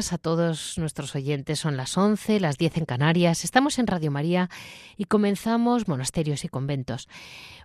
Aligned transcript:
A 0.00 0.16
todos 0.16 0.78
nuestros 0.78 1.14
oyentes. 1.14 1.58
Son 1.58 1.76
las 1.76 1.98
11, 1.98 2.40
las 2.40 2.56
10 2.56 2.78
en 2.78 2.84
Canarias. 2.86 3.44
Estamos 3.44 3.78
en 3.78 3.86
Radio 3.86 4.10
María 4.10 4.48
y 4.96 5.04
comenzamos 5.04 5.88
monasterios 5.88 6.42
y 6.44 6.48
conventos. 6.48 7.06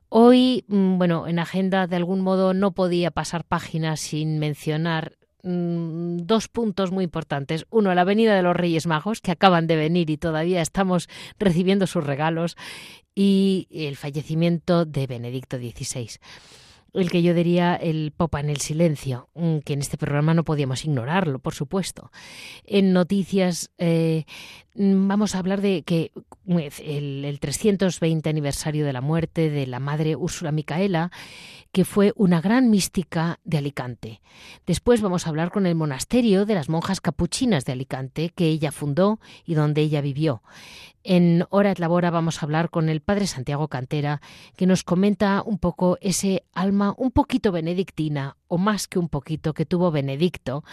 Hoy, 0.09 0.65
mm, 0.67 0.97
bueno, 0.97 1.27
en 1.27 1.39
agenda 1.39 1.87
de 1.87 1.95
algún 1.95 2.19
modo 2.19 2.53
no 2.53 2.73
podía 2.73 3.09
pasar 3.09 3.45
páginas 3.45 4.01
sin 4.01 4.37
mencionar 4.37 5.17
mm, 5.43 6.17
dos 6.23 6.49
puntos 6.49 6.91
muy 6.91 7.05
importantes. 7.05 7.65
Uno, 7.69 7.95
la 7.95 8.03
venida 8.03 8.35
de 8.35 8.43
los 8.43 8.55
Reyes 8.55 8.85
Magos, 8.85 9.21
que 9.21 9.31
acaban 9.31 9.65
de 9.65 9.77
venir 9.77 10.09
y 10.09 10.17
todavía 10.17 10.61
estamos 10.61 11.07
recibiendo 11.39 11.87
sus 11.87 12.03
regalos, 12.03 12.57
y 13.15 13.69
el 13.71 13.95
fallecimiento 13.95 14.83
de 14.83 15.07
Benedicto 15.07 15.57
XVI 15.57 16.19
el 16.99 17.09
que 17.09 17.21
yo 17.21 17.33
diría 17.33 17.75
el 17.75 18.11
Popa 18.15 18.39
en 18.39 18.49
el 18.49 18.57
silencio, 18.57 19.29
mm, 19.35 19.59
que 19.59 19.73
en 19.73 19.81
este 19.81 19.97
programa 19.97 20.33
no 20.33 20.43
podíamos 20.43 20.85
ignorarlo, 20.85 21.39
por 21.39 21.53
supuesto. 21.53 22.11
En 22.63 22.93
noticias 22.93 23.71
eh, 23.77 24.25
mm, 24.75 25.07
vamos 25.07 25.35
a 25.35 25.39
hablar 25.39 25.61
de 25.61 25.83
que 25.83 26.11
el, 26.47 27.25
el, 27.25 27.39
320 27.39 28.29
aniversario 28.29 28.85
de 28.85 28.93
la 28.93 29.01
muerte 29.01 29.49
de 29.49 29.67
la 29.67 29.79
madre 29.79 30.15
Úrsula 30.15 30.51
Micaela, 30.51 31.11
que 31.71 31.83
fue 31.83 32.13
una 32.15 32.39
gran 32.39 32.69
mística 32.69 33.39
de 33.43 33.57
Alicante. 33.57 34.21
Después 34.65 35.01
vamos 35.01 35.25
a 35.25 35.29
hablar 35.29 35.51
con 35.51 35.65
el 35.65 35.75
monasterio 35.75 36.45
de 36.45 36.55
las 36.55 36.69
monjas 36.69 37.01
capuchinas 37.01 37.65
de 37.65 37.73
Alicante, 37.73 38.31
que 38.33 38.47
ella 38.47 38.71
fundó 38.71 39.19
y 39.45 39.55
donde 39.55 39.81
ella 39.81 39.99
vivió. 39.99 40.41
En 41.07 41.45
Hora 41.51 41.69
et 41.69 41.77
Labora 41.77 42.09
vamos 42.09 42.41
a 42.41 42.45
hablar 42.45 42.71
con 42.71 42.89
el 42.89 42.99
padre 42.99 43.27
Santiago 43.27 43.67
Cantera, 43.67 44.21
que 44.55 44.65
nos 44.65 44.83
comenta 44.83 45.43
un 45.45 45.59
poco 45.59 45.99
ese 46.01 46.45
alma 46.53 46.84
un 46.97 47.11
poquito 47.11 47.51
benedictina, 47.51 48.37
o 48.47 48.57
más 48.57 48.87
que 48.87 48.99
un 48.99 49.09
poquito, 49.09 49.53
que 49.53 49.65
tuvo 49.65 49.91
Benedicto 49.91 50.63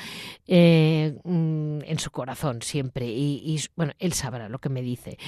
eh, 0.47 1.19
mm, 1.25 1.81
en 1.84 1.99
su 1.99 2.11
corazón 2.11 2.62
siempre. 2.62 3.06
Y, 3.09 3.61
bueno, 3.77 3.93
él 3.99 4.12
sabrá 4.12 4.49
lo 4.49 4.59
que 4.59 4.69
me 4.69 4.83
dice. 4.83 5.19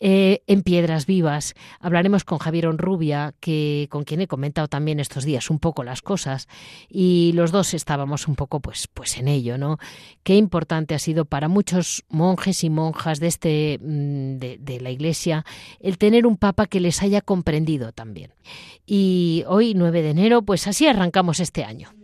Eh, 0.00 0.42
en 0.46 0.62
Piedras 0.62 1.06
Vivas 1.06 1.54
hablaremos 1.80 2.24
con 2.24 2.38
Javier 2.38 2.66
Onrubia, 2.66 3.34
que, 3.40 3.88
con 3.90 4.04
quien 4.04 4.20
he 4.20 4.26
comentado 4.26 4.68
también 4.68 5.00
estos 5.00 5.24
días 5.24 5.50
un 5.50 5.58
poco 5.58 5.84
las 5.84 6.02
cosas, 6.02 6.48
y 6.88 7.32
los 7.34 7.52
dos 7.52 7.74
estábamos 7.74 8.28
un 8.28 8.36
poco 8.36 8.60
pues, 8.60 8.88
pues 8.88 9.18
en 9.18 9.28
ello, 9.28 9.58
¿no? 9.58 9.78
Qué 10.22 10.36
importante 10.36 10.94
ha 10.94 10.98
sido 10.98 11.24
para 11.24 11.48
muchos 11.48 12.04
monjes 12.08 12.64
y 12.64 12.70
monjas 12.70 13.20
de 13.20 13.26
este 13.26 13.78
mm, 13.80 14.38
de, 14.38 14.78
la 14.80 14.90
Iglesia 14.90 15.44
el 15.80 15.98
tener 15.98 16.26
un 16.26 16.36
Papa 16.36 16.66
que 16.66 16.80
les 16.80 17.02
haya 17.02 17.20
comprendido 17.20 17.92
también. 17.92 18.32
Y 18.86 19.44
hoy, 19.46 19.74
9 19.74 20.02
de 20.02 20.10
enero, 20.10 20.27
pues 20.42 20.66
así 20.66 20.86
arrancamos 20.86 21.40
este 21.40 21.64
año. 21.64 21.97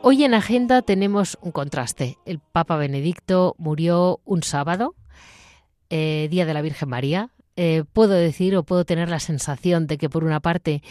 Hoy 0.00 0.22
en 0.22 0.32
agenda 0.32 0.82
tenemos 0.82 1.36
un 1.42 1.50
contraste. 1.50 2.18
El 2.24 2.38
Papa 2.38 2.76
Benedicto 2.76 3.56
murió 3.58 4.20
un 4.24 4.44
sábado, 4.44 4.94
eh, 5.90 6.28
Día 6.30 6.46
de 6.46 6.54
la 6.54 6.62
Virgen 6.62 6.88
María. 6.88 7.30
Eh, 7.56 7.82
puedo 7.92 8.12
decir 8.12 8.56
o 8.56 8.62
puedo 8.62 8.84
tener 8.84 9.08
la 9.08 9.18
sensación 9.18 9.88
de 9.88 9.98
que 9.98 10.08
por 10.08 10.22
una 10.22 10.38
parte 10.38 10.84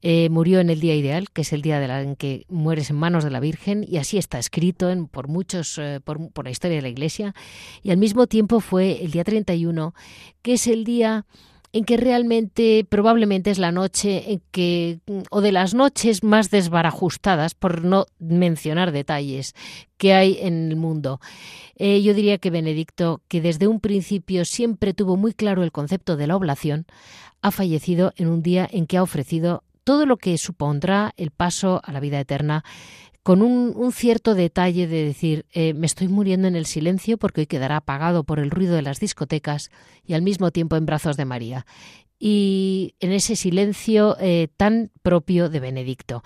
eh, 0.00 0.30
murió 0.30 0.60
en 0.60 0.70
el 0.70 0.80
día 0.80 0.94
ideal, 0.94 1.28
que 1.30 1.42
es 1.42 1.52
el 1.52 1.60
día 1.60 1.78
de 1.78 1.88
la, 1.88 2.00
en 2.00 2.16
que 2.16 2.46
mueres 2.48 2.88
en 2.88 2.96
manos 2.96 3.22
de 3.22 3.30
la 3.30 3.40
Virgen, 3.40 3.84
y 3.86 3.98
así 3.98 4.16
está 4.16 4.38
escrito 4.38 4.90
en, 4.90 5.08
por 5.08 5.28
muchos, 5.28 5.78
por, 6.04 6.32
por 6.32 6.46
la 6.46 6.50
historia 6.50 6.76
de 6.78 6.82
la 6.82 6.88
Iglesia, 6.88 7.34
y 7.82 7.90
al 7.90 7.98
mismo 7.98 8.26
tiempo 8.26 8.60
fue 8.60 9.04
el 9.04 9.10
día 9.10 9.24
31, 9.24 9.94
que 10.40 10.54
es 10.54 10.66
el 10.66 10.84
día 10.84 11.26
en 11.74 11.84
que 11.84 11.96
realmente 11.96 12.86
probablemente 12.88 13.50
es 13.50 13.58
la 13.58 13.72
noche 13.72 14.32
en 14.32 14.42
que 14.52 15.00
o 15.28 15.40
de 15.40 15.50
las 15.50 15.74
noches 15.74 16.22
más 16.22 16.48
desbarajustadas 16.48 17.54
por 17.54 17.84
no 17.84 18.06
mencionar 18.20 18.92
detalles 18.92 19.54
que 19.96 20.14
hay 20.14 20.38
en 20.40 20.70
el 20.70 20.76
mundo. 20.76 21.20
Eh, 21.74 22.00
yo 22.00 22.14
diría 22.14 22.38
que 22.38 22.50
Benedicto, 22.50 23.22
que 23.26 23.40
desde 23.40 23.66
un 23.66 23.80
principio 23.80 24.44
siempre 24.44 24.94
tuvo 24.94 25.16
muy 25.16 25.34
claro 25.34 25.64
el 25.64 25.72
concepto 25.72 26.16
de 26.16 26.28
la 26.28 26.36
oblación, 26.36 26.86
ha 27.42 27.50
fallecido 27.50 28.12
en 28.16 28.28
un 28.28 28.40
día 28.40 28.68
en 28.70 28.86
que 28.86 28.96
ha 28.96 29.02
ofrecido 29.02 29.64
todo 29.82 30.06
lo 30.06 30.16
que 30.16 30.38
supondrá 30.38 31.12
el 31.16 31.32
paso 31.32 31.80
a 31.82 31.90
la 31.90 31.98
vida 31.98 32.20
eterna 32.20 32.64
con 33.24 33.40
un, 33.40 33.90
cierto 33.90 34.34
detalle 34.34 34.86
de 34.86 35.02
decir, 35.02 35.46
eh, 35.50 35.72
me 35.72 35.86
estoy 35.86 36.08
muriendo 36.08 36.46
en 36.46 36.56
el 36.56 36.66
silencio 36.66 37.16
porque 37.16 37.40
hoy 37.40 37.46
quedará 37.46 37.78
apagado 37.78 38.22
por 38.22 38.38
el 38.38 38.50
ruido 38.50 38.76
de 38.76 38.82
las 38.82 39.00
discotecas 39.00 39.70
y 40.06 40.12
al 40.12 40.20
mismo 40.20 40.50
tiempo 40.50 40.76
en 40.76 40.84
brazos 40.84 41.16
de 41.16 41.24
María. 41.24 41.64
Y 42.18 42.94
en 43.00 43.12
ese 43.12 43.34
silencio 43.34 44.18
eh, 44.20 44.48
tan 44.58 44.90
propio 45.02 45.48
de 45.48 45.58
Benedicto. 45.58 46.22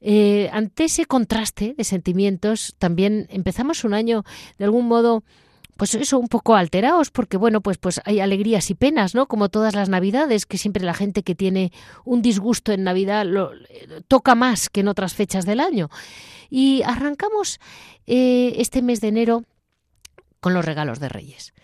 Eh, 0.00 0.48
ante 0.52 0.84
ese 0.84 1.06
contraste 1.06 1.74
de 1.76 1.82
sentimientos, 1.82 2.76
también 2.78 3.26
empezamos 3.28 3.82
un 3.82 3.92
año 3.92 4.22
de 4.58 4.64
algún 4.64 4.86
modo 4.86 5.24
pues 5.76 5.94
eso, 5.94 6.18
un 6.18 6.28
poco 6.28 6.54
alterados, 6.54 7.10
porque 7.10 7.36
bueno, 7.36 7.60
pues, 7.60 7.78
pues 7.78 8.00
hay 8.04 8.20
alegrías 8.20 8.70
y 8.70 8.74
penas, 8.74 9.14
¿no? 9.14 9.26
Como 9.26 9.48
todas 9.48 9.74
las 9.74 9.88
navidades, 9.88 10.46
que 10.46 10.58
siempre 10.58 10.84
la 10.84 10.94
gente 10.94 11.22
que 11.22 11.34
tiene 11.34 11.72
un 12.04 12.22
disgusto 12.22 12.72
en 12.72 12.84
Navidad 12.84 13.24
lo, 13.26 13.50
toca 14.08 14.34
más 14.34 14.68
que 14.68 14.80
en 14.80 14.88
otras 14.88 15.14
fechas 15.14 15.46
del 15.46 15.60
año. 15.60 15.90
Y 16.50 16.82
arrancamos 16.82 17.58
eh, 18.06 18.54
este 18.58 18.82
mes 18.82 19.00
de 19.00 19.08
enero 19.08 19.44
con 20.40 20.54
los 20.54 20.64
regalos 20.64 21.00
de 21.00 21.08
Reyes. 21.08 21.54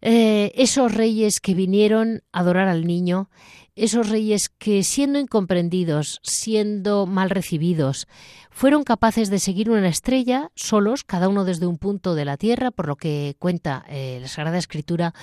Eh, 0.00 0.52
esos 0.56 0.92
reyes 0.92 1.40
que 1.40 1.54
vinieron 1.54 2.22
a 2.32 2.40
adorar 2.40 2.68
al 2.68 2.86
niño, 2.86 3.30
esos 3.74 4.08
reyes 4.10 4.48
que 4.50 4.82
siendo 4.82 5.18
incomprendidos, 5.18 6.20
siendo 6.22 7.06
mal 7.06 7.30
recibidos, 7.30 8.06
fueron 8.50 8.84
capaces 8.84 9.30
de 9.30 9.38
seguir 9.38 9.70
una 9.70 9.88
estrella 9.88 10.50
solos, 10.54 11.04
cada 11.04 11.28
uno 11.28 11.44
desde 11.44 11.66
un 11.66 11.78
punto 11.78 12.14
de 12.14 12.24
la 12.24 12.36
tierra, 12.36 12.70
por 12.70 12.86
lo 12.86 12.96
que 12.96 13.34
cuenta 13.38 13.84
eh, 13.88 14.18
la 14.20 14.28
Sagrada 14.28 14.58
Escritura, 14.58 15.14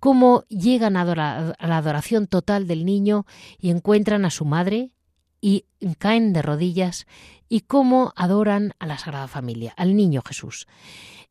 cómo 0.00 0.44
llegan 0.48 0.96
a, 0.96 1.02
a 1.02 1.66
la 1.66 1.76
adoración 1.76 2.26
total 2.26 2.66
del 2.66 2.86
niño 2.86 3.26
y 3.58 3.70
encuentran 3.70 4.24
a 4.24 4.30
su 4.30 4.44
madre 4.44 4.94
y 5.40 5.66
caen 5.98 6.32
de 6.32 6.42
rodillas 6.42 7.06
y 7.48 7.60
cómo 7.60 8.12
adoran 8.16 8.74
a 8.78 8.86
la 8.86 8.98
Sagrada 8.98 9.28
Familia, 9.28 9.74
al 9.76 9.96
niño 9.96 10.22
Jesús. 10.26 10.66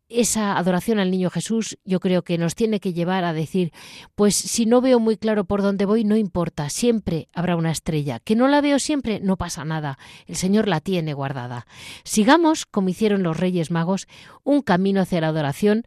Esa 0.09 0.57
adoración 0.57 0.99
al 0.99 1.11
niño 1.11 1.29
Jesús 1.29 1.77
yo 1.83 1.99
creo 1.99 2.23
que 2.23 2.37
nos 2.37 2.55
tiene 2.55 2.79
que 2.79 2.93
llevar 2.93 3.23
a 3.23 3.33
decir, 3.33 3.71
pues 4.15 4.35
si 4.35 4.65
no 4.65 4.81
veo 4.81 4.99
muy 4.99 5.17
claro 5.17 5.45
por 5.45 5.61
dónde 5.61 5.85
voy, 5.85 6.03
no 6.03 6.15
importa, 6.15 6.69
siempre 6.69 7.27
habrá 7.33 7.55
una 7.55 7.71
estrella. 7.71 8.19
Que 8.19 8.35
no 8.35 8.47
la 8.47 8.61
veo 8.61 8.79
siempre, 8.79 9.19
no 9.19 9.37
pasa 9.37 9.65
nada, 9.65 9.97
el 10.25 10.35
Señor 10.35 10.67
la 10.67 10.79
tiene 10.79 11.13
guardada. 11.13 11.67
Sigamos, 12.03 12.65
como 12.65 12.89
hicieron 12.89 13.23
los 13.23 13.37
Reyes 13.37 13.71
Magos, 13.71 14.07
un 14.43 14.61
camino 14.61 15.01
hacia 15.01 15.21
la 15.21 15.27
adoración 15.27 15.83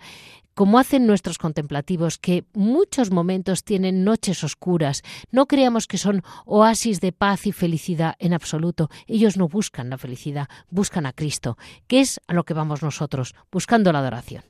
como 0.55 0.79
hacen 0.79 1.07
nuestros 1.07 1.39
contemplativos, 1.39 2.19
que 2.19 2.45
muchos 2.53 3.11
momentos 3.11 3.65
tienen 3.65 4.05
noches 4.05 4.45
oscuras. 4.45 5.03
No 5.31 5.47
creamos 5.47 5.87
que 5.87 5.99
son 5.99 6.23
oasis 6.45 7.01
de 7.01 7.13
paz 7.13 7.47
y 7.47 7.53
felicidad 7.53 8.15
en 8.19 8.35
absoluto. 8.35 8.91
Ellos 9.07 9.37
no 9.37 9.49
buscan 9.49 9.91
la 9.91 9.99
felicidad, 9.99 10.49
buscan 10.71 11.07
a 11.07 11.13
Cristo, 11.13 11.57
que 11.87 12.01
es 12.01 12.21
a 12.27 12.35
lo 12.35 12.45
que 12.45 12.55
vamos 12.55 12.83
nosotros, 12.83 13.35
buscando 13.51 13.93
la 13.93 14.01
adoración. 14.01 14.45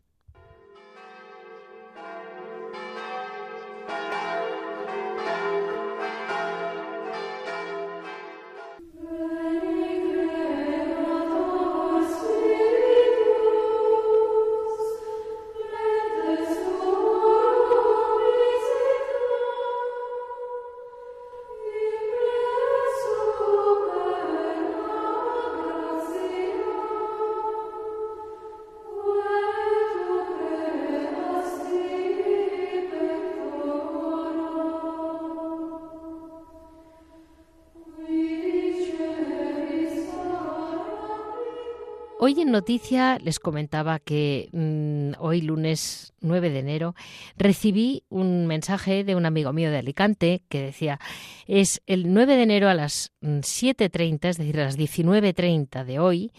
Hoy 42.22 42.38
en 42.38 42.50
Noticia 42.50 43.18
les 43.24 43.40
comentaba 43.40 43.98
que 43.98 44.50
mm, 44.52 45.22
hoy 45.22 45.40
lunes 45.40 46.12
9 46.20 46.50
de 46.50 46.58
enero 46.58 46.94
recibí 47.38 48.04
un 48.10 48.46
mensaje 48.46 49.04
de 49.04 49.16
un 49.16 49.24
amigo 49.24 49.54
mío 49.54 49.70
de 49.70 49.78
Alicante 49.78 50.42
que 50.50 50.60
decía 50.60 51.00
es 51.46 51.80
el 51.86 52.12
9 52.12 52.36
de 52.36 52.42
enero 52.42 52.68
a 52.68 52.74
las 52.74 53.10
7.30, 53.22 54.18
mm, 54.20 54.26
es 54.26 54.36
decir, 54.36 54.60
a 54.60 54.64
las 54.64 54.76
19.30 54.76 55.82
de 55.86 55.98
hoy, 55.98 56.30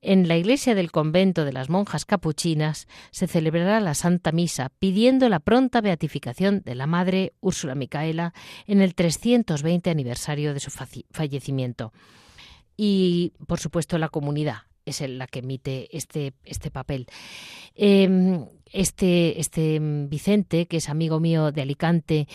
en 0.00 0.26
la 0.26 0.38
iglesia 0.38 0.74
del 0.74 0.90
convento 0.90 1.44
de 1.44 1.52
las 1.52 1.68
monjas 1.68 2.06
capuchinas 2.06 2.88
se 3.10 3.26
celebrará 3.26 3.80
la 3.80 3.92
Santa 3.92 4.32
Misa 4.32 4.70
pidiendo 4.78 5.28
la 5.28 5.40
pronta 5.40 5.82
beatificación 5.82 6.62
de 6.64 6.76
la 6.76 6.86
Madre 6.86 7.34
Úrsula 7.40 7.74
Micaela 7.74 8.32
en 8.66 8.80
el 8.80 8.94
320 8.94 9.90
aniversario 9.90 10.54
de 10.54 10.60
su 10.60 10.70
fallecimiento. 11.10 11.92
Y, 12.78 13.34
por 13.46 13.60
supuesto, 13.60 13.98
la 13.98 14.08
comunidad 14.08 14.65
es 14.86 15.00
la 15.00 15.26
que 15.26 15.40
emite 15.40 15.94
este, 15.94 16.32
este 16.44 16.70
papel. 16.70 17.06
Em, 17.74 18.46
este, 18.72 19.40
este 19.40 19.78
Vicente, 20.08 20.66
que 20.66 20.78
es 20.78 20.88
amigo 20.88 21.20
mío 21.20 21.52
de 21.52 21.62
Alicante, 21.62 22.28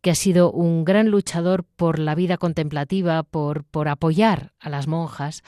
que 0.00 0.10
ha 0.10 0.14
sido 0.14 0.52
un 0.52 0.84
gran 0.84 1.10
luchador 1.10 1.64
por 1.64 1.98
la 1.98 2.14
vida 2.14 2.36
contemplativa, 2.38 3.24
por, 3.24 3.64
por 3.64 3.88
apoyar 3.88 4.52
a 4.60 4.70
las 4.70 4.86
monjas, 4.86 5.42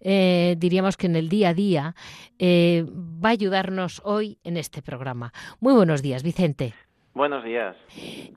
eh, 0.00 0.54
diríamos 0.58 0.96
que 0.96 1.06
en 1.06 1.16
el 1.16 1.28
día 1.28 1.50
a 1.50 1.54
día 1.54 1.96
eh, 2.38 2.86
va 2.88 3.30
a 3.30 3.32
ayudarnos 3.32 4.00
hoy 4.04 4.38
en 4.44 4.56
este 4.56 4.82
programa. 4.82 5.32
Muy 5.58 5.74
buenos 5.74 6.00
días, 6.00 6.22
Vicente. 6.22 6.74
Buenos 7.14 7.44
días. 7.44 7.76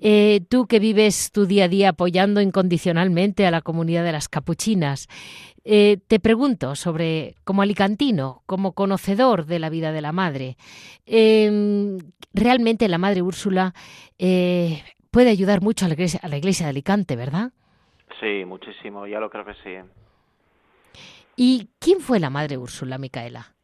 Eh, 0.01 0.41
tú 0.49 0.67
que 0.67 0.79
vives 0.79 1.31
tu 1.31 1.47
día 1.47 1.65
a 1.65 1.67
día 1.67 1.89
apoyando 1.89 2.41
incondicionalmente 2.41 3.47
a 3.47 3.51
la 3.51 3.61
comunidad 3.61 4.03
de 4.03 4.11
las 4.11 4.29
capuchinas, 4.29 5.07
eh, 5.63 5.97
te 6.07 6.19
pregunto 6.19 6.75
sobre, 6.75 7.33
como 7.43 7.63
alicantino, 7.63 8.43
como 8.45 8.73
conocedor 8.73 9.47
de 9.47 9.57
la 9.57 9.71
vida 9.71 9.91
de 9.91 10.01
la 10.01 10.11
madre, 10.11 10.57
em, 11.07 11.97
realmente 12.33 12.87
la 12.87 12.99
madre 12.99 13.23
Úrsula 13.23 13.73
eh, 14.19 14.83
puede 15.09 15.31
ayudar 15.31 15.61
mucho 15.61 15.85
a 15.85 15.87
la, 15.87 15.95
iglesia, 15.95 16.19
a 16.21 16.27
la 16.27 16.37
iglesia 16.37 16.67
de 16.67 16.69
Alicante, 16.69 17.15
¿verdad? 17.15 17.51
Sí, 18.19 18.45
muchísimo, 18.45 19.07
ya 19.07 19.19
lo 19.19 19.31
creo 19.31 19.43
que 19.43 19.55
sí. 19.55 21.01
¿Y 21.35 21.69
quién 21.79 21.99
fue 21.99 22.19
la 22.19 22.29
madre 22.29 22.57
Úrsula, 22.57 22.99
Micaela? 22.99 23.56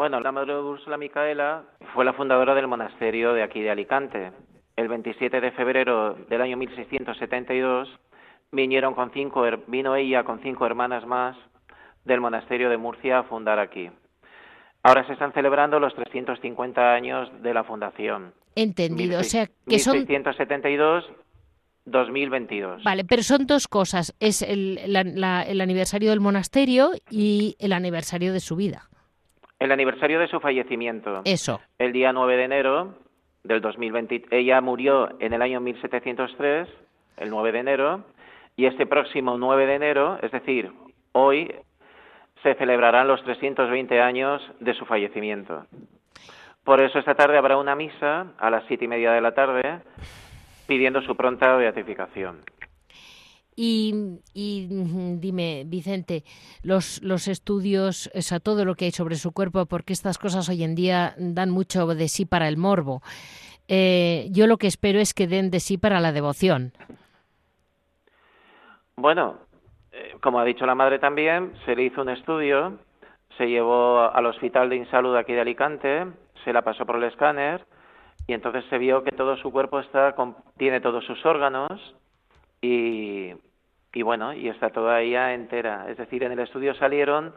Bueno, 0.00 0.18
la 0.20 0.32
Madre 0.32 0.56
Úrsula 0.58 0.96
Micaela 0.96 1.62
fue 1.92 2.06
la 2.06 2.14
fundadora 2.14 2.54
del 2.54 2.66
monasterio 2.66 3.34
de 3.34 3.42
aquí 3.42 3.60
de 3.60 3.68
Alicante. 3.68 4.32
El 4.74 4.88
27 4.88 5.42
de 5.42 5.52
febrero 5.52 6.14
del 6.30 6.40
año 6.40 6.56
1672 6.56 7.86
vinieron 8.50 8.94
con 8.94 9.12
cinco, 9.12 9.44
vino 9.66 9.94
ella 9.96 10.24
con 10.24 10.40
cinco 10.40 10.64
hermanas 10.64 11.04
más 11.06 11.36
del 12.06 12.22
monasterio 12.22 12.70
de 12.70 12.78
Murcia 12.78 13.18
a 13.18 13.22
fundar 13.24 13.58
aquí. 13.58 13.90
Ahora 14.82 15.06
se 15.06 15.12
están 15.12 15.34
celebrando 15.34 15.78
los 15.78 15.94
350 15.94 16.94
años 16.94 17.28
de 17.42 17.52
la 17.52 17.64
fundación. 17.64 18.32
Entendido, 18.54 19.20
o 19.20 19.22
sea 19.22 19.48
que 19.68 19.78
son 19.78 19.98
1672 19.98 21.04
2022. 21.84 22.84
Vale, 22.84 23.04
pero 23.04 23.22
son 23.22 23.46
dos 23.46 23.68
cosas, 23.68 24.16
es 24.18 24.40
el, 24.40 24.78
el 24.78 25.60
aniversario 25.60 26.08
del 26.08 26.20
monasterio 26.20 26.92
y 27.10 27.54
el 27.58 27.74
aniversario 27.74 28.32
de 28.32 28.40
su 28.40 28.56
vida. 28.56 28.89
El 29.60 29.70
aniversario 29.70 30.18
de 30.18 30.26
su 30.26 30.40
fallecimiento. 30.40 31.20
Eso. 31.24 31.60
El 31.78 31.92
día 31.92 32.12
9 32.12 32.36
de 32.36 32.44
enero 32.44 32.94
del 33.44 33.60
2020. 33.60 34.24
Ella 34.30 34.60
murió 34.60 35.10
en 35.20 35.32
el 35.32 35.42
año 35.42 35.60
1703, 35.60 36.68
el 37.18 37.30
9 37.30 37.52
de 37.52 37.58
enero, 37.58 38.04
y 38.56 38.66
este 38.66 38.86
próximo 38.86 39.38
9 39.38 39.66
de 39.66 39.74
enero, 39.74 40.18
es 40.22 40.32
decir, 40.32 40.72
hoy, 41.12 41.54
se 42.42 42.54
celebrarán 42.54 43.06
los 43.06 43.22
320 43.22 44.00
años 44.00 44.42
de 44.60 44.74
su 44.74 44.86
fallecimiento. 44.86 45.66
Por 46.64 46.80
eso 46.80 46.98
esta 46.98 47.14
tarde 47.14 47.38
habrá 47.38 47.56
una 47.56 47.74
misa 47.74 48.28
a 48.38 48.50
las 48.50 48.64
siete 48.66 48.84
y 48.84 48.88
media 48.88 49.12
de 49.12 49.20
la 49.20 49.32
tarde 49.32 49.80
pidiendo 50.66 51.02
su 51.02 51.16
pronta 51.16 51.56
beatificación. 51.56 52.40
Y, 53.62 54.16
dime, 55.20 55.64
Vicente, 55.66 56.24
los, 56.62 57.02
los 57.02 57.28
estudios, 57.28 58.10
o 58.14 58.22
sea, 58.22 58.40
todo 58.40 58.64
lo 58.64 58.74
que 58.74 58.86
hay 58.86 58.90
sobre 58.90 59.16
su 59.16 59.32
cuerpo, 59.32 59.66
porque 59.66 59.92
estas 59.92 60.16
cosas 60.16 60.48
hoy 60.48 60.64
en 60.64 60.74
día 60.74 61.14
dan 61.18 61.50
mucho 61.50 61.86
de 61.88 62.08
sí 62.08 62.24
para 62.24 62.48
el 62.48 62.56
morbo. 62.56 63.02
Eh, 63.68 64.28
yo 64.30 64.46
lo 64.46 64.56
que 64.56 64.66
espero 64.66 64.98
es 64.98 65.12
que 65.12 65.26
den 65.26 65.50
de 65.50 65.60
sí 65.60 65.76
para 65.76 66.00
la 66.00 66.12
devoción. 66.12 66.72
Bueno, 68.96 69.40
eh, 69.92 70.14
como 70.22 70.40
ha 70.40 70.44
dicho 70.46 70.64
la 70.64 70.74
madre 70.74 70.98
también, 70.98 71.52
se 71.66 71.76
le 71.76 71.82
hizo 71.82 72.00
un 72.00 72.08
estudio, 72.08 72.78
se 73.36 73.46
llevó 73.46 74.10
al 74.10 74.24
Hospital 74.24 74.70
de 74.70 74.76
Insalud 74.76 75.14
aquí 75.16 75.34
de 75.34 75.42
Alicante, 75.42 76.06
se 76.44 76.54
la 76.54 76.62
pasó 76.62 76.86
por 76.86 76.96
el 76.96 77.04
escáner 77.04 77.66
y 78.26 78.32
entonces 78.32 78.64
se 78.70 78.78
vio 78.78 79.04
que 79.04 79.12
todo 79.12 79.36
su 79.36 79.52
cuerpo 79.52 79.80
está 79.80 80.14
tiene 80.56 80.80
todos 80.80 81.04
sus 81.04 81.22
órganos 81.26 81.94
y, 82.62 83.34
y 83.92 84.02
bueno, 84.02 84.32
y 84.32 84.48
está 84.48 84.70
toda 84.70 85.00
ella 85.00 85.34
entera. 85.34 85.86
Es 85.88 85.96
decir, 85.96 86.22
en 86.22 86.32
el 86.32 86.40
estudio 86.40 86.74
salieron 86.74 87.34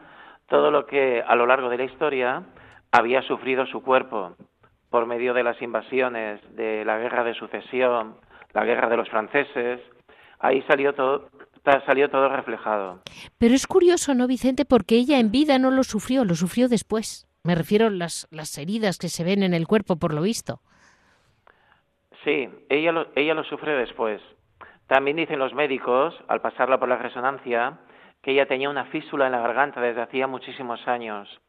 todo 0.47 0.71
lo 0.71 0.85
que 0.85 1.23
a 1.25 1.35
lo 1.35 1.45
largo 1.45 1.69
de 1.69 1.77
la 1.77 1.85
historia 1.85 2.43
había 2.91 3.21
sufrido 3.23 3.65
su 3.65 3.81
cuerpo 3.81 4.35
por 4.89 5.07
medio 5.07 5.33
de 5.33 5.43
las 5.43 5.59
invasiones, 5.61 6.39
de 6.55 6.85
la 6.85 6.99
guerra 6.99 7.23
de 7.23 7.33
sucesión, 7.33 8.15
la 8.53 8.63
guerra 8.65 8.87
de 8.89 8.97
los 8.97 9.09
franceses. 9.09 9.81
Ahí 10.37 10.61
salió 10.67 10.93
todo, 10.93 11.29
salió 11.87 12.09
todo 12.09 12.29
reflejado. 12.29 12.99
Pero 13.39 13.55
es 13.55 13.65
curioso, 13.65 14.13
¿no, 14.13 14.27
Vicente? 14.27 14.65
Porque 14.65 14.95
ella 14.95 15.19
en 15.19 15.31
vida 15.31 15.57
no 15.57 15.71
lo 15.71 15.83
sufrió, 15.83 16.25
lo 16.25 16.35
sufrió 16.35 16.69
después. 16.69 17.27
Me 17.43 17.55
refiero 17.55 17.87
a 17.87 17.89
las, 17.89 18.27
las 18.29 18.55
heridas 18.59 18.99
que 18.99 19.09
se 19.09 19.23
ven 19.23 19.41
en 19.41 19.55
el 19.55 19.65
cuerpo, 19.65 19.97
por 19.97 20.13
lo 20.13 20.21
visto. 20.21 20.59
Sí, 22.23 22.47
ella 22.69 22.91
lo, 22.91 23.07
ella 23.15 23.33
lo 23.33 23.43
sufre 23.43 23.75
después. 23.75 24.21
También 24.87 25.17
dicen 25.17 25.39
los 25.39 25.53
médicos, 25.53 26.17
al 26.27 26.41
pasarla 26.41 26.79
por 26.79 26.89
la 26.89 26.97
resonancia, 26.97 27.79
que 28.21 28.31
ella 28.31 28.45
tenía 28.45 28.69
una 28.69 28.85
fístula 28.85 29.25
en 29.25 29.33
la 29.33 29.41
garganta 29.41 29.81
desde 29.81 30.01
hacía 30.01 30.27
muchísimos 30.27 30.87
años 30.87 31.41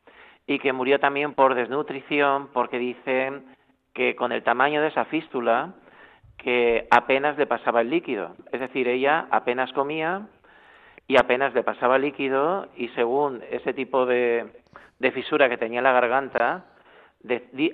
y 0.46 0.58
que 0.58 0.72
murió 0.72 0.98
también 0.98 1.34
por 1.34 1.54
desnutrición 1.54 2.48
porque 2.52 2.78
dicen 2.78 3.44
que 3.94 4.16
con 4.16 4.32
el 4.32 4.42
tamaño 4.42 4.82
de 4.82 4.88
esa 4.88 5.04
fístula 5.06 5.72
que 6.36 6.86
apenas 6.90 7.38
le 7.38 7.46
pasaba 7.46 7.80
el 7.80 7.90
líquido. 7.90 8.34
Es 8.52 8.60
decir, 8.60 8.88
ella 8.88 9.26
apenas 9.30 9.72
comía 9.72 10.26
y 11.06 11.16
apenas 11.16 11.54
le 11.54 11.62
pasaba 11.62 11.98
líquido 11.98 12.68
y 12.76 12.88
según 12.88 13.42
ese 13.50 13.72
tipo 13.72 14.04
de, 14.04 14.50
fisura 15.12 15.48
que 15.48 15.58
tenía 15.58 15.78
en 15.78 15.84
la 15.84 15.92
garganta, 15.92 16.64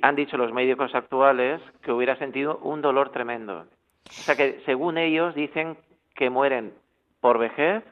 han 0.02 0.16
dicho 0.16 0.36
los 0.36 0.52
médicos 0.52 0.94
actuales 0.94 1.60
que 1.82 1.92
hubiera 1.92 2.16
sentido 2.16 2.58
un 2.58 2.82
dolor 2.82 3.10
tremendo. 3.10 3.66
O 4.10 4.22
sea 4.22 4.36
que 4.36 4.60
según 4.66 4.98
ellos 4.98 5.34
dicen 5.34 5.76
que 6.14 6.30
mueren 6.30 6.74
por 7.20 7.38
vejez 7.38 7.84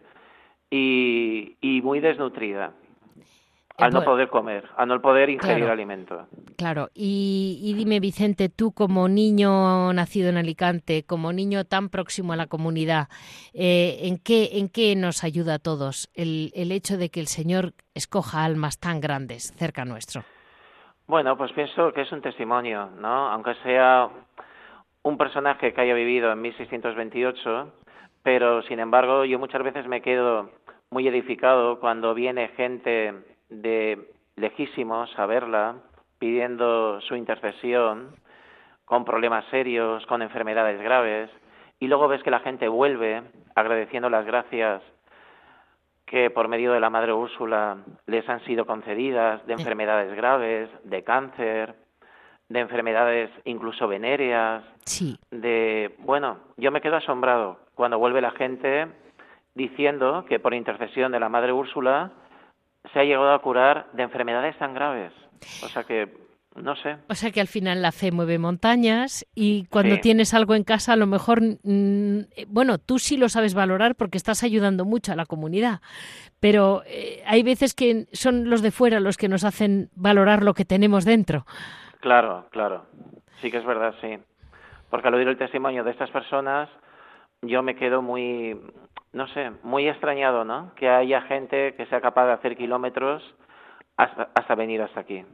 y, 0.71 1.81
muy 1.83 2.01
desnutrida. 2.01 2.73
al 3.79 3.93
no 3.93 4.03
poder 4.03 4.29
comer, 4.29 4.69
a 4.77 4.85
no 4.85 5.01
poder 5.01 5.31
ingerir 5.31 5.67
alimento. 5.67 6.27
Claro, 6.57 6.89
y, 6.93 7.73
dime 7.77 8.01
Vicente, 8.01 8.49
tú 8.49 8.73
como 8.73 9.09
niño 9.09 9.93
nacido 9.93 10.29
en 10.29 10.37
Alicante, 10.37 11.05
como 11.05 11.33
niño 11.33 11.65
tan 11.65 11.89
próximo 11.89 12.33
a 12.33 12.37
la 12.37 12.49
comunidad, 12.49 13.09
eh, 13.55 14.01
¿en, 14.03 14.19
qué, 14.19 14.51
¿en 14.55 14.69
qué 14.69 14.97
nos 14.97 15.23
ayuda 15.23 15.55
a 15.55 15.59
todos 15.61 16.11
el, 16.15 16.51
el 16.55 16.73
hecho 16.73 16.97
de 16.97 17.11
que 17.11 17.21
el 17.21 17.29
Señor 17.29 17.73
escoja 17.95 18.45
almas 18.45 18.81
tan 18.81 19.01
grandes 19.01 19.55
cerca 19.57 19.85
nuestro? 19.85 20.25
Bueno, 21.07 21.39
pues 21.39 21.53
pienso 21.53 21.93
que 21.93 22.03
es 22.03 22.13
un 22.13 22.21
testimonio, 22.21 22.91
¿no? 23.01 23.31
Aunque 23.31 23.55
sea 23.63 24.11
un 25.09 25.17
personaje 25.17 25.73
que 25.73 25.81
haya 25.81 25.95
vivido 25.95 26.31
en 26.31 26.43
1628, 26.43 27.73
pero 28.23 28.61
sin 28.63 28.79
embargo 28.79 29.25
yo 29.25 29.39
muchas 29.39 29.63
veces 29.63 29.89
me 29.89 30.03
quedo 30.03 30.51
muy 30.91 31.09
edificado 31.09 31.81
cuando 31.81 32.13
viene 32.13 32.49
gente 32.49 33.15
de 33.49 34.07
lejísimos 34.37 35.19
a 35.19 35.25
verla 35.25 35.77
pidiendo 36.19 37.01
su 37.01 37.17
intercesión 37.17 38.17
con 38.85 39.07
problemas 39.07 39.47
serios, 39.47 40.05
con 40.05 40.21
enfermedades 40.21 40.79
graves, 40.83 41.31
y 41.81 41.87
luego 41.87 42.09
ves 42.09 42.23
que 42.23 42.31
la 42.31 42.41
gente 42.41 42.69
vuelve 42.69 43.23
agradeciendo 43.55 44.11
las 44.11 44.27
gracias 44.27 44.83
que 46.05 46.29
por 46.29 46.49
medio 46.49 46.73
de 46.73 46.81
la 46.81 46.91
Madre 46.91 47.15
Úrsula 47.15 47.79
les 48.05 48.29
han 48.29 48.45
sido 48.45 48.67
concedidas 48.67 49.47
de 49.47 49.55
enfermedades 49.55 50.15
graves, 50.15 50.69
de 50.85 51.03
cáncer, 51.03 51.77
de 52.49 52.61
enfermedades 52.61 53.31
incluso 53.45 53.87
venéreas, 53.89 54.65
sí. 54.85 55.19
de 55.31 55.95
bueno, 55.99 56.39
yo 56.57 56.71
me 56.71 56.81
quedo 56.81 56.97
asombrado 56.97 57.59
cuando 57.75 57.99
vuelve 57.99 58.21
la 58.21 58.31
gente 58.33 58.89
diciendo 59.55 60.25
que 60.29 60.39
por 60.39 60.55
intercesión 60.55 61.13
de 61.13 61.21
la 61.21 61.29
Madre 61.29 61.53
Úrsula 61.53 62.13
se 62.93 63.01
ha 63.01 63.05
llegado 63.05 63.33
a 63.33 63.43
curar 63.43 63.87
de 63.93 64.03
enfermedades 64.03 64.57
tan 64.59 64.75
graves. 64.75 65.13
O 65.63 65.69
sea 65.69 65.85
que, 65.85 66.09
no 66.57 66.75
sé. 66.77 66.97
O 67.09 67.15
sea 67.15 67.31
que 67.31 67.41
al 67.41 67.49
final 67.49 67.83
la 67.83 67.93
fe 67.93 68.11
mueve 68.11 68.39
montañas 68.39 69.27
y 69.35 69.67
cuando 69.67 69.99
tienes 70.01 70.35
algo 70.35 70.55
en 70.55 70.65
casa, 70.65 70.95
a 70.95 70.97
lo 70.97 71.07
mejor, 71.07 71.43
mm, 71.43 72.21
bueno, 72.49 72.79
tú 72.79 72.99
sí 72.99 73.17
lo 73.17 73.29
sabes 73.29 73.55
valorar 73.55 73.95
porque 73.95 74.19
estás 74.19 74.43
ayudando 74.43 74.85
mucho 74.85 75.13
a 75.13 75.17
la 75.17 75.27
comunidad, 75.27 75.81
pero 76.41 76.83
eh, 76.87 77.23
hay 77.27 77.43
veces 77.43 77.75
que 77.75 78.07
son 78.13 78.49
los 78.49 78.63
de 78.63 78.71
fuera 78.71 79.01
los 79.01 79.17
que 79.17 79.29
nos 79.29 79.45
hacen 79.45 79.91
valorar 79.95 80.43
lo 80.43 80.55
que 80.55 80.65
tenemos 80.65 81.05
dentro. 81.05 81.47
Claro, 82.01 82.47
claro. 82.51 82.87
Sí 83.41 83.51
que 83.51 83.59
es 83.59 83.65
verdad, 83.65 83.95
sí. 84.01 84.19
Porque 84.91 85.09
al 85.09 85.15
oír 85.15 85.29
el 85.29 85.37
testimonio 85.37 85.85
de 85.85 85.91
estas 85.91 86.11
personas, 86.11 86.69
yo 87.43 87.63
me 87.63 87.77
quedo 87.77 88.03
muy, 88.03 88.59
no 89.13 89.27
sé, 89.29 89.51
muy 89.63 89.89
extrañado, 89.89 90.45
¿no? 90.45 90.73
Que 90.75 90.89
haya 90.89 91.23
gente 91.23 91.75
que 91.75 91.87
sea 91.87 92.01
capaz 92.01 92.27
de 92.27 92.33
hacer 92.33 92.57
kilómetros 92.57 93.23
hasta, 93.97 94.31
hasta 94.35 94.55
venir 94.55 94.83
hasta 94.83 95.01
aquí. 95.01 95.25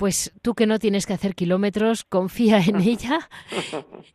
Pues 0.00 0.32
tú 0.40 0.54
que 0.54 0.66
no 0.66 0.78
tienes 0.78 1.04
que 1.04 1.12
hacer 1.12 1.34
kilómetros, 1.34 2.04
confía 2.04 2.58
en 2.66 2.76
ella 2.80 3.18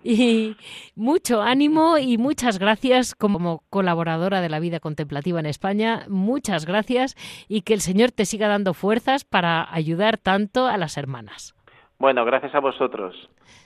y 0.04 0.58
mucho 0.96 1.44
ánimo 1.44 2.00
y 2.00 2.18
muchas 2.18 2.58
gracias 2.58 3.13
como 3.13 3.62
colaboradora 3.70 4.42
de 4.42 4.50
la 4.50 4.60
vida 4.60 4.80
contemplativa 4.80 5.39
en 5.39 5.46
España. 5.46 6.06
Muchas 6.10 6.65
gracias 6.65 7.13
y 7.48 7.62
que 7.62 7.75
el 7.75 7.82
Señor 7.82 8.10
te 8.10 8.25
siga 8.25 8.48
dando 8.48 8.74
fuerzas 8.74 9.25
para 9.25 9.72
ayudar 9.72 10.18
tanto 10.18 10.65
a 10.65 10.75
las 10.77 10.98
hermanas. 10.98 11.54
Bueno, 12.00 12.25
gracias 12.25 12.56
a 12.56 12.62
vosotros 12.62 13.15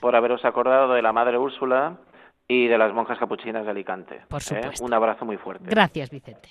por 0.02 0.14
haberos 0.14 0.44
acordado 0.44 0.92
de 0.92 1.00
la 1.00 1.14
Madre 1.14 1.38
Úrsula 1.38 2.00
y 2.46 2.66
de 2.66 2.76
las 2.76 2.92
monjas 2.92 3.18
capuchinas 3.18 3.64
de 3.64 3.70
Alicante. 3.70 4.20
Por 4.28 4.42
¿eh? 4.42 4.44
supuesto. 4.44 4.84
Un 4.84 4.92
abrazo 4.92 5.24
muy 5.24 5.38
fuerte. 5.38 5.70
Gracias, 5.70 6.10
Vicente. 6.10 6.50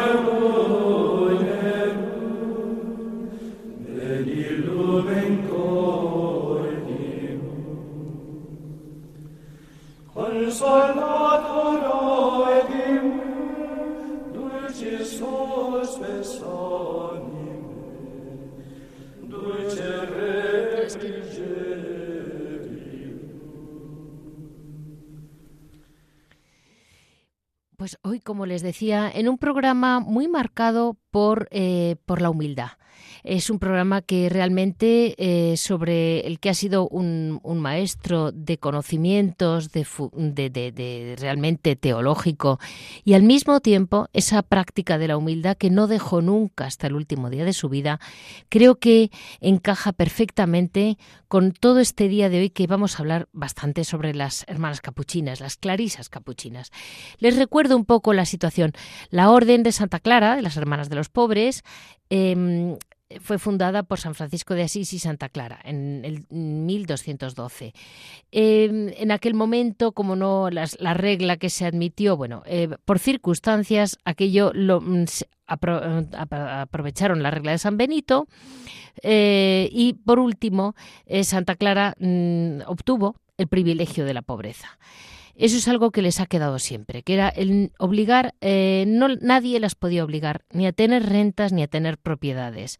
Pues 27.81 27.97
hoy, 28.03 28.19
como 28.19 28.45
les 28.45 28.61
decía, 28.61 29.09
en 29.11 29.27
un 29.27 29.39
programa 29.39 29.99
muy 29.99 30.27
marcado 30.27 30.99
por, 31.09 31.47
eh, 31.49 31.95
por 32.05 32.21
la 32.21 32.29
humildad. 32.29 32.73
Es 33.23 33.49
un 33.49 33.59
programa 33.59 34.01
que 34.01 34.29
realmente 34.29 35.15
eh, 35.17 35.57
sobre 35.57 36.21
el 36.21 36.39
que 36.39 36.49
ha 36.49 36.53
sido 36.53 36.87
un, 36.87 37.39
maestro 37.43 38.31
de 38.31 38.57
conocimientos, 38.57 39.71
de, 39.71 41.15
realmente 41.19 41.75
teológico, 41.75 42.59
y 43.03 43.13
al 43.13 43.23
mismo 43.23 43.59
tiempo 43.59 44.07
esa 44.13 44.41
práctica 44.41 44.97
de 44.97 45.07
la 45.07 45.17
humildad 45.17 45.57
que 45.57 45.69
no 45.69 45.87
dejó 45.87 46.21
nunca 46.21 46.65
hasta 46.65 46.87
el 46.87 46.93
último 46.93 47.29
día 47.29 47.45
de 47.45 47.53
su 47.53 47.69
vida, 47.69 47.99
creo 48.49 48.75
que 48.75 49.11
encaja 49.39 49.91
perfectamente 49.91 50.97
con 51.27 51.51
todo 51.51 51.79
este 51.79 52.07
día 52.07 52.29
de 52.29 52.39
hoy 52.39 52.49
que 52.49 52.67
vamos 52.67 52.95
a 52.95 53.03
hablar 53.03 53.27
bastante 53.31 53.83
sobre 53.83 54.13
las 54.13 54.43
hermanas 54.47 54.81
capuchinas, 54.81 55.39
las 55.39 55.57
clarisas 55.57 56.09
capuchinas. 56.09 56.71
Les 57.19 57.37
recuerdo 57.37 57.75
un 57.75 57.85
poco 57.85 58.13
la 58.13 58.25
situación. 58.25 58.73
La 59.09 59.29
Orden 59.29 59.63
de 59.63 59.71
Santa 59.71 59.99
Clara, 59.99 60.35
de 60.35 60.41
las 60.41 60.57
Hermanas 60.57 60.89
de 60.89 60.95
los 60.95 61.09
Pobres, 61.09 61.63
em, 62.09 62.77
fue 63.19 63.39
fundada 63.39 63.83
por 63.83 63.99
San 63.99 64.15
Francisco 64.15 64.53
de 64.53 64.63
Asís 64.63 64.93
y 64.93 64.99
Santa 64.99 65.29
Clara 65.29 65.59
en 65.63 66.05
el 66.05 66.25
1212. 66.29 67.73
Em, 68.31 68.89
en 68.95 69.11
aquel 69.11 69.33
momento, 69.33 69.91
como 69.91 70.15
no 70.15 70.49
la 70.49 70.93
regla 70.93 71.37
que 71.37 71.49
se 71.49 71.65
admitió, 71.65 72.15
bueno, 72.15 72.43
eh, 72.45 72.69
por 72.85 72.99
circunstancias, 72.99 73.97
aquello 74.05 74.51
lo, 74.53 74.81
mm, 74.81 75.05
aprovecharon 75.47 77.23
la 77.23 77.31
regla 77.31 77.51
de 77.51 77.57
San 77.57 77.77
Benito 77.77 78.27
eh, 79.03 79.69
y 79.71 79.93
por 79.93 80.19
último, 80.19 80.75
eh, 81.05 81.23
Santa 81.23 81.55
Clara 81.55 81.95
mm, 81.99 82.61
obtuvo 82.67 83.15
el 83.37 83.47
privilegio 83.47 84.05
de 84.05 84.13
la 84.13 84.21
pobreza. 84.21 84.77
Eso 85.41 85.57
es 85.57 85.67
algo 85.67 85.89
que 85.89 86.03
les 86.03 86.19
ha 86.19 86.27
quedado 86.27 86.59
siempre, 86.59 87.01
que 87.01 87.15
era 87.15 87.27
el 87.27 87.71
obligar, 87.79 88.35
eh, 88.41 88.85
no, 88.87 89.07
nadie 89.07 89.59
las 89.59 89.73
podía 89.73 90.03
obligar 90.03 90.43
ni 90.53 90.67
a 90.67 90.71
tener 90.71 91.03
rentas 91.09 91.51
ni 91.51 91.63
a 91.63 91.67
tener 91.67 91.97
propiedades. 91.97 92.77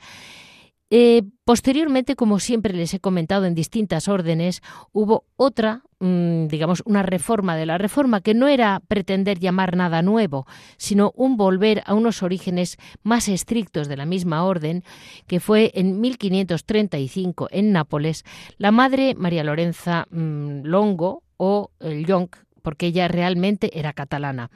Eh, 0.92 1.24
posteriormente, 1.44 2.16
como 2.16 2.40
siempre 2.40 2.76
les 2.76 2.94
he 2.94 3.00
comentado 3.00 3.46
en 3.46 3.56
distintas 3.56 4.08
órdenes, 4.08 4.62
hubo 4.92 5.26
otra, 5.38 5.82
mm, 6.02 6.50
digamos, 6.50 6.84
una 6.86 7.02
reforma 7.02 7.56
de 7.56 7.66
la 7.66 7.80
reforma 7.80 8.22
que 8.22 8.36
no 8.36 8.48
era 8.48 8.80
pretender 8.88 9.40
llamar 9.40 9.76
nada 9.76 10.04
nuevo, 10.04 10.46
sino 10.78 11.14
un 11.16 11.38
volver 11.38 11.82
a 11.88 11.96
unos 11.96 12.22
orígenes 12.22 12.78
más 13.02 13.28
estrictos 13.28 13.88
de 13.88 13.98
la 13.98 14.06
misma 14.06 14.44
orden, 14.44 14.84
que 15.26 15.40
fue 15.40 15.72
en 15.74 16.00
1535 16.00 17.48
en 17.50 17.72
Nápoles 17.72 18.24
la 18.60 18.70
madre 18.70 19.16
María 19.16 19.44
Lorenza 19.44 20.06
mm, 20.12 20.64
Longo 20.64 21.24
o 21.38 21.72
el 21.80 22.06
Yonc, 22.06 22.36
porque 22.62 22.88
ella 22.88 23.08
realmente 23.08 23.78
era 23.78 23.94
catalana. 23.94 24.50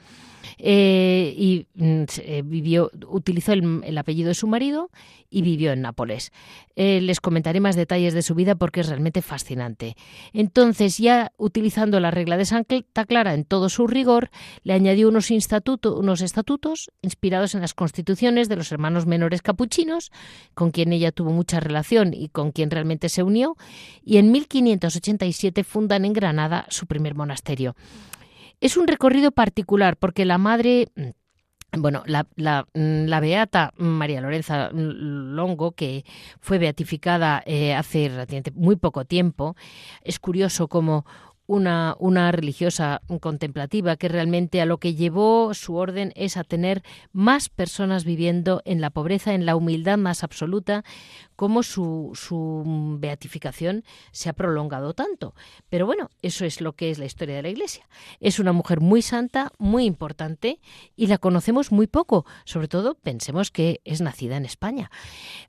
Eh, 0.58 1.34
y 1.36 1.66
mm, 1.74 2.04
eh, 2.18 2.42
vivió, 2.44 2.90
utilizó 3.08 3.52
el, 3.52 3.98
apellido 3.98 4.28
de 4.28 4.34
su 4.34 4.46
marido 4.46 4.90
y 5.30 5.42
vivió 5.42 5.72
en 5.72 5.82
Nápoles. 5.82 6.32
Eh, 6.76 7.00
les 7.00 7.20
comentaré 7.20 7.60
más 7.60 7.76
detalles 7.76 8.14
de 8.14 8.22
su 8.22 8.34
vida 8.34 8.54
porque 8.54 8.80
es 8.80 8.88
realmente 8.88 9.22
fascinante. 9.22 9.96
Entonces, 10.32 10.98
ya 10.98 11.32
utilizando 11.36 12.00
la 12.00 12.10
regla 12.10 12.36
de 12.36 12.44
Santa 12.44 13.04
Clara 13.06 13.34
en 13.34 13.44
todo 13.44 13.68
su 13.68 13.86
rigor, 13.86 14.30
le 14.62 14.72
añadió 14.72 15.08
unos, 15.08 15.30
unos 15.30 16.20
estatutos 16.20 16.90
inspirados 17.02 17.54
en 17.54 17.60
las 17.60 17.74
constituciones 17.74 18.48
de 18.48 18.56
los 18.56 18.70
hermanos 18.72 19.06
menores 19.06 19.42
capuchinos, 19.42 20.12
con 20.54 20.70
quien 20.70 20.92
ella 20.92 21.12
tuvo 21.12 21.30
mucha 21.30 21.60
relación 21.60 22.14
y 22.14 22.28
con 22.28 22.52
quien 22.52 22.70
realmente 22.70 23.08
se 23.08 23.22
unió, 23.22 23.56
y 24.04 24.18
en 24.18 24.30
1587 24.32 25.64
fundan 25.64 26.04
en 26.04 26.12
Granada 26.12 26.66
su 26.70 26.86
primer 26.86 27.14
monasterio. 27.14 27.74
Es 28.60 28.76
un 28.76 28.88
recorrido 28.88 29.32
particular 29.32 29.96
porque 29.96 30.24
la 30.24 30.38
madre 30.38 30.88
mm, 30.96 31.10
bueno, 31.78 32.02
la, 32.06 32.26
la, 32.36 33.20
beata 33.20 33.72
María 33.76 34.20
Lorenza 34.20 34.70
Longo, 34.72 35.72
que 35.72 36.04
fue 36.40 36.58
beatificada 36.58 37.42
eh, 37.44 37.74
hace 37.74 38.10
muy 38.54 38.76
poco 38.76 39.04
tiempo, 39.04 39.56
es 40.02 40.18
curioso 40.18 40.68
como 40.68 41.04
una, 41.46 41.94
una 41.98 42.32
religiosa 42.32 43.02
contemplativa 43.20 43.96
que 43.96 44.08
realmente 44.08 44.60
a 44.60 44.66
lo 44.66 44.78
que 44.78 44.94
llevó 44.94 45.54
su 45.54 45.76
orden 45.76 46.12
es 46.16 46.36
a 46.36 46.44
tener 46.44 46.82
más 47.12 47.48
personas 47.48 48.04
viviendo 48.04 48.62
en 48.64 48.80
la 48.80 48.90
pobreza, 48.90 49.32
en 49.32 49.46
la 49.46 49.54
humildad 49.54 49.96
más 49.96 50.24
absoluta, 50.24 50.84
como 51.36 51.62
su, 51.62 52.12
su 52.14 52.64
beatificación 52.98 53.84
se 54.10 54.28
ha 54.28 54.32
prolongado 54.32 54.94
tanto. 54.94 55.34
Pero 55.68 55.86
bueno, 55.86 56.10
eso 56.22 56.44
es 56.44 56.60
lo 56.60 56.72
que 56.72 56.90
es 56.90 56.98
la 56.98 57.04
historia 57.04 57.36
de 57.36 57.42
la 57.42 57.50
Iglesia. 57.50 57.88
Es 58.20 58.38
una 58.38 58.52
mujer 58.52 58.80
muy 58.80 59.02
santa, 59.02 59.52
muy 59.58 59.84
importante 59.84 60.60
y 60.96 61.06
la 61.06 61.18
conocemos 61.18 61.70
muy 61.70 61.86
poco. 61.86 62.26
Sobre 62.44 62.68
todo, 62.68 62.94
pensemos 62.94 63.50
que 63.50 63.80
es 63.84 64.00
nacida 64.00 64.36
en 64.36 64.44
España. 64.44 64.90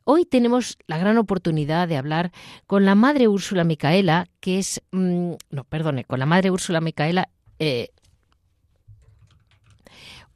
Hoy 0.04 0.26
tenemos 0.26 0.78
la 0.88 0.98
gran 0.98 1.18
oportunidad 1.18 1.88
de 1.88 1.98
hablar 1.98 2.32
con 2.68 2.86
la 2.86 2.96
Madre 2.96 3.28
Úrsula 3.28 3.64
Micaela, 3.64 4.28
que 4.40 4.60
es... 4.60 4.82
Mm, 4.92 5.34
no, 5.50 5.64
perdone, 5.64 6.04
con 6.04 6.20
la 6.20 6.26
Madre 6.26 6.52
Úrsula 6.52 6.82
Micaela... 6.82 7.30
Eh, 7.60 7.90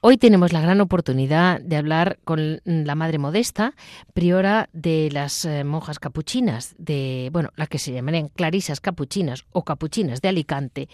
Hoy 0.04 0.18
tenemos 0.18 0.52
la 0.52 0.62
gran 0.62 0.82
oportunidad 0.82 1.62
de 1.62 1.78
hablar 1.78 2.18
con 2.24 2.60
la 2.66 2.96
Madre 2.96 3.20
Modesta, 3.20 3.76
priora 4.16 4.68
de 4.74 5.10
las 5.12 5.46
eh, 5.46 5.64
monjas 5.64 6.00
capuchinas, 6.00 6.74
de, 6.80 7.30
bueno, 7.32 7.52
las 7.56 7.70
que 7.70 7.78
se 7.78 7.94
llamarían 7.94 8.30
clarisas 8.30 8.82
capuchinas 8.82 9.46
o 9.52 9.64
capuchinas 9.64 10.20
de 10.20 10.30
Alicante. 10.30 10.90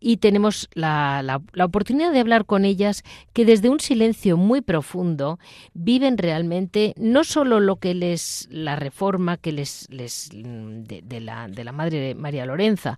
Y 0.00 0.16
tenemos 0.16 0.70
la, 0.72 1.22
la, 1.22 1.64
oportunidad 1.66 2.12
de 2.12 2.20
hablar 2.20 2.46
con 2.46 2.64
ellas 2.64 3.02
que 3.34 3.44
desde 3.44 3.68
un 3.68 3.78
silencio 3.78 4.38
muy 4.38 4.62
profundo 4.62 5.38
viven 5.74 6.16
realmente 6.16 6.94
no 6.96 7.24
solo 7.24 7.60
lo 7.60 7.76
que 7.76 7.92
les, 7.92 8.48
la 8.50 8.74
reforma 8.74 9.36
que 9.36 9.52
les, 9.52 9.86
les 9.90 10.30
de, 10.32 11.02
de, 11.04 11.20
la, 11.20 11.48
de 11.48 11.62
la 11.62 11.72
Madre 11.72 12.14
María 12.14 12.46
Lorenza, 12.46 12.96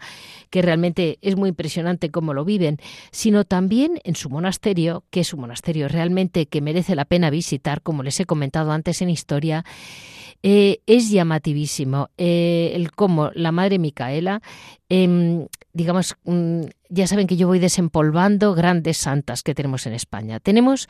que 0.51 0.63
realmente 0.63 1.19
es 1.21 1.35
muy 1.35 1.49
impresionante 1.49 2.13
cómo 2.13 2.33
lo 2.33 2.45
viven, 2.45 2.79
sino 3.11 3.43
también 3.43 3.99
en 4.05 4.15
su 4.15 4.31
monasterio, 4.31 5.03
que 5.11 5.19
es 5.19 5.35
un 5.35 5.48
monasterio 5.49 5.89
realmente 5.89 6.47
que 6.47 6.61
merece 6.61 6.95
la 6.95 7.07
pena 7.07 7.31
visitar, 7.31 7.81
como 7.81 8.03
les 8.03 8.21
he 8.21 8.27
comentado 8.27 8.71
antes 8.71 9.01
en 9.01 9.09
historia, 9.09 9.65
eh, 10.43 10.81
es 10.87 11.11
llamativísimo 11.11 12.11
eh, 12.19 12.73
el 12.75 12.93
cómo 12.93 13.31
la 13.35 13.51
Madre 13.51 13.79
Micaela, 13.79 14.43
em, 14.89 15.47
digamos, 15.73 16.17
mm, 16.25 16.65
ya 16.91 17.07
saben 17.07 17.27
que 17.27 17.37
yo 17.37 17.49
voy 17.49 17.59
desempolvando 17.59 18.55
grandes 18.55 18.99
santas 18.99 19.43
que 19.43 19.55
tenemos 19.55 19.87
en 19.87 19.95
España. 19.95 20.39
Tenemos 20.39 20.89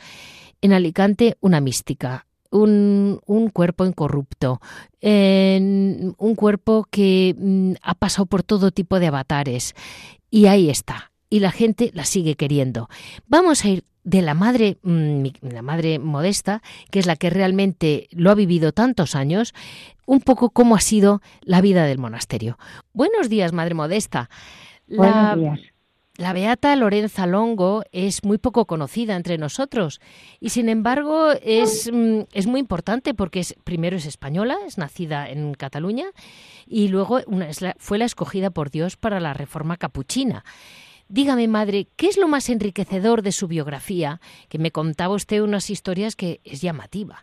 en 0.61 0.73
Alicante 0.73 1.37
una 1.41 1.61
mística, 1.61 2.27
un, 2.51 3.21
cuerpo 3.53 3.87
incorrupto, 3.87 4.61
un 5.01 6.35
cuerpo 6.37 6.85
que 6.91 7.35
mm, 7.39 7.73
ha 7.83 7.95
pasado 7.95 8.27
por 8.27 8.43
todo 8.43 8.73
tipo 8.73 8.99
de 8.99 9.07
avatares. 9.07 9.75
Y 10.31 10.47
ahí 10.47 10.69
está. 10.69 11.08
Y 11.31 11.41
la 11.41 11.51
gente 11.51 11.91
la 11.95 12.05
sigue 12.05 12.37
queriendo. 12.37 12.89
Vamos 13.27 13.65
a 13.65 13.69
ir 13.69 13.85
de 14.05 14.23
la 14.23 14.35
madre, 14.35 14.79
mm, 14.83 15.27
la 15.43 15.63
madre 15.63 15.99
modesta, 15.99 16.63
que 16.91 16.99
es 16.99 17.07
la 17.07 17.17
que 17.17 17.29
realmente 17.29 18.09
lo 18.13 18.31
ha 18.31 18.35
vivido 18.35 18.73
tantos 18.73 19.15
años, 19.15 19.53
un 20.07 20.21
poco 20.21 20.51
cómo 20.51 20.77
ha 20.77 20.81
sido 20.81 21.21
la 21.43 21.61
vida 21.61 21.85
del 21.85 21.99
monasterio. 21.99 22.59
Buenos 22.95 23.29
días, 23.29 23.53
madre 23.53 23.75
modesta. 23.75 24.31
La, 24.87 25.35
Buenos 25.37 25.61
días. 25.61 25.73
La 26.19 26.33
beata 26.33 26.75
Lorenza 26.75 27.29
Longo 27.29 27.85
es 27.93 28.25
muy 28.25 28.39
poco 28.39 28.67
conocida 28.67 29.15
entre 29.15 29.39
nosotros 29.39 30.01
y 30.41 30.49
sin 30.49 30.69
embargo 30.69 31.31
es, 31.31 31.89
mm, 31.93 32.23
es 32.33 32.49
muy 32.49 32.59
importante 32.59 33.15
porque 33.15 33.39
es, 33.39 33.55
primero 33.63 33.97
es 33.97 34.05
española, 34.05 34.57
es 34.67 34.79
nacida 34.79 35.31
en 35.31 35.55
Cataluña 35.55 36.07
y 36.67 36.89
luego 36.89 37.21
una, 37.29 37.51
fue 37.77 37.99
la 37.99 38.05
escogida 38.05 38.51
por 38.51 38.73
Dios 38.73 38.97
para 38.97 39.21
la 39.21 39.33
reforma 39.33 39.77
capuchina. 39.77 40.45
Dígame, 41.11 41.49
madre, 41.49 41.89
¿qué 41.97 42.07
es 42.07 42.19
lo 42.19 42.29
más 42.29 42.51
enriquecedor 42.51 43.23
de 43.23 43.33
su 43.33 43.49
biografía? 43.49 44.21
Que 44.51 44.59
me 44.59 44.71
contaba 44.71 45.15
usted 45.15 45.43
unas 45.43 45.71
historias 45.71 46.17
que 46.17 46.41
es 46.45 46.61
llamativa. 46.61 47.23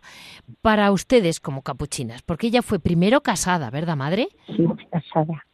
Para 0.60 0.90
ustedes 0.90 1.38
como 1.38 1.62
capuchinas, 1.62 2.22
porque 2.22 2.48
ella 2.48 2.62
fue 2.62 2.80
primero 2.80 3.20
casada, 3.20 3.70
¿verdad, 3.70 3.96
madre? 3.96 4.28
Sí, 4.48 4.66
casada. 4.90 5.46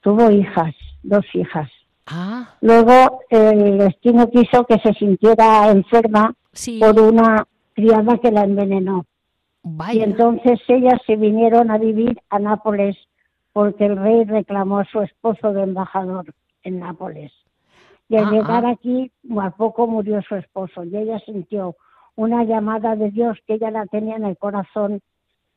Tuvo 0.00 0.30
hijas, 0.30 0.74
dos 1.02 1.26
hijas. 1.34 1.70
Ah. 2.06 2.56
Luego 2.62 3.20
el 3.28 3.76
destino 3.76 4.30
quiso 4.30 4.64
que 4.64 4.78
se 4.78 4.94
sintiera 4.94 5.70
enferma 5.70 6.34
por 6.80 7.00
una 7.00 7.46
criada 7.74 8.16
que 8.16 8.30
la 8.30 8.44
envenenó. 8.44 9.04
Vaya. 9.62 10.00
Y 10.00 10.02
entonces 10.02 10.58
ellas 10.68 10.98
se 11.06 11.16
vinieron 11.16 11.70
a 11.70 11.76
vivir 11.76 12.18
a 12.30 12.38
Nápoles 12.38 12.96
porque 13.52 13.84
el 13.84 13.98
rey 13.98 14.24
reclamó 14.24 14.78
a 14.78 14.86
su 14.86 15.02
esposo 15.02 15.52
de 15.52 15.64
embajador 15.64 16.34
en 16.62 16.80
Nápoles. 16.80 17.30
Y 18.12 18.16
al 18.18 18.26
Ah, 18.26 18.30
llegar 18.30 18.66
ah. 18.66 18.70
aquí, 18.72 19.10
a 19.40 19.50
poco 19.52 19.86
murió 19.86 20.20
su 20.20 20.34
esposo 20.36 20.84
y 20.84 20.94
ella 20.94 21.18
sintió 21.20 21.76
una 22.14 22.44
llamada 22.44 22.94
de 22.94 23.10
Dios 23.10 23.38
que 23.46 23.54
ella 23.54 23.70
la 23.70 23.86
tenía 23.86 24.16
en 24.16 24.26
el 24.26 24.36
corazón, 24.36 25.00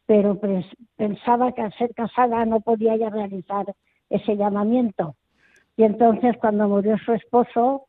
pero 0.06 0.39
pens- 0.39 0.74
pensaba 0.96 1.52
que 1.52 1.62
al 1.63 1.74
ser 1.74 1.94
casada 1.94 2.46
no 2.46 2.62
podía 2.62 2.96
ya 2.96 3.10
realizar 3.10 3.65
ese 4.10 4.38
llamamiento. 4.38 5.15
Y 5.76 5.84
entonces 5.84 6.38
cuando 6.39 6.70
murió 6.70 6.98
su 7.00 7.12
esposo, 7.12 7.88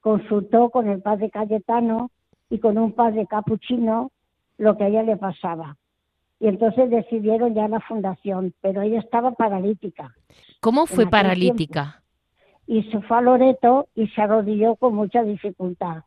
consultó 0.00 0.70
con 0.70 0.88
el 0.88 1.00
padre 1.00 1.30
Cayetano 1.30 2.10
y 2.50 2.58
con 2.58 2.76
un 2.76 2.90
padre 2.94 3.24
capuchino 3.28 4.10
lo 4.56 4.76
que 4.76 4.82
a 4.82 4.88
ella 4.88 5.04
le 5.04 5.16
pasaba. 5.16 5.76
Y 6.40 6.48
entonces 6.48 6.90
decidieron 6.90 7.54
ya 7.54 7.68
la 7.68 7.78
fundación, 7.78 8.52
pero 8.62 8.82
ella 8.82 8.98
estaba 8.98 9.30
paralítica 9.30 10.12
¿Cómo 10.60 10.86
fue 10.86 11.06
paralítica? 11.06 12.02
Y 12.68 12.82
se 12.90 13.00
fue 13.00 13.16
a 13.16 13.20
Loreto 13.22 13.88
y 13.94 14.06
se 14.08 14.20
arrodilló 14.20 14.76
con 14.76 14.94
mucha 14.94 15.24
dificultad. 15.24 16.04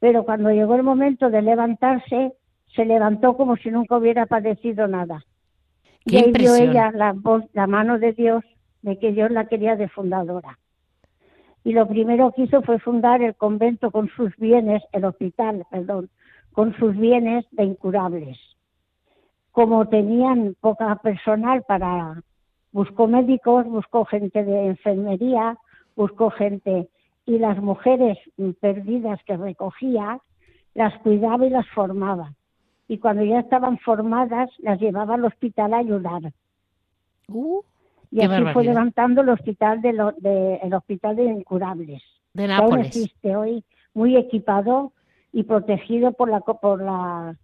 Pero 0.00 0.24
cuando 0.24 0.50
llegó 0.50 0.76
el 0.76 0.82
momento 0.82 1.28
de 1.28 1.42
levantarse, 1.42 2.32
se 2.74 2.84
levantó 2.86 3.36
como 3.36 3.56
si 3.56 3.70
nunca 3.70 3.98
hubiera 3.98 4.24
padecido 4.24 4.88
nada. 4.88 5.22
¡Qué 6.06 6.16
y 6.16 6.16
ahí 6.16 6.32
vio 6.32 6.54
ella 6.54 6.90
la, 6.90 7.12
voz, 7.12 7.44
la 7.52 7.66
mano 7.66 7.98
de 7.98 8.14
Dios, 8.14 8.42
de 8.80 8.98
que 8.98 9.12
Dios 9.12 9.30
la 9.30 9.46
quería 9.46 9.76
de 9.76 9.88
fundadora. 9.90 10.58
Y 11.64 11.74
lo 11.74 11.86
primero 11.86 12.32
que 12.32 12.44
hizo 12.44 12.62
fue 12.62 12.78
fundar 12.78 13.20
el 13.20 13.34
convento 13.34 13.90
con 13.90 14.08
sus 14.08 14.34
bienes, 14.36 14.82
el 14.92 15.04
hospital, 15.04 15.66
perdón, 15.70 16.08
con 16.52 16.74
sus 16.76 16.96
bienes 16.96 17.44
de 17.50 17.64
incurables. 17.64 18.38
Como 19.52 19.86
tenían 19.86 20.56
poca 20.60 20.96
personal 20.96 21.62
para 21.68 22.22
buscó 22.72 23.06
médicos, 23.06 23.66
buscó 23.66 24.04
gente 24.06 24.44
de 24.44 24.66
enfermería, 24.66 25.58
buscó 25.96 26.30
gente 26.30 26.88
y 27.26 27.38
las 27.38 27.58
mujeres 27.62 28.18
mm, 28.36 28.50
perdidas 28.60 29.20
que 29.24 29.36
recogía 29.36 30.18
las 30.74 30.96
cuidaba 31.02 31.46
y 31.46 31.50
las 31.50 31.66
formaba. 31.68 32.32
Y 32.88 32.98
cuando 32.98 33.24
ya 33.24 33.40
estaban 33.40 33.78
formadas 33.78 34.50
las 34.58 34.78
llevaba 34.80 35.14
al 35.14 35.24
hospital 35.24 35.72
a 35.74 35.78
ayudar. 35.78 36.32
Uh, 37.28 37.60
Y 38.10 38.20
así 38.22 38.44
fue 38.52 38.64
levantando 38.64 39.22
el 39.22 39.28
hospital 39.30 39.80
de, 39.80 39.92
lo- 39.92 40.12
de- 40.12 40.56
el 40.62 40.74
hospital 40.74 41.16
de 41.16 41.24
incurables. 41.24 42.02
de 42.34 42.46
que 42.46 42.52
aún 42.52 42.64
Nápoles. 42.70 42.86
existe 42.88 43.36
hoy, 43.36 43.64
muy 43.94 44.16
equipado 44.16 44.92
y 45.32 45.44
protegido 45.44 46.12
por 46.12 46.28
la 46.28 46.40
por 46.40 46.82
la 46.82 47.36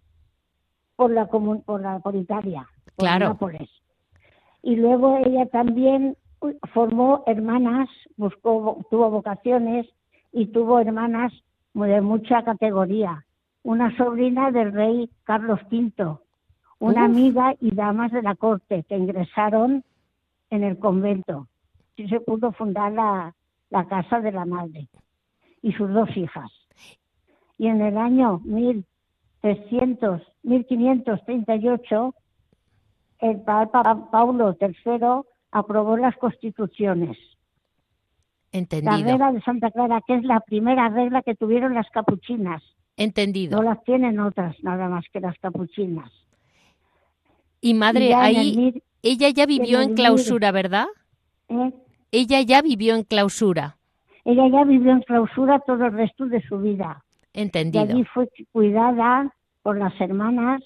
por 0.95 1.11
la 1.11 1.25
por 1.27 1.81
la 1.81 1.99
por 1.99 2.15
Italia, 2.15 2.67
por 2.95 3.05
Claro. 3.05 3.29
Nápoles. 3.29 3.69
Y 4.61 4.75
luego 4.75 5.17
ella 5.25 5.45
también 5.47 6.15
formó 6.73 7.23
hermanas, 7.27 7.89
buscó 8.17 8.85
tuvo 8.89 9.09
vocaciones 9.09 9.87
y 10.31 10.47
tuvo 10.47 10.79
hermanas 10.79 11.31
de 11.73 12.01
mucha 12.01 12.43
categoría. 12.43 13.25
Una 13.63 13.95
sobrina 13.95 14.51
del 14.51 14.73
rey 14.73 15.09
Carlos 15.23 15.59
V, 15.71 15.93
una 16.79 17.01
Uf. 17.03 17.09
amiga 17.09 17.53
y 17.59 17.75
damas 17.75 18.11
de 18.11 18.23
la 18.23 18.35
corte 18.35 18.83
que 18.89 18.97
ingresaron 18.97 19.83
en 20.49 20.63
el 20.63 20.79
convento. 20.79 21.47
Así 21.93 22.07
se 22.07 22.19
pudo 22.19 22.51
fundar 22.53 22.91
la, 22.91 23.35
la 23.69 23.87
casa 23.87 24.19
de 24.19 24.31
la 24.31 24.45
madre 24.45 24.87
y 25.61 25.73
sus 25.73 25.93
dos 25.93 26.09
hijas. 26.17 26.51
Y 27.57 27.67
en 27.67 27.81
el 27.81 27.97
año 27.97 28.39
1300, 28.45 30.21
1538, 30.41 32.15
el 33.19 33.41
Papa 33.41 34.09
Paulo 34.09 34.57
III 34.59 35.21
aprobó 35.51 35.97
las 35.97 36.15
constituciones. 36.17 37.17
La 38.53 38.59
Entendido. 38.59 39.11
regla 39.11 39.31
de 39.31 39.41
Santa 39.41 39.71
Clara, 39.71 40.01
que 40.05 40.15
es 40.15 40.23
la 40.23 40.41
primera 40.41 40.89
regla 40.89 41.21
que 41.21 41.35
tuvieron 41.35 41.73
las 41.73 41.89
capuchinas. 41.89 42.61
Entendido. 42.97 43.57
No 43.57 43.63
las 43.63 43.81
tienen 43.85 44.19
otras, 44.19 44.55
nada 44.63 44.89
más 44.89 45.05
que 45.11 45.19
las 45.21 45.37
capuchinas. 45.39 46.11
Y 47.61 47.73
madre, 47.73 48.05
Y 48.05 48.11
en 48.11 48.17
el 48.19 48.25
ahí 48.25 48.57
mil- 48.57 48.83
ella 49.03 49.29
ya 49.29 49.45
vivió 49.45 49.77
en 49.77 49.83
en 49.83 49.89
el 49.91 49.95
clausura, 49.95 50.51
¿verdad? 50.51 50.87
¿eh? 51.47 51.71
Ella 52.11 52.41
ya 52.41 52.61
vivió 52.61 52.95
en 52.95 53.03
clausura. 53.03 53.77
Ella 54.25 54.47
ya 54.49 54.63
vivió 54.65 54.91
en 54.91 55.01
clausura 55.01 55.59
todo 55.59 55.85
el 55.85 55.93
resto 55.93 56.25
de 56.25 56.41
su 56.41 56.59
vida. 56.59 57.03
Y 57.33 57.41
Entendido. 57.41 57.83
allí 57.85 58.03
fue 58.13 58.27
cuidada 58.51 59.33
por 59.63 59.77
las 59.77 59.93
hermanas, 60.01 60.61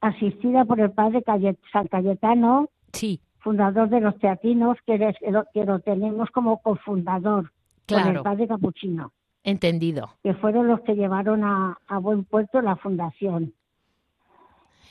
asistida 0.00 0.64
por 0.64 0.80
el 0.80 0.90
padre 0.92 1.22
Caye- 1.22 1.58
San 1.72 1.86
Cayetano, 1.88 2.68
Sí. 2.92 3.20
Fundador 3.42 3.88
de 3.88 4.00
los 4.00 4.18
teatinos, 4.18 4.78
que, 4.86 5.14
que 5.52 5.64
lo 5.64 5.78
tenemos 5.80 6.30
como 6.30 6.60
cofundador 6.62 7.50
con 7.88 8.06
el 8.06 8.22
padre 8.22 8.48
Capuchino. 8.48 9.12
Entendido. 9.44 10.10
Que 10.22 10.34
fueron 10.34 10.68
los 10.68 10.80
que 10.82 10.94
llevaron 10.94 11.42
a, 11.44 11.76
buen 12.00 12.24
puerto 12.24 12.62
la 12.62 12.76
fundación. 12.76 13.52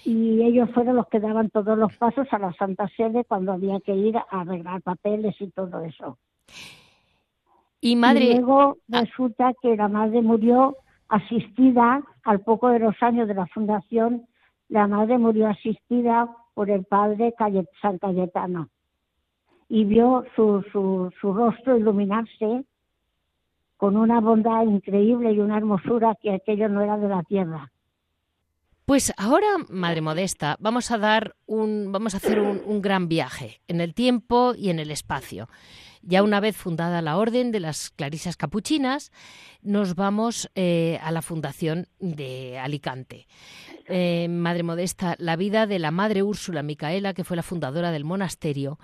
Y 0.04 0.42
ellos 0.42 0.70
fueron 0.74 0.96
los 0.96 1.08
que 1.08 1.20
daban 1.20 1.50
todos 1.50 1.78
los 1.78 1.96
pasos 1.96 2.28
a 2.32 2.40
la 2.40 2.52
Santa 2.54 2.90
Sede 2.98 3.24
cuando 3.24 3.54
había 3.54 3.80
que 3.80 3.96
ir 3.96 4.18
a 4.18 4.26
arreglar 4.30 4.82
papeles 4.82 5.36
y 5.40 5.50
todo 5.52 5.82
eso. 5.82 6.18
Y 7.80 7.96
madre. 7.96 8.36
luego 8.36 8.78
ah. 8.92 9.02
resulta 9.02 9.54
que 9.62 9.76
la 9.76 9.88
madre 9.88 10.22
murió 10.22 10.76
asistida 11.08 12.04
al 12.24 12.42
poco 12.42 12.70
de 12.70 12.80
los 12.80 12.96
años 13.02 13.28
de 13.28 13.36
la 13.36 13.46
fundación. 13.48 14.28
La 14.70 14.88
madre 14.88 15.18
murió 15.18 15.48
asistida 15.48 16.36
por 16.54 16.70
el 16.70 16.84
padre 16.86 17.34
San 17.82 17.98
Cayetano 17.98 18.70
y 19.70 19.86
vio 19.86 20.26
su, 20.36 20.64
su, 20.72 21.12
su 21.22 21.34
rostro 21.34 21.78
iluminarse 21.78 22.66
con 23.78 23.98
una 23.98 24.20
bondad 24.20 24.64
increíble 24.64 25.32
y 25.32 25.40
una 25.40 25.58
hermosura 25.58 26.16
que 26.22 26.34
aquello 26.34 26.70
no 26.70 26.82
era 26.82 26.98
de 26.98 27.08
la 27.08 27.24
tierra. 27.24 27.72
Pues 28.86 29.14
ahora, 29.16 29.48
Madre 29.70 30.02
Modesta, 30.02 30.58
vamos 30.60 30.92
a 30.92 30.98
dar 30.98 31.36
un, 31.46 31.94
vamos 31.94 32.14
a 32.14 32.18
hacer 32.18 32.42
un, 32.42 32.82
gran 32.82 33.08
viaje 33.08 33.62
en 33.70 33.80
el 33.80 33.94
tiempo 33.94 34.54
y 34.54 34.70
en 34.70 34.80
el 34.80 34.92
espacio. 34.92 35.48
Ya 36.04 36.24
una 36.24 36.40
vez 36.40 36.58
fundada 36.58 37.02
la 37.02 37.18
Orden 37.18 37.52
de 37.52 37.60
las 37.60 37.92
Clarisas 37.92 38.36
Capuchinas, 38.36 39.12
nos 39.62 39.94
vamos 39.96 40.50
eh, 40.56 41.00
a 41.04 41.12
la 41.12 41.22
fundación 41.22 41.88
de 42.00 42.58
Alicante. 42.58 43.28
Eh, 43.88 44.28
Madre 44.28 44.64
Modesta, 44.64 45.16
la 45.20 45.36
vida 45.36 45.68
de 45.68 45.78
la 45.78 45.92
Madre 45.92 46.24
Úrsula 46.24 46.64
Micaela, 46.64 47.14
que 47.14 47.24
fue 47.24 47.38
la 47.38 47.44
fundadora 47.44 47.92
del 47.92 48.04
monasterio, 48.04 48.80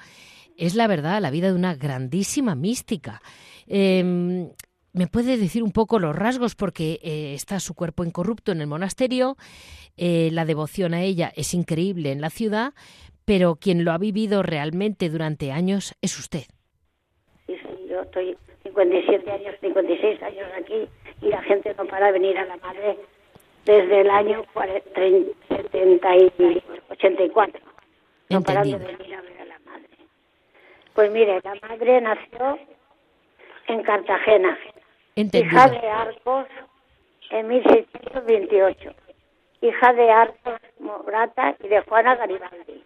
es 0.58 0.76
la 0.76 0.88
verdad 0.88 1.22
la 1.22 1.32
vida 1.32 1.48
de 1.48 1.56
una 1.56 1.74
grandísima 1.74 2.54
mística. 2.54 3.22
Em, 3.66 4.50
¿Me 4.94 5.08
puede 5.08 5.38
decir 5.38 5.64
un 5.64 5.72
poco 5.72 6.00
los 6.00 6.16
rasgos? 6.16 6.56
Porque 6.56 7.00
eh, 7.04 7.34
está 7.34 7.60
su 7.60 7.74
cuerpo 7.74 8.04
incorrupto 8.04 8.52
en 8.52 8.62
el 8.62 8.68
monasterio, 8.68 9.38
la 10.00 10.46
devoción 10.46 10.94
a 10.94 11.02
ella 11.02 11.34
es 11.36 11.56
increíble 11.56 12.12
en 12.12 12.22
la 12.22 12.30
ciudad, 12.30 12.76
pero 13.26 13.56
quien 13.56 13.84
lo 13.84 13.92
ha 13.92 13.98
vivido 13.98 14.44
realmente 14.44 15.10
durante 15.10 15.52
años 15.52 15.96
es 16.02 16.20
usted. 16.20 16.46
Yo 17.98 18.04
estoy 18.04 18.38
57 18.62 19.32
años, 19.32 19.56
56 19.60 20.22
años 20.22 20.48
aquí 20.56 20.88
y 21.20 21.30
la 21.30 21.42
gente 21.42 21.74
no 21.76 21.86
para 21.88 22.06
de 22.06 22.12
venir 22.12 22.38
a 22.38 22.46
la 22.46 22.56
madre 22.58 22.96
desde 23.66 24.02
el 24.02 24.10
año 24.12 24.46
70 25.50 26.16
y 26.16 26.64
84. 26.92 27.60
No 28.30 28.42
para 28.44 28.62
de 28.62 28.76
venir 28.76 29.16
a 29.16 29.22
ver 29.22 29.42
a 29.42 29.46
la 29.46 29.60
madre. 29.66 29.90
Pues 30.94 31.12
mire, 31.12 31.42
la 31.44 31.56
madre 31.68 32.02
nació 32.02 32.60
en 33.66 33.82
Cartagena, 33.82 34.60
Hija 35.16 35.70
de 35.70 35.90
Arcos 35.90 36.46
en 37.32 37.48
1628. 37.48 38.94
Hija 39.62 39.94
de 39.94 40.12
Arcos 40.12 40.62
Morata 40.80 41.56
y 41.64 41.68
de 41.68 41.82
Juana 41.82 42.16
Garibaldi. 42.16 42.84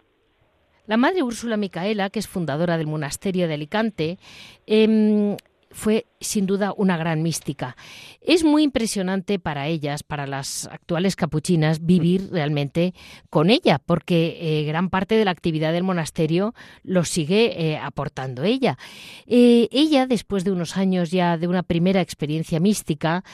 La 0.86 0.96
madre 0.96 1.22
Úrsula 1.22 1.56
Micaela, 1.56 2.10
que 2.10 2.18
es 2.18 2.28
fundadora 2.28 2.76
del 2.76 2.86
monasterio 2.86 3.48
de 3.48 3.54
Alicante, 3.54 4.18
eh, 4.66 5.36
fue 5.72 6.06
sin 6.20 6.46
duda 6.46 6.72
una 6.76 6.96
gran 6.96 7.22
mística. 7.22 7.76
Es 8.20 8.44
muy 8.44 8.62
impresionante 8.62 9.38
para 9.38 9.66
ellas, 9.66 10.02
para 10.02 10.26
las 10.26 10.66
actuales 10.66 11.16
capuchinas, 11.16 11.84
vivir 11.84 12.28
realmente 12.30 12.94
con 13.30 13.50
ella, 13.50 13.80
porque 13.84 14.38
eh, 14.40 14.64
gran 14.64 14.90
parte 14.90 15.16
de 15.16 15.24
la 15.24 15.30
actividad 15.30 15.72
del 15.72 15.82
monasterio 15.82 16.54
lo 16.84 17.04
sigue 17.04 17.70
eh, 17.72 17.78
aportando 17.78 18.44
ella. 18.44 18.78
Eh, 19.26 19.68
ella, 19.72 20.06
después 20.06 20.44
de 20.44 20.52
unos 20.52 20.76
años 20.76 21.10
ya 21.10 21.36
de 21.36 21.48
una 21.48 21.62
primera 21.62 22.00
experiencia 22.00 22.60
mística, 22.60 23.24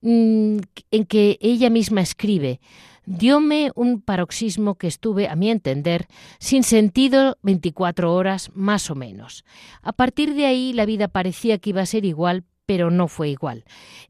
mm, 0.00 0.58
en 0.90 1.04
que 1.06 1.38
ella 1.40 1.70
misma 1.70 2.00
escribe, 2.00 2.60
diome 3.08 3.72
un 3.74 4.02
paroxismo 4.02 4.74
que 4.74 4.86
estuve, 4.86 5.28
a 5.28 5.36
mi 5.36 5.50
entender, 5.50 6.06
sin 6.38 6.62
sentido 6.62 7.38
24 7.42 8.12
horas 8.12 8.50
más 8.54 8.90
o 8.90 8.94
menos. 8.94 9.44
A 9.82 9.92
partir 9.92 10.34
de 10.34 10.44
ahí 10.44 10.72
la 10.74 10.84
vida 10.84 11.08
parecía 11.08 11.58
que 11.58 11.70
iba 11.70 11.80
a 11.80 11.86
ser 11.86 12.04
igual, 12.04 12.44
pero 12.66 12.90
no 12.90 13.08
fue 13.08 13.30
igual. 13.30 13.64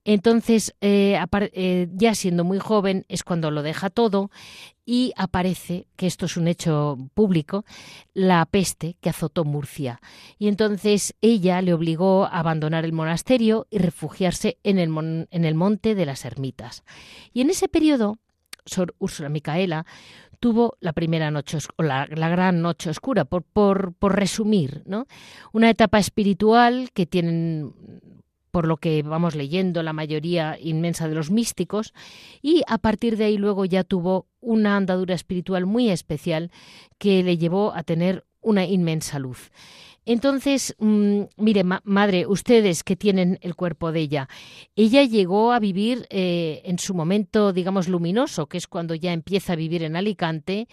Entonces, 0.04 0.74
eh, 0.80 1.16
eh, 1.52 1.88
ya 1.92 2.16
siendo 2.16 2.42
muy 2.42 2.58
joven, 2.58 3.06
es 3.08 3.22
cuando 3.22 3.52
lo 3.52 3.62
deja 3.62 3.88
todo 3.88 4.32
y 4.84 5.12
aparece, 5.16 5.86
que 5.94 6.08
esto 6.08 6.26
es 6.26 6.36
un 6.36 6.48
hecho 6.48 6.98
público, 7.14 7.64
la 8.14 8.44
peste 8.46 8.96
que 9.00 9.10
azotó 9.10 9.44
Murcia. 9.44 10.00
Y 10.38 10.48
entonces 10.48 11.14
ella 11.20 11.62
le 11.62 11.72
obligó 11.72 12.24
a 12.24 12.40
abandonar 12.40 12.84
el 12.84 12.92
monasterio 12.92 13.68
y 13.70 13.78
refugiarse 13.78 14.58
en 14.64 14.80
el, 14.80 15.28
en 15.30 15.44
el 15.44 15.54
monte 15.54 15.94
de 15.94 16.06
las 16.06 16.24
ermitas. 16.24 16.82
Y 17.32 17.42
en 17.42 17.50
ese 17.50 17.68
periodo 17.68 18.18
Sor 18.68 18.94
Úrsula 18.98 19.28
Micaela, 19.28 19.86
tuvo 20.40 20.76
la 20.80 20.92
primera 20.92 21.30
noche, 21.30 21.58
o 21.76 21.82
la, 21.82 22.06
gran 22.06 22.62
noche 22.62 22.90
oscura, 22.90 23.24
por, 23.24 23.42
por, 23.42 23.94
por 23.94 24.16
resumir, 24.16 24.82
¿no? 24.86 25.06
Una 25.52 25.70
etapa 25.70 25.98
espiritual 25.98 26.90
que 26.94 27.06
tienen 27.06 27.72
por 28.50 28.66
lo 28.66 28.78
que 28.78 29.02
vamos 29.02 29.34
leyendo 29.34 29.82
la 29.82 29.92
mayoría 29.92 30.58
inmensa 30.60 31.08
de 31.08 31.14
los 31.14 31.30
místicos, 31.30 31.92
y 32.42 32.62
a 32.66 32.78
partir 32.78 33.16
de 33.16 33.26
ahí 33.26 33.36
luego 33.36 33.64
ya 33.64 33.84
tuvo 33.84 34.26
una 34.40 34.76
andadura 34.76 35.14
espiritual 35.14 35.66
muy 35.66 35.90
especial 35.90 36.50
que 36.98 37.22
le 37.22 37.36
llevó 37.38 37.74
a 37.74 37.82
tener 37.82 38.24
una 38.40 38.64
inmensa 38.64 39.18
luz. 39.18 39.50
Entonces, 40.08 40.74
mm, 40.78 41.24
mire, 41.36 41.64
madre, 41.84 42.26
ustedes 42.26 42.82
que 42.82 42.96
tienen 42.96 43.38
el 43.42 43.54
cuerpo 43.54 43.92
de 43.92 44.00
ella, 44.00 44.26
ella 44.74 45.02
llegó 45.02 45.52
a 45.52 45.60
vivir 45.60 46.06
eh, 46.08 46.62
en 46.64 46.78
su 46.78 46.94
momento, 46.94 47.52
digamos, 47.52 47.88
luminoso, 47.88 48.46
que 48.46 48.56
es 48.56 48.66
cuando 48.66 48.94
ya 48.94 49.12
empieza 49.12 49.52
a 49.52 49.56
vivir 49.56 49.82
en 49.82 49.96
Alicante, 49.96 50.66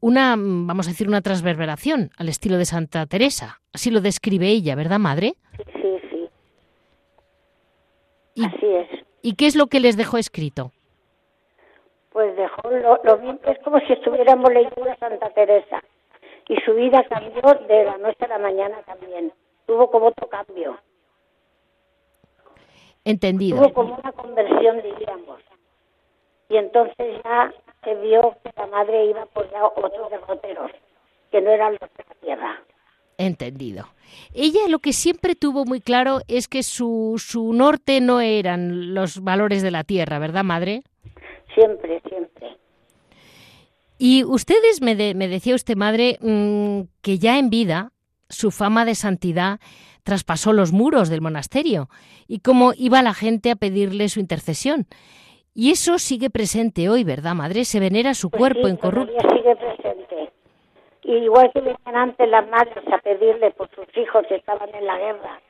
una, 0.00 0.36
vamos 0.38 0.86
a 0.86 0.90
decir, 0.90 1.08
una 1.08 1.20
transverberación 1.20 2.10
al 2.16 2.28
estilo 2.28 2.58
de 2.58 2.64
Santa 2.64 3.04
Teresa. 3.06 3.60
Así 3.72 3.90
lo 3.90 4.00
describe 4.00 4.46
ella, 4.46 4.76
¿verdad, 4.76 5.00
madre? 5.00 5.34
Sí, 5.82 5.98
sí. 6.12 6.28
Así 8.44 8.66
es. 8.66 8.88
¿Y 9.20 9.34
qué 9.34 9.48
es 9.48 9.56
lo 9.56 9.66
que 9.66 9.80
les 9.80 9.96
dejó 9.96 10.16
escrito? 10.16 10.70
Pues 12.10 12.36
dejó 12.36 12.70
lo, 12.70 13.00
lo 13.02 13.18
bien, 13.18 13.40
es 13.48 13.58
como 13.64 13.80
si 13.80 13.94
estuviéramos 13.94 14.48
leyendo 14.48 14.88
a 14.88 14.96
Santa 14.98 15.28
Teresa 15.30 15.82
y 16.48 16.56
su 16.64 16.74
vida 16.74 17.04
cambió 17.08 17.42
de 17.68 17.84
la 17.84 17.98
noche 17.98 18.24
a 18.24 18.28
la 18.28 18.38
mañana 18.38 18.82
también. 18.82 19.32
Tuvo 19.66 19.90
como 19.90 20.06
otro 20.06 20.28
cambio. 20.28 20.78
Entendido. 23.04 23.58
Tuvo 23.58 23.72
como 23.72 23.94
una 23.94 24.12
conversión, 24.12 24.82
diríamos. 24.82 25.40
Y 26.48 26.56
entonces 26.56 27.20
ya 27.22 27.52
se 27.84 27.94
vio 27.96 28.36
que 28.42 28.50
la 28.56 28.66
madre 28.66 29.06
iba 29.06 29.26
por 29.26 29.46
otros 29.76 30.10
derroteros, 30.10 30.70
que 31.30 31.40
no 31.40 31.50
eran 31.50 31.72
los 31.72 31.80
de 31.80 32.04
la 32.08 32.14
tierra. 32.14 32.62
Entendido. 33.18 33.86
Ella 34.32 34.60
lo 34.68 34.78
que 34.78 34.92
siempre 34.92 35.34
tuvo 35.34 35.64
muy 35.64 35.80
claro 35.80 36.20
es 36.28 36.48
que 36.48 36.62
su, 36.62 37.14
su 37.18 37.52
norte 37.52 38.00
no 38.00 38.20
eran 38.20 38.94
los 38.94 39.22
valores 39.22 39.62
de 39.62 39.70
la 39.70 39.84
tierra, 39.84 40.18
¿verdad, 40.18 40.44
madre? 40.44 40.82
Siempre, 41.54 42.00
siempre. 42.08 42.56
Y 43.98 44.24
ustedes, 44.24 44.80
me, 44.80 44.94
me 45.14 45.28
decía 45.28 45.56
usted, 45.56 45.76
madre, 45.76 46.18
mm, 46.20 46.82
que 47.02 47.18
ya 47.18 47.38
en 47.38 47.50
vida 47.50 47.90
su 48.28 48.50
fama 48.50 48.84
de 48.84 48.94
santidad 48.94 49.58
traspasó 50.04 50.52
los 50.52 50.72
muros 50.72 51.08
del 51.08 51.20
monasterio 51.20 51.88
y 52.26 52.40
cómo 52.40 52.72
iba 52.76 53.02
la 53.02 53.12
gente 53.12 53.50
a 53.50 53.56
pedirle 53.56 54.08
su 54.08 54.20
intercesión. 54.20 54.86
Y 55.54 55.72
eso 55.72 55.98
sigue 55.98 56.30
presente 56.30 56.88
hoy, 56.88 57.02
¿verdad, 57.02 57.34
madre? 57.34 57.64
Se 57.64 57.80
venera 57.80 58.14
su 58.14 58.30
pues 58.30 58.38
cuerpo 58.38 58.68
incorrupto. 58.68 59.12
sigue 59.34 59.56
presente. 59.56 60.32
Y 61.02 61.12
igual 61.14 61.50
que 61.52 61.60
venían 61.60 61.96
antes 61.96 62.28
las 62.28 62.48
madres 62.48 62.84
a 62.92 62.98
pedirle 62.98 63.50
por 63.50 63.68
sus 63.74 63.86
hijos 63.96 64.24
que 64.28 64.36
estaban 64.36 64.72
en 64.74 64.86
la 64.86 64.98
guerra, 64.98 65.40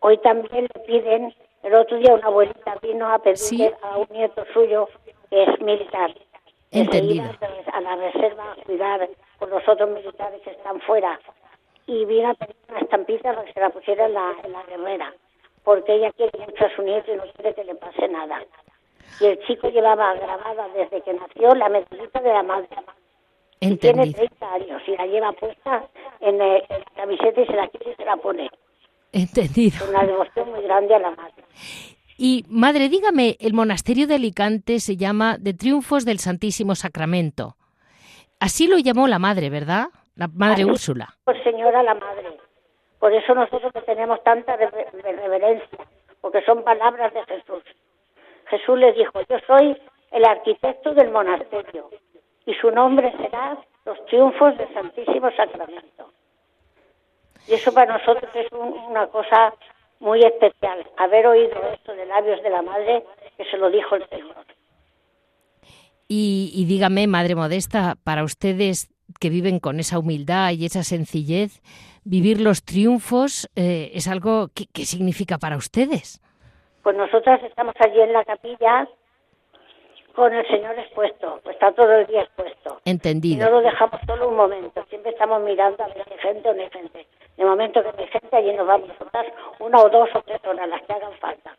hoy 0.00 0.18
también 0.18 0.66
le 0.74 0.80
piden. 0.80 1.34
El 1.62 1.74
otro 1.74 1.98
día 1.98 2.14
una 2.14 2.26
abuelita 2.26 2.76
vino 2.82 3.08
a 3.08 3.18
pedirle 3.18 3.72
a 3.82 3.98
un 3.98 4.06
nieto 4.10 4.44
suyo 4.52 4.88
que 5.30 5.42
es 5.42 5.60
militar 5.60 6.12
Entendido. 6.80 7.24
a 7.72 7.80
la 7.80 7.96
reserva 7.96 8.52
a 8.52 8.64
cuidar 8.64 9.08
con 9.38 9.50
los 9.50 9.66
otros 9.68 9.90
militares 9.90 10.40
que 10.42 10.50
están 10.50 10.80
fuera. 10.80 11.18
Y 11.86 12.04
vino 12.04 12.30
a 12.30 12.34
pedir 12.34 12.56
una 12.68 12.80
estampita 12.80 13.32
para 13.32 13.44
que 13.44 13.52
se 13.52 13.60
la 13.60 13.70
pusiera 13.70 14.06
en 14.06 14.14
la, 14.14 14.34
en 14.42 14.52
la 14.52 14.62
guerrera, 14.64 15.14
porque 15.62 15.94
ella 15.94 16.10
quiere 16.12 16.38
mucho 16.38 16.66
a 16.66 16.74
su 16.74 16.82
nieto 16.82 17.12
y 17.12 17.16
no 17.16 17.24
quiere 17.34 17.54
que 17.54 17.64
le 17.64 17.74
pase 17.76 18.08
nada. 18.08 18.42
Y 19.20 19.26
el 19.26 19.38
chico 19.46 19.68
llevaba 19.68 20.14
grabada 20.14 20.68
desde 20.74 21.00
que 21.02 21.12
nació 21.12 21.54
la 21.54 21.68
medallita 21.68 22.20
de 22.20 22.32
la 22.32 22.42
madre. 22.42 22.68
Y 23.60 23.76
tiene 23.76 24.12
30 24.12 24.52
años 24.52 24.82
y 24.86 24.96
la 24.96 25.06
lleva 25.06 25.32
puesta 25.32 25.88
en, 26.20 26.40
el, 26.40 26.64
la 26.68 26.84
camiseta 26.94 27.40
y 27.40 27.46
se 27.46 27.52
la 27.52 27.68
quiere 27.68 27.92
y 27.92 27.94
se 27.94 28.04
la 28.04 28.16
pone. 28.16 28.50
Entendido. 29.12 29.88
Una 29.88 30.04
devoción 30.04 30.50
muy 30.50 30.62
grande 30.62 30.94
a 30.94 30.98
la 30.98 31.10
madre. 31.10 31.44
Y, 32.18 32.44
madre, 32.48 32.88
dígame, 32.88 33.36
el 33.40 33.52
monasterio 33.52 34.06
de 34.06 34.14
Alicante 34.14 34.80
se 34.80 34.96
llama 34.96 35.36
de 35.38 35.52
Triunfos 35.54 36.04
del 36.04 36.18
Santísimo 36.18 36.74
Sacramento. 36.74 37.56
Así 38.40 38.66
lo 38.66 38.78
llamó 38.78 39.06
la 39.08 39.18
madre, 39.18 39.50
¿verdad? 39.50 39.88
la 40.14 40.28
Madre 40.28 40.62
Así, 40.62 40.64
Úrsula. 40.64 41.14
Pues 41.24 41.42
señora 41.44 41.82
la 41.82 41.94
Madre. 41.94 42.38
Por 42.98 43.12
eso 43.12 43.34
nosotros 43.34 43.70
le 43.74 43.82
tenemos 43.82 44.22
tanta 44.24 44.56
rever- 44.56 44.90
reverencia, 45.02 45.78
porque 46.22 46.42
son 46.44 46.64
palabras 46.64 47.12
de 47.12 47.22
Jesús. 47.26 47.62
Jesús 48.48 48.78
le 48.78 48.92
dijo, 48.94 49.20
yo 49.28 49.36
soy 49.46 49.76
el 50.12 50.24
arquitecto 50.24 50.94
del 50.94 51.10
monasterio 51.10 51.90
y 52.46 52.54
su 52.54 52.70
nombre 52.70 53.12
será 53.18 53.58
los 53.84 54.04
triunfos 54.06 54.56
del 54.56 54.72
Santísimo 54.72 55.30
Sacramento. 55.36 56.10
Y 57.46 57.52
eso 57.54 57.72
para 57.74 57.98
nosotros 57.98 58.30
es 58.34 58.50
un- 58.52 58.72
una 58.88 59.06
cosa 59.08 59.52
muy 60.00 60.22
especial, 60.22 60.86
haber 60.96 61.26
oído 61.26 61.56
esto 61.72 61.94
de 61.94 62.06
labios 62.06 62.42
de 62.42 62.50
la 62.50 62.62
Madre 62.62 63.04
que 63.36 63.44
se 63.44 63.56
lo 63.56 63.70
dijo 63.70 63.96
el 63.96 64.08
Señor. 64.08 64.44
Y, 66.08 66.52
y 66.54 66.64
dígame, 66.66 67.06
Madre 67.06 67.34
Modesta, 67.34 67.96
para 68.04 68.22
ustedes 68.22 68.88
que 69.20 69.30
viven 69.30 69.58
con 69.58 69.80
esa 69.80 69.98
humildad 69.98 70.52
y 70.52 70.66
esa 70.66 70.82
sencillez, 70.82 71.62
vivir 72.04 72.40
los 72.40 72.64
triunfos 72.64 73.48
eh, 73.56 73.90
es 73.94 74.08
algo 74.08 74.48
que, 74.54 74.66
que 74.72 74.84
significa 74.84 75.38
para 75.38 75.56
ustedes. 75.56 76.20
Pues 76.82 76.96
nosotras 76.96 77.42
estamos 77.42 77.74
allí 77.80 78.00
en 78.00 78.12
la 78.12 78.24
capilla 78.24 78.88
con 80.14 80.32
el 80.32 80.46
Señor 80.46 80.78
expuesto, 80.78 81.40
pues 81.42 81.54
está 81.54 81.72
todo 81.72 81.92
el 81.92 82.06
día 82.06 82.22
expuesto. 82.22 82.80
Y 82.84 82.90
Entendido. 82.90 83.44
no 83.44 83.50
lo 83.50 83.60
dejamos 83.60 84.00
solo 84.06 84.28
un 84.28 84.36
momento, 84.36 84.84
siempre 84.88 85.12
estamos 85.12 85.42
mirando 85.42 85.82
a 85.84 85.88
ver 85.88 86.04
si 86.04 86.12
hay 86.12 86.18
gente 86.20 86.48
o 86.48 86.54
no 86.54 86.62
hay 86.62 86.70
gente. 86.70 87.06
De 87.36 87.44
momento 87.44 87.82
que 87.82 88.02
hay 88.02 88.08
gente, 88.08 88.36
allí 88.36 88.52
nos 88.54 88.66
vamos 88.66 88.88
a 88.88 88.92
nosotras 88.92 89.26
una 89.58 89.78
o 89.78 89.88
dos 89.90 90.08
o 90.14 90.22
tres 90.22 90.42
horas, 90.44 90.68
las 90.68 90.82
que 90.82 90.92
hagan 90.92 91.12
falta, 91.18 91.56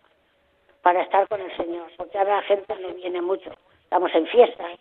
para 0.82 1.02
estar 1.02 1.28
con 1.28 1.40
el 1.42 1.56
Señor, 1.56 1.92
porque 1.98 2.18
ahora 2.18 2.38
la 2.38 2.42
gente 2.44 2.76
no 2.80 2.90
viene 2.90 3.22
mucho. 3.22 3.52
Estamos 3.84 4.14
en 4.16 4.26
fiestas 4.28 4.80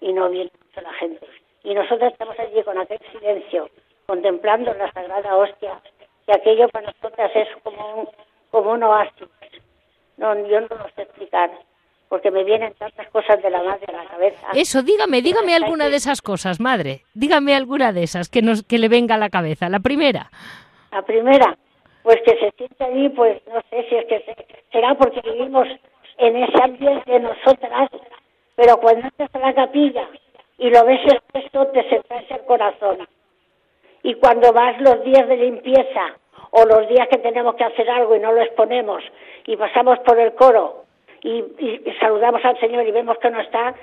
y 0.00 0.12
no 0.12 0.28
viene 0.28 0.50
mucho 0.64 0.80
la 0.80 0.92
gente. 0.94 1.26
Y 1.62 1.74
nosotros 1.74 2.12
estamos 2.12 2.38
allí 2.38 2.62
con 2.64 2.78
aquel 2.78 2.98
silencio, 3.12 3.68
contemplando 4.06 4.74
la 4.74 4.90
Sagrada 4.92 5.36
Hostia, 5.36 5.80
y 6.26 6.32
aquello 6.32 6.68
para 6.68 6.88
nosotras 6.88 7.30
es 7.34 7.48
como 7.62 8.00
un, 8.00 8.08
como 8.50 8.72
un 8.72 8.82
oasis. 8.82 9.28
No, 10.16 10.34
yo 10.46 10.60
no 10.62 10.68
lo 10.68 10.88
sé 10.96 11.02
explicar, 11.02 11.50
porque 12.08 12.30
me 12.30 12.44
vienen 12.44 12.72
tantas 12.74 13.08
cosas 13.10 13.42
de 13.42 13.50
la 13.50 13.62
madre 13.62 13.86
a 13.88 14.02
la 14.02 14.04
cabeza. 14.08 14.46
Eso, 14.54 14.82
dígame, 14.82 15.20
dígame 15.22 15.54
alguna 15.54 15.88
de 15.88 15.96
esas 15.96 16.22
cosas, 16.22 16.58
Madre. 16.60 17.02
Dígame 17.14 17.54
alguna 17.54 17.92
de 17.92 18.02
esas 18.04 18.28
que, 18.28 18.42
nos, 18.42 18.62
que 18.62 18.78
le 18.78 18.88
venga 18.88 19.14
a 19.14 19.18
la 19.18 19.28
cabeza. 19.30 19.68
La 19.68 19.80
primera. 19.80 20.30
La 20.90 21.02
primera, 21.02 21.56
pues 22.02 22.16
que 22.24 22.36
se 22.38 22.50
siente 22.56 22.82
allí, 22.84 23.08
pues 23.10 23.40
no 23.52 23.60
sé 23.70 23.86
si 23.88 23.94
es 23.96 24.06
que 24.06 24.20
se- 24.20 24.46
será 24.72 24.94
porque 24.94 25.20
vivimos 25.20 25.68
en 26.16 26.36
ese 26.36 26.62
ambiente 26.62 27.10
de 27.12 27.20
nosotras, 27.20 27.90
pero 28.56 28.78
cuando 28.78 29.06
entras 29.06 29.30
a 29.34 29.38
la 29.38 29.54
capilla 29.54 30.08
y 30.58 30.70
lo 30.70 30.84
ves 30.84 31.00
expuesto, 31.12 31.66
te 31.68 31.88
se 31.88 31.96
estresa 31.96 32.36
el 32.36 32.44
corazón. 32.46 33.06
Y 34.02 34.14
cuando 34.14 34.52
vas 34.52 34.80
los 34.80 35.04
días 35.04 35.28
de 35.28 35.36
limpieza 35.36 36.16
o 36.50 36.64
los 36.64 36.88
días 36.88 37.06
que 37.10 37.18
tenemos 37.18 37.54
que 37.56 37.64
hacer 37.64 37.88
algo 37.90 38.16
y 38.16 38.20
no 38.20 38.32
lo 38.32 38.40
exponemos 38.42 39.02
y 39.46 39.56
pasamos 39.56 39.98
por 40.00 40.18
el 40.18 40.32
coro 40.34 40.84
y- 41.22 41.44
y 41.88 41.92
saludamos 42.00 42.44
al 42.44 42.58
Señor 42.60 42.86
y 42.86 42.90
vemos 42.92 43.16
que 43.18 43.30
no 43.30 43.40
está, 43.40 43.74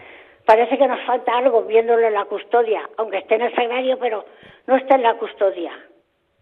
parece 0.45 0.77
que 0.77 0.87
nos 0.87 1.01
falta 1.05 1.37
algo 1.37 1.63
viéndolo 1.63 2.05
en 2.07 2.13
la 2.13 2.25
custodia, 2.25 2.87
aunque 2.97 3.17
esté 3.19 3.35
en 3.35 3.41
el 3.43 3.55
sagrario, 3.55 3.97
pero 3.99 4.25
no 4.67 4.75
está 4.77 4.95
en 4.95 5.03
la 5.03 5.15
custodia. 5.15 5.71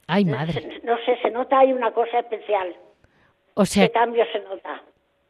Ay, 0.08 0.26
Madre. 0.26 0.82
No 0.84 0.98
sé, 1.06 1.18
se 1.22 1.32
nota 1.32 1.60
hay 1.60 1.72
una 1.74 1.92
cosa 1.92 2.20
especial. 2.20 2.76
O 3.54 3.66
sea, 3.66 3.88
¿Qué 3.88 3.92
cambio 3.94 4.26
se 4.34 4.40
nota? 4.42 4.82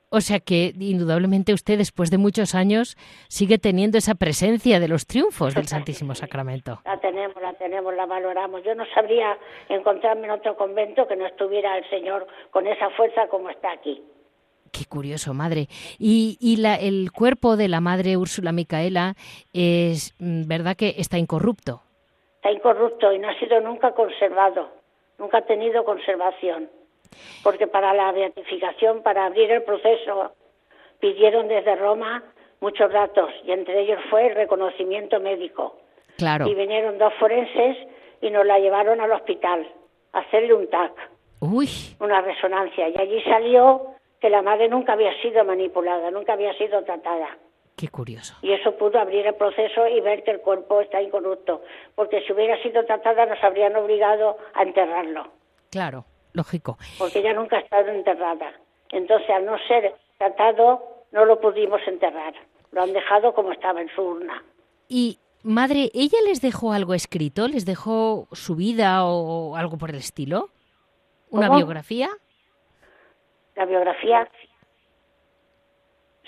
o 0.09 0.21
sea 0.21 0.39
que 0.39 0.73
indudablemente 0.79 1.53
usted, 1.53 1.77
después 1.77 2.11
de 2.11 2.17
muchos 2.19 2.53
años, 2.55 2.95
sigue 3.29 3.57
teniendo 3.57 3.97
esa 3.97 4.13
presencia 4.15 4.79
de 4.79 4.87
los 4.87 5.07
triunfos 5.07 5.55
del 5.55 5.67
Santísimo 5.67 6.13
Sacramento. 6.15 6.79
La 6.85 6.99
tenemos, 6.99 7.35
la 7.41 7.53
tenemos, 7.53 7.93
la 7.95 8.05
valoramos. 8.05 8.63
Yo 8.63 8.75
no 8.75 8.85
sabría 8.93 9.35
encontrarme 9.69 10.25
en 10.25 10.31
otro 10.31 10.55
convento 10.55 11.07
que 11.07 11.15
no 11.15 11.25
estuviera 11.25 11.77
el 11.79 11.89
Señor 11.89 12.27
con 12.51 12.67
esa 12.67 12.91
fuerza 12.91 13.27
como 13.27 13.49
está 13.49 13.71
aquí. 13.71 14.03
Qué 14.73 14.85
curioso, 14.85 15.35
madre. 15.35 15.67
Y, 15.99 16.35
y 16.41 16.55
la, 16.57 16.75
el 16.75 17.11
cuerpo 17.11 17.57
de 17.57 17.67
la 17.67 17.79
madre 17.79 18.17
Úrsula 18.17 18.51
Micaela 18.51 19.13
es 19.53 20.15
mm, 20.17 20.47
verdad 20.47 20.75
que 20.75 20.95
está 20.97 21.19
incorrupto. 21.19 21.83
Está 22.37 22.51
incorrupto 22.51 23.13
y 23.13 23.19
no 23.19 23.29
ha 23.29 23.39
sido 23.39 23.61
nunca 23.61 23.91
conservado. 23.91 24.67
Nunca 25.19 25.37
ha 25.37 25.41
tenido 25.45 25.85
conservación. 25.85 26.71
Porque 27.43 27.67
para 27.67 27.93
la 27.93 28.11
beatificación, 28.11 29.03
para 29.03 29.27
abrir 29.27 29.51
el 29.51 29.61
proceso, 29.61 30.33
pidieron 30.99 31.47
desde 31.47 31.75
Roma 31.75 32.23
muchos 32.59 32.91
datos 32.91 33.29
y 33.45 33.51
entre 33.51 33.79
ellos 33.79 33.99
fue 34.09 34.25
el 34.25 34.35
reconocimiento 34.35 35.19
médico. 35.19 35.77
Claro. 36.17 36.47
Y 36.47 36.55
vinieron 36.55 36.97
dos 36.97 37.13
forenses 37.19 37.77
y 38.21 38.31
nos 38.31 38.43
la 38.43 38.57
llevaron 38.57 38.99
al 39.01 39.11
hospital 39.11 39.67
a 40.13 40.19
hacerle 40.19 40.55
un 40.55 40.67
TAC. 40.67 40.93
Uy, 41.41 41.69
una 41.99 42.21
resonancia 42.21 42.89
y 42.89 42.97
allí 42.97 43.21
salió 43.23 43.93
que 44.23 44.29
la 44.29 44.41
madre 44.41 44.69
nunca 44.69 44.93
había 44.93 45.11
sido 45.21 45.43
manipulada, 45.43 46.09
nunca 46.09 46.31
había 46.31 46.53
sido 46.57 46.81
tratada. 46.85 47.37
qué 47.75 47.89
curioso. 47.89 48.35
Y 48.41 48.53
eso 48.53 48.77
pudo 48.77 48.97
abrir 48.97 49.27
el 49.27 49.35
proceso 49.35 49.85
y 49.85 49.99
ver 49.99 50.23
que 50.23 50.31
el 50.31 50.39
cuerpo 50.39 50.79
está 50.79 51.01
incorrupto, 51.01 51.61
porque 51.93 52.21
si 52.21 52.31
hubiera 52.31 52.55
sido 52.63 52.85
tratada 52.85 53.25
nos 53.25 53.43
habrían 53.43 53.75
obligado 53.75 54.37
a 54.53 54.63
enterrarlo, 54.63 55.27
Claro, 55.69 56.05
lógico. 56.31 56.77
porque 56.97 57.19
ella 57.19 57.33
nunca 57.33 57.57
ha 57.57 57.59
estado 57.59 57.89
enterrada. 57.91 58.53
Entonces, 58.91 59.29
al 59.29 59.43
no 59.45 59.57
ser 59.67 59.93
tratado, 60.17 61.03
no 61.11 61.25
lo 61.25 61.41
pudimos 61.41 61.81
enterrar. 61.85 62.33
Lo 62.71 62.81
han 62.83 62.93
dejado 62.93 63.33
como 63.33 63.51
estaba 63.51 63.81
en 63.81 63.89
su 63.93 64.01
urna. 64.01 64.41
Y, 64.87 65.19
madre, 65.43 65.91
¿ella 65.93 66.19
les 66.25 66.39
dejó 66.39 66.71
algo 66.71 66.93
escrito? 66.93 67.49
¿Les 67.49 67.65
dejó 67.65 68.29
su 68.31 68.55
vida 68.55 69.05
o 69.05 69.57
algo 69.57 69.77
por 69.77 69.89
el 69.89 69.97
estilo? 69.97 70.49
¿Una 71.29 71.47
¿Cómo? 71.47 71.57
biografía? 71.57 72.07
La 73.55 73.65
biografía, 73.65 74.27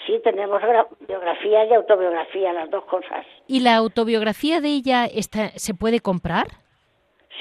sí, 0.05 0.19
tenemos 0.23 0.61
gra- 0.61 0.87
biografía 1.07 1.65
y 1.65 1.73
autobiografía, 1.73 2.53
las 2.53 2.69
dos 2.69 2.85
cosas. 2.85 3.25
¿Y 3.47 3.61
la 3.61 3.75
autobiografía 3.75 4.61
de 4.61 4.69
ella 4.69 5.05
está, 5.05 5.49
se 5.55 5.73
puede 5.73 5.99
comprar? 5.99 6.47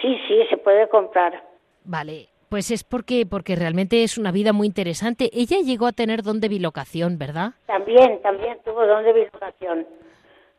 Sí, 0.00 0.18
sí, 0.28 0.38
se 0.50 0.56
puede 0.56 0.88
comprar. 0.88 1.42
Vale, 1.84 2.28
pues 2.48 2.70
es 2.70 2.84
porque, 2.84 3.26
porque 3.26 3.56
realmente 3.56 4.02
es 4.02 4.16
una 4.16 4.32
vida 4.32 4.52
muy 4.52 4.66
interesante. 4.66 5.30
Ella 5.32 5.58
llegó 5.64 5.86
a 5.86 5.92
tener 5.92 6.22
don 6.22 6.40
de 6.40 6.48
bilocación, 6.48 7.18
¿verdad? 7.18 7.52
También, 7.66 8.20
también 8.22 8.58
tuvo 8.64 8.86
don 8.86 9.04
de 9.04 9.12
bilocación. 9.12 9.86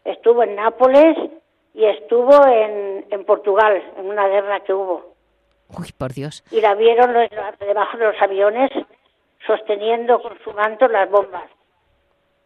Estuvo 0.03 0.43
en 0.43 0.55
Nápoles 0.55 1.17
y 1.73 1.83
estuvo 1.85 2.45
en, 2.47 3.05
en 3.09 3.25
Portugal, 3.25 3.81
en 3.97 4.05
una 4.05 4.27
guerra 4.27 4.59
que 4.61 4.73
hubo. 4.73 5.15
Uy, 5.79 5.87
por 5.97 6.13
Dios. 6.13 6.43
Y 6.51 6.61
la 6.61 6.75
vieron 6.75 7.11
los- 7.11 7.29
debajo 7.59 7.97
de 7.97 8.05
los 8.05 8.21
aviones 8.21 8.69
sosteniendo 9.47 10.21
con 10.21 10.37
su 10.43 10.51
manto 10.51 10.87
las 10.87 11.09
bombas. 11.09 11.49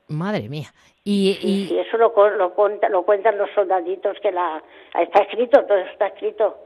Madre 0.07 0.49
mía. 0.49 0.69
Y, 1.03 1.75
eso 1.79 1.97
lo, 1.97 2.13
lo, 2.37 2.53
cuenta- 2.53 2.89
lo 2.89 3.03
cuentan 3.03 3.37
los 3.37 3.49
soldaditos 3.55 4.17
que 4.21 4.31
la... 4.31 4.61
Está 4.99 5.21
escrito, 5.23 5.63
todo 5.65 5.77
eso 5.77 5.91
está 5.91 6.07
escrito. 6.07 6.57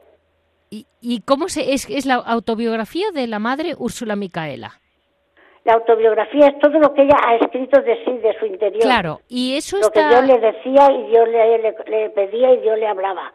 ¿Y, 0.69 0.85
y 1.01 1.21
cómo 1.21 1.47
se 1.49 1.73
es, 1.73 1.89
es 1.89 2.05
la 2.05 2.15
autobiografía 2.15 3.11
de 3.13 3.27
la 3.27 3.39
madre 3.39 3.73
Úrsula 3.77 4.15
Micaela? 4.15 4.79
La 5.65 5.73
autobiografía 5.75 6.47
es 6.47 6.59
todo 6.59 6.77
lo 6.79 6.93
que 6.93 7.03
ella 7.03 7.15
ha 7.25 7.35
escrito 7.35 7.79
de 7.81 8.03
sí, 8.03 8.17
de 8.17 8.37
su 8.37 8.45
interior. 8.47 8.81
Claro, 8.81 9.19
y 9.29 9.55
eso 9.55 9.77
lo 9.77 9.89
que 9.91 9.99
está 10.01 10.11
yo 10.11 10.21
le 10.27 10.39
decía 10.39 10.91
y 10.91 11.13
yo 11.13 11.25
le, 11.25 11.57
le- 11.59 11.75
le 11.87 12.09
pedía 12.09 12.53
y 12.53 12.65
yo 12.65 12.75
le 12.75 12.87
hablaba. 12.87 13.31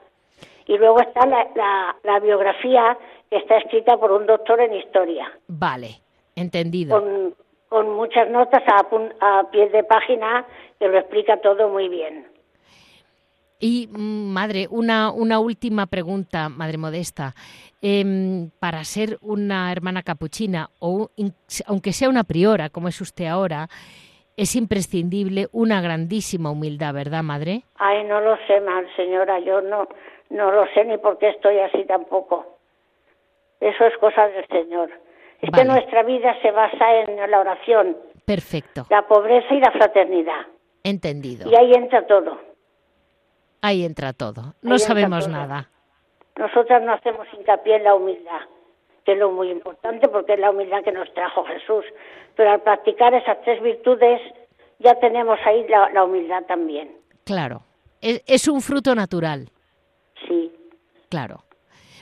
Y 0.67 0.77
luego 0.77 1.01
está 1.01 1.25
la, 1.27 1.47
la, 1.55 1.97
la 2.03 2.19
biografía 2.21 2.99
que 3.31 3.39
está 3.39 3.57
escrita 3.59 3.97
por 3.97 4.13
un 4.13 4.27
doctor 4.27 4.61
en 4.61 4.75
historia, 4.75 5.31
vale, 5.47 6.01
entendido. 6.41 7.01
con, 7.01 7.35
con 7.69 7.95
muchas 7.95 8.29
notas 8.31 8.63
a, 8.67 9.39
a 9.39 9.51
pie 9.51 9.69
de 9.69 9.85
página 9.85 10.47
que 10.79 10.89
lo 10.89 10.99
explica 10.99 11.37
todo 11.39 11.69
muy 11.69 11.89
bien. 11.89 12.27
Y 13.61 13.89
mm, 13.91 14.33
madre, 14.33 14.69
una 14.71 15.11
una 15.11 15.41
última 15.41 15.87
pregunta, 15.87 16.49
madre 16.49 16.79
modesta. 16.79 17.35
Em, 17.83 18.51
para 18.59 18.83
ser 18.85 19.19
una 19.21 19.71
hermana 19.71 20.03
capuchina 20.03 20.69
o 20.81 21.11
aunque 21.67 21.93
sea 21.93 22.09
una 22.09 22.25
priora, 22.25 22.71
como 22.71 22.89
es 22.89 23.01
usted 23.01 23.27
ahora, 23.27 23.69
es 24.37 24.55
imprescindible 24.57 25.49
una 25.53 25.81
grandísima 25.81 26.51
humildad, 26.51 26.95
¿verdad, 26.95 27.23
madre? 27.23 27.63
Ay, 27.77 28.05
no 28.05 28.21
lo 28.21 28.37
sé 28.47 28.61
mal, 28.61 28.87
señora, 28.97 29.41
yo 29.41 29.61
no, 29.61 29.89
no 30.31 30.53
lo 30.53 30.67
sé 30.75 30.85
ni 30.85 30.97
por 30.99 31.19
qué 31.19 31.31
estoy 31.31 31.59
así 31.59 31.85
tampoco. 31.85 32.47
Eso 33.61 33.85
es 33.85 33.97
cosa 33.99 34.29
del 34.29 34.47
Señor. 34.47 34.91
Es 35.41 35.51
Vale. 35.51 35.63
que 35.63 35.69
nuestra 35.69 36.03
vida 36.03 36.35
se 36.43 36.51
basa 36.51 36.95
en 37.03 37.31
la 37.31 37.41
oración, 37.41 37.97
Perfecto, 38.25 38.87
la 38.91 39.07
pobreza 39.07 39.55
y 39.55 39.61
la 39.61 39.71
fraternidad. 39.73 40.47
entendido. 40.83 41.51
Y 41.51 41.55
ahí 41.55 41.73
entra 41.75 42.07
todo. 42.07 42.39
Ahí 43.63 43.85
entra 43.85 44.13
todo. 44.13 44.55
No 44.63 44.75
entra 44.75 44.79
sabemos 44.79 45.25
todo. 45.25 45.33
nada. 45.37 45.69
Nosotras 46.37 46.83
no 46.83 46.93
hacemos 46.93 47.27
hincapié 47.37 47.77
en 47.77 47.85
la 47.85 47.95
humildad, 47.95 48.41
que 49.05 49.13
es 49.13 49.19
lo 49.19 49.31
muy 49.33 49.51
importante 49.51 50.09
porque 50.09 50.35
es 50.35 50.41
la 50.41 50.51
humildad 50.51 50.83
que 50.85 50.93
nos 50.93 51.13
trajo 51.15 51.45
Jesús. 51.45 51.85
Pero 52.37 52.51
al 52.53 52.61
practicar 52.63 53.13
esas 53.15 53.41
tres 53.43 53.61
virtudes 53.63 54.21
ya 54.79 54.95
tenemos 55.01 55.39
ahí 55.45 55.67
la, 55.69 55.91
la 55.91 56.05
humildad 56.05 56.45
también. 56.47 56.97
Claro. 57.25 57.63
Es, 58.01 58.23
es 58.27 58.47
un 58.47 58.61
fruto 58.61 58.95
natural. 58.95 59.51
Sí. 60.29 60.53
Claro. 61.09 61.43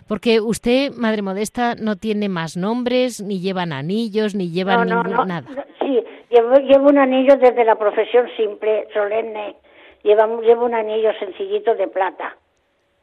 Porque 0.09 0.41
usted, 0.41 0.93
Madre 0.93 1.23
Modesta, 1.23 1.75
no 1.75 1.97
tiene 1.97 2.29
más 2.29 2.57
nombres, 2.57 3.21
ni 3.21 3.41
llevan 3.41 3.73
anillos, 3.73 4.35
ni 4.35 4.51
llevan 4.51 4.89
no, 4.89 5.03
ningún- 5.03 5.13
no, 5.17 5.25
nada. 5.25 5.49
Sí, 5.81 6.03
llevo, 6.31 6.55
llevo 6.59 6.89
un 6.89 6.99
anillo 6.99 7.37
desde 7.37 7.65
la 7.65 7.75
profesión 7.77 8.29
simple, 8.37 8.87
solemne. 8.95 9.57
Llevo, 10.05 10.41
llevo 10.43 10.65
un 10.67 10.75
anillo 10.75 11.11
sencillito 11.19 11.75
de 11.75 11.89
plata, 11.89 12.37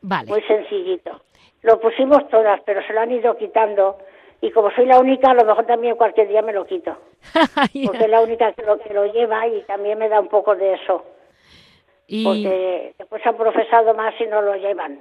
Vale. 0.01 0.29
muy 0.29 0.41
sencillito. 0.43 1.21
Lo 1.61 1.79
pusimos 1.79 2.27
todas, 2.29 2.61
pero 2.65 2.81
se 2.87 2.93
lo 2.93 3.01
han 3.01 3.11
ido 3.11 3.35
quitando. 3.37 3.97
Y 4.41 4.51
como 4.51 4.71
soy 4.71 4.85
la 4.85 4.99
única, 4.99 5.31
a 5.31 5.33
lo 5.33 5.43
mejor 5.45 5.65
también 5.65 5.95
cualquier 5.95 6.27
día 6.29 6.41
me 6.41 6.53
lo 6.53 6.65
quito. 6.65 6.97
Porque 7.85 8.03
es 8.03 8.09
la 8.09 8.21
única 8.21 8.51
que 8.53 8.63
lo, 8.63 8.77
que 8.79 8.93
lo 8.93 9.05
lleva 9.11 9.47
y 9.47 9.61
también 9.63 9.97
me 9.97 10.07
da 10.09 10.19
un 10.19 10.27
poco 10.29 10.55
de 10.55 10.73
eso. 10.73 11.05
y 12.07 12.23
Porque 12.25 12.93
después 12.97 13.25
han 13.25 13.35
profesado 13.37 13.93
más 13.93 14.13
y 14.19 14.25
no 14.25 14.41
lo 14.41 14.55
llevan. 14.55 14.99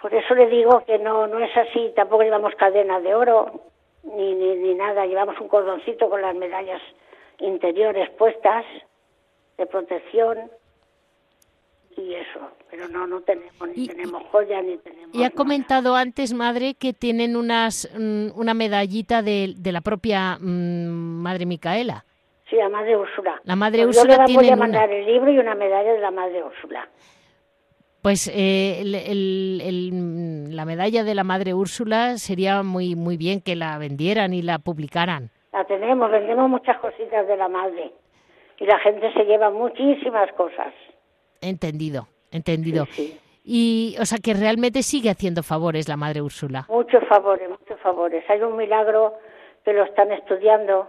Por 0.00 0.14
eso 0.14 0.34
le 0.34 0.46
digo 0.48 0.84
que 0.86 0.98
no, 0.98 1.26
no 1.26 1.38
es 1.38 1.56
así. 1.56 1.92
Tampoco 1.96 2.22
llevamos 2.22 2.54
cadena 2.56 3.00
de 3.00 3.14
oro 3.14 3.60
ni, 4.02 4.34
ni, 4.34 4.54
ni 4.56 4.74
nada. 4.74 5.06
Llevamos 5.06 5.40
un 5.40 5.48
cordoncito 5.48 6.08
con 6.10 6.20
las 6.22 6.34
medallas 6.34 6.80
interiores 7.38 8.08
puestas 8.10 8.64
de 9.58 9.66
protección 9.66 10.50
y 11.96 12.14
eso. 12.14 12.40
Pero 12.70 12.88
no, 12.88 13.06
no 13.06 13.20
tenemos 13.22 13.68
ni 13.74 13.84
Y- 13.84 13.88
tenemos 13.88 14.22
joya 14.30 14.60
ni 14.60 14.76
tenemos. 14.78 15.14
y 15.14 15.20
ha 15.20 15.28
nada. 15.28 15.34
comentado 15.36 15.94
antes, 15.96 16.34
madre, 16.34 16.74
que 16.74 16.92
tienen 16.92 17.36
unas 17.36 17.88
mm, 17.98 18.38
una 18.38 18.52
medallita 18.54 19.22
de, 19.22 19.54
de 19.56 19.72
la 19.72 19.80
propia 19.80 20.36
mm, 20.38 21.22
Madre 21.22 21.46
Micaela. 21.46 22.04
Sí, 22.50 22.56
la 22.56 22.68
madre 22.68 22.96
Úrsula. 22.96 23.40
La 23.44 23.56
Madre 23.56 23.82
Pues 23.84 23.96
yo 23.96 24.02
Úrsula 24.02 24.24
le 24.26 24.34
voy 24.34 24.42
tiene 24.44 24.50
a 24.52 24.54
una. 24.56 24.64
mandar 24.64 24.90
el 24.92 25.04
libro 25.06 25.32
y 25.32 25.38
una 25.38 25.54
medalla 25.56 25.94
de 25.94 25.98
la 26.00 26.10
madre 26.12 26.44
Úrsula. 26.44 26.88
Pues 28.06 28.28
eh, 28.32 28.82
el- 28.82 28.94
el- 28.94 29.60
el, 29.64 30.54
la 30.54 30.64
medalla 30.64 31.02
de 31.02 31.12
la 31.16 31.24
Madre 31.24 31.54
Úrsula 31.54 32.18
sería 32.18 32.62
muy 32.62 32.94
muy 32.94 33.16
bien 33.16 33.40
que 33.40 33.56
la 33.56 33.76
vendieran 33.78 34.32
y 34.32 34.42
la 34.42 34.60
publicaran. 34.60 35.30
La 35.52 35.64
tenemos, 35.64 36.08
vendemos 36.08 36.48
muchas 36.48 36.78
cositas 36.78 37.26
de 37.26 37.36
la 37.36 37.48
madre. 37.48 37.90
Y 38.60 38.64
la 38.64 38.78
gente 38.78 39.12
se 39.12 39.24
lleva 39.24 39.50
muchísimas 39.50 40.32
cosas. 40.34 40.72
Entendido, 41.40 42.06
entendido. 42.30 42.84
Sí, 42.92 43.08
sí. 43.08 43.20
Y, 43.42 43.96
o 44.00 44.04
sea, 44.06 44.18
que 44.22 44.34
realmente 44.34 44.84
sigue 44.84 45.10
haciendo 45.10 45.42
favores 45.42 45.88
la 45.88 45.96
Madre 45.96 46.22
Úrsula. 46.22 46.64
Muchos 46.68 47.02
favores, 47.08 47.50
muchos 47.50 47.80
favores. 47.80 48.22
Hay 48.30 48.40
un 48.40 48.56
milagro 48.56 49.14
que 49.64 49.72
lo 49.72 49.82
están 49.82 50.12
estudiando 50.12 50.86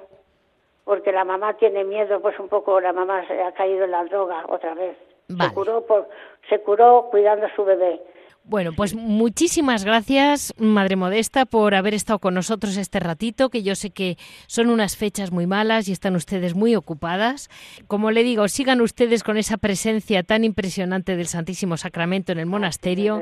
porque 0.86 1.12
la 1.12 1.26
mamá 1.26 1.56
tiene 1.58 1.84
miedo, 1.84 2.22
pues 2.22 2.38
un 2.40 2.48
poco 2.48 2.80
la 2.80 2.94
mamá 2.94 3.26
se 3.28 3.42
ha 3.42 3.52
caído 3.54 3.86
en 3.86 3.92
la 3.92 4.04
droga 4.06 4.46
otra 4.50 4.76
vez. 4.76 4.96
Vale. 5.30 5.50
Se 5.50 5.56
curó 5.56 5.86
por, 5.86 6.10
se 6.50 6.60
curó 6.62 7.08
cuidando 7.12 7.46
a 7.46 7.56
su 7.56 7.64
bebé. 7.64 8.02
Bueno, 8.50 8.72
pues 8.78 8.96
muchísimas 8.96 9.84
gracias, 9.84 10.54
Madre 10.58 10.96
Modesta, 10.96 11.46
por 11.46 11.76
haber 11.76 11.94
estado 11.94 12.20
con 12.20 12.34
nosotros 12.34 12.78
este 12.78 13.02
ratito, 13.02 13.50
que 13.50 13.62
yo 13.62 13.76
sé 13.76 13.90
que 13.90 14.16
son 14.48 14.70
unas 14.70 14.96
fechas 14.96 15.34
muy 15.34 15.46
malas 15.46 15.90
y 15.90 15.92
están 15.92 16.16
ustedes 16.16 16.56
muy 16.56 16.74
ocupadas. 16.74 17.50
Como 17.88 18.10
le 18.10 18.24
digo, 18.24 18.48
sigan 18.48 18.80
ustedes 18.80 19.26
con 19.26 19.36
esa 19.36 19.58
presencia 19.58 20.24
tan 20.24 20.46
impresionante 20.46 21.18
del 21.18 21.26
Santísimo 21.26 21.76
Sacramento 21.76 22.32
en 22.32 22.40
el 22.40 22.46
monasterio 22.46 23.22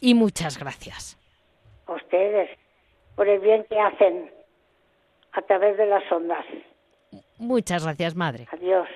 y 0.00 0.14
muchas 0.14 0.60
gracias. 0.60 1.18
A 1.88 1.94
ustedes, 1.94 2.48
por 3.16 3.26
el 3.26 3.40
bien 3.40 3.66
que 3.68 3.80
hacen 3.80 4.30
a 5.32 5.42
través 5.42 5.76
de 5.76 5.86
las 5.86 6.04
ondas. 6.12 6.44
Muchas 7.38 7.82
gracias, 7.82 8.14
Madre. 8.14 8.46
Adiós. 8.52 8.86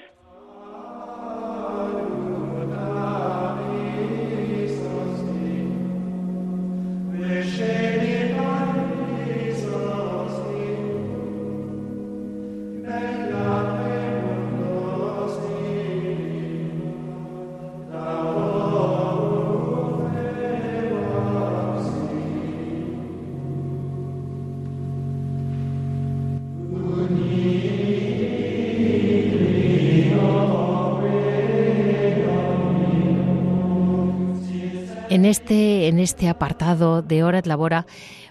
Este, 35.27 35.89
en 35.89 35.99
este 35.99 36.29
apartado 36.29 37.03
de 37.03 37.23
Hora 37.23 37.39
et 37.39 37.47
Labora, 37.47 37.87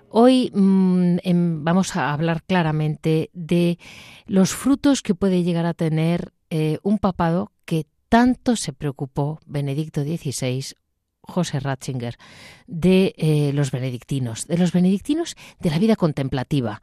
hoy 0.10 0.52
mm, 0.54 1.18
em, 1.24 1.64
vamos 1.64 1.96
a 1.96 2.14
hablar 2.14 2.44
claramente 2.44 3.30
de 3.34 3.78
los 4.26 4.54
frutos 4.54 5.02
que 5.02 5.16
puede 5.16 5.44
llegar 5.44 5.66
a 5.66 5.74
tener 5.74 6.34
eh, 6.50 6.80
un 6.84 6.98
papado 6.98 7.52
que 7.66 7.86
tanto 8.10 8.56
se 8.56 8.74
preocupó 8.74 9.40
Benedicto 9.46 10.04
XVI, 10.04 10.76
José 11.28 11.60
Ratzinger, 11.60 12.18
de 12.68 13.14
eh, 13.18 13.52
los 13.54 13.72
benedictinos, 13.72 14.48
de 14.48 14.58
los 14.58 14.72
benedictinos 14.72 15.36
de 15.60 15.70
la 15.70 15.80
vida 15.80 15.96
contemplativa. 15.96 16.82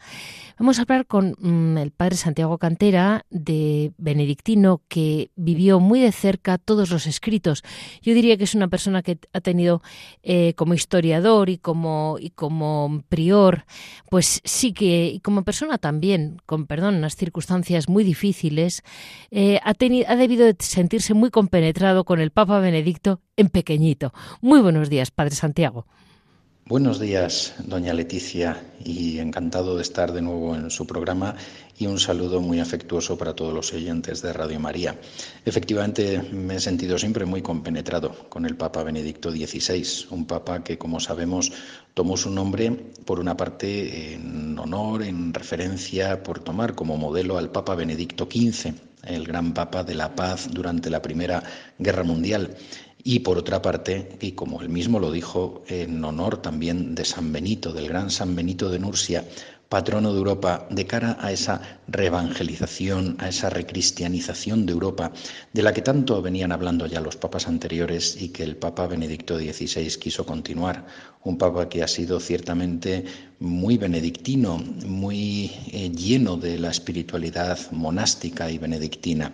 Vamos 0.58 0.78
a 0.78 0.82
hablar 0.82 1.06
con 1.06 1.34
mm, 1.38 1.78
el 1.78 1.90
padre 1.90 2.16
Santiago 2.16 2.58
Cantera, 2.58 3.24
de 3.30 3.92
benedictino, 3.98 4.82
que 4.88 5.30
vivió 5.36 5.80
muy 5.80 6.00
de 6.00 6.12
cerca 6.12 6.58
todos 6.58 6.90
los 6.90 7.06
escritos. 7.06 7.62
Yo 8.02 8.14
diría 8.14 8.36
que 8.36 8.44
es 8.44 8.54
una 8.54 8.68
persona 8.68 9.02
que 9.02 9.18
ha 9.32 9.40
tenido 9.40 9.82
eh, 10.22 10.54
como 10.54 10.74
historiador 10.74 11.48
y 11.48 11.58
como, 11.58 12.16
y 12.20 12.30
como 12.30 13.02
prior, 13.08 13.64
pues 14.10 14.40
sí 14.44 14.72
que, 14.72 15.06
y 15.08 15.20
como 15.20 15.42
persona 15.42 15.78
también, 15.78 16.36
con 16.46 16.66
perdón, 16.66 16.96
unas 16.96 17.16
circunstancias 17.16 17.88
muy 17.88 18.04
difíciles, 18.04 18.82
eh, 19.30 19.58
ha, 19.64 19.74
teni- 19.74 20.04
ha 20.06 20.16
debido 20.16 20.44
de 20.46 20.56
sentirse 20.58 21.14
muy 21.14 21.30
compenetrado 21.30 22.04
con 22.04 22.20
el 22.20 22.30
Papa 22.30 22.60
Benedicto 22.60 23.20
en 23.42 23.50
pequeñito. 23.50 24.14
Muy 24.40 24.60
buenos 24.60 24.88
días, 24.88 25.10
Padre 25.10 25.34
Santiago. 25.34 25.84
Buenos 26.64 27.00
días, 27.00 27.54
doña 27.58 27.92
Leticia, 27.92 28.64
y 28.84 29.18
encantado 29.18 29.76
de 29.76 29.82
estar 29.82 30.12
de 30.12 30.22
nuevo 30.22 30.54
en 30.54 30.70
su 30.70 30.86
programa 30.86 31.34
y 31.76 31.86
un 31.86 31.98
saludo 31.98 32.40
muy 32.40 32.60
afectuoso 32.60 33.18
para 33.18 33.34
todos 33.34 33.52
los 33.52 33.72
oyentes 33.72 34.22
de 34.22 34.32
Radio 34.32 34.60
María. 34.60 34.96
Efectivamente, 35.44 36.22
me 36.32 36.54
he 36.54 36.60
sentido 36.60 36.96
siempre 36.98 37.26
muy 37.26 37.42
compenetrado 37.42 38.14
con 38.28 38.46
el 38.46 38.56
Papa 38.56 38.84
Benedicto 38.84 39.32
XVI, 39.32 40.06
un 40.10 40.24
Papa 40.24 40.62
que, 40.62 40.78
como 40.78 41.00
sabemos, 41.00 41.52
tomó 41.94 42.16
su 42.16 42.30
nombre, 42.30 42.70
por 43.04 43.18
una 43.18 43.36
parte, 43.36 44.14
en 44.14 44.56
honor, 44.56 45.02
en 45.02 45.34
referencia, 45.34 46.22
por 46.22 46.38
tomar 46.38 46.76
como 46.76 46.96
modelo 46.96 47.38
al 47.38 47.50
Papa 47.50 47.74
Benedicto 47.74 48.28
XV, 48.30 48.72
el 49.04 49.26
gran 49.26 49.52
Papa 49.52 49.82
de 49.82 49.96
la 49.96 50.14
paz 50.14 50.48
durante 50.50 50.90
la 50.90 51.02
Primera 51.02 51.42
Guerra 51.78 52.04
Mundial. 52.04 52.56
Y 53.04 53.20
por 53.20 53.38
otra 53.38 53.60
parte, 53.60 54.16
y 54.20 54.32
como 54.32 54.60
él 54.62 54.68
mismo 54.68 55.00
lo 55.00 55.10
dijo, 55.10 55.64
en 55.66 56.04
honor 56.04 56.40
también 56.40 56.94
de 56.94 57.04
San 57.04 57.32
Benito, 57.32 57.72
del 57.72 57.88
gran 57.88 58.10
San 58.10 58.36
Benito 58.36 58.70
de 58.70 58.78
Nursia, 58.78 59.24
patrono 59.72 60.12
de 60.12 60.18
Europa, 60.18 60.66
de 60.68 60.86
cara 60.86 61.16
a 61.18 61.32
esa 61.32 61.80
reevangelización, 61.88 63.16
a 63.18 63.30
esa 63.30 63.48
recristianización 63.48 64.66
de 64.66 64.72
Europa, 64.74 65.12
de 65.54 65.62
la 65.62 65.72
que 65.72 65.80
tanto 65.80 66.20
venían 66.20 66.52
hablando 66.52 66.86
ya 66.86 67.00
los 67.00 67.16
papas 67.16 67.48
anteriores 67.48 68.20
y 68.20 68.28
que 68.28 68.42
el 68.42 68.56
Papa 68.56 68.86
Benedicto 68.86 69.38
XVI 69.38 69.88
quiso 69.98 70.26
continuar. 70.26 70.84
Un 71.24 71.38
papa 71.38 71.70
que 71.70 71.82
ha 71.82 71.88
sido 71.88 72.20
ciertamente 72.20 73.06
muy 73.40 73.78
benedictino, 73.78 74.58
muy 74.84 75.50
eh, 75.72 75.90
lleno 75.90 76.36
de 76.36 76.58
la 76.58 76.70
espiritualidad 76.70 77.58
monástica 77.70 78.50
y 78.50 78.58
benedictina. 78.58 79.32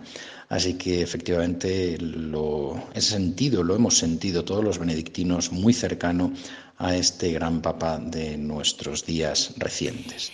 Así 0.49 0.79
que 0.79 1.03
efectivamente 1.03 1.97
lo 1.99 2.73
he 2.95 3.01
sentido, 3.01 3.63
lo 3.63 3.75
hemos 3.75 3.99
sentido 3.99 4.43
todos 4.43 4.63
los 4.63 4.79
benedictinos 4.79 5.51
muy 5.51 5.73
cercano 5.73 6.33
a 6.79 6.95
este 6.95 7.31
gran 7.31 7.61
papa 7.61 7.99
de 7.99 8.35
nuestros 8.37 9.05
días 9.05 9.55
recientes. 9.59 10.33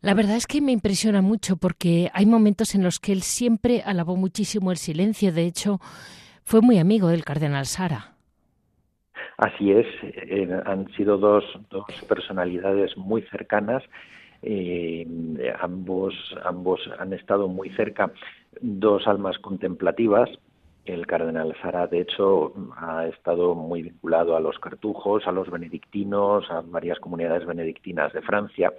La 0.00 0.14
verdad 0.14 0.36
es 0.36 0.46
que 0.46 0.62
me 0.62 0.72
impresiona 0.72 1.20
mucho 1.20 1.56
porque 1.56 2.10
hay 2.14 2.24
momentos 2.24 2.74
en 2.74 2.82
los 2.82 2.98
que 3.00 3.12
él 3.12 3.20
siempre 3.20 3.82
alabó 3.84 4.16
muchísimo 4.16 4.70
el 4.70 4.78
silencio. 4.78 5.30
De 5.30 5.44
hecho, 5.44 5.78
fue 6.42 6.62
muy 6.62 6.78
amigo 6.78 7.08
del 7.08 7.22
cardenal 7.24 7.66
Sara. 7.66 8.14
Así 9.36 9.72
es, 9.72 9.86
eh, 10.02 10.48
han 10.64 10.90
sido 10.92 11.18
dos, 11.18 11.44
dos 11.70 11.84
personalidades 12.08 12.96
muy 12.96 13.22
cercanas. 13.30 13.82
eh, 14.42 15.06
ambos, 15.60 16.14
ambos 16.44 16.80
han 16.98 17.12
estado 17.12 17.46
muy 17.46 17.68
cerca, 17.70 18.10
dos 18.60 19.06
almas 19.06 19.38
contemplativas. 19.38 20.30
El 20.84 21.06
cardenal 21.06 21.54
Sara, 21.60 21.86
de 21.86 22.00
hecho, 22.00 22.52
ha 22.76 23.06
estado 23.06 23.54
muy 23.54 23.82
vinculado 23.82 24.36
a 24.36 24.40
los 24.40 24.58
cartujos, 24.58 25.26
a 25.26 25.32
los 25.32 25.50
benedictinos, 25.50 26.50
a 26.50 26.62
varias 26.62 26.98
comunidades 26.98 27.46
benedictinas 27.46 28.12
de 28.12 28.22
Francia. 28.22 28.72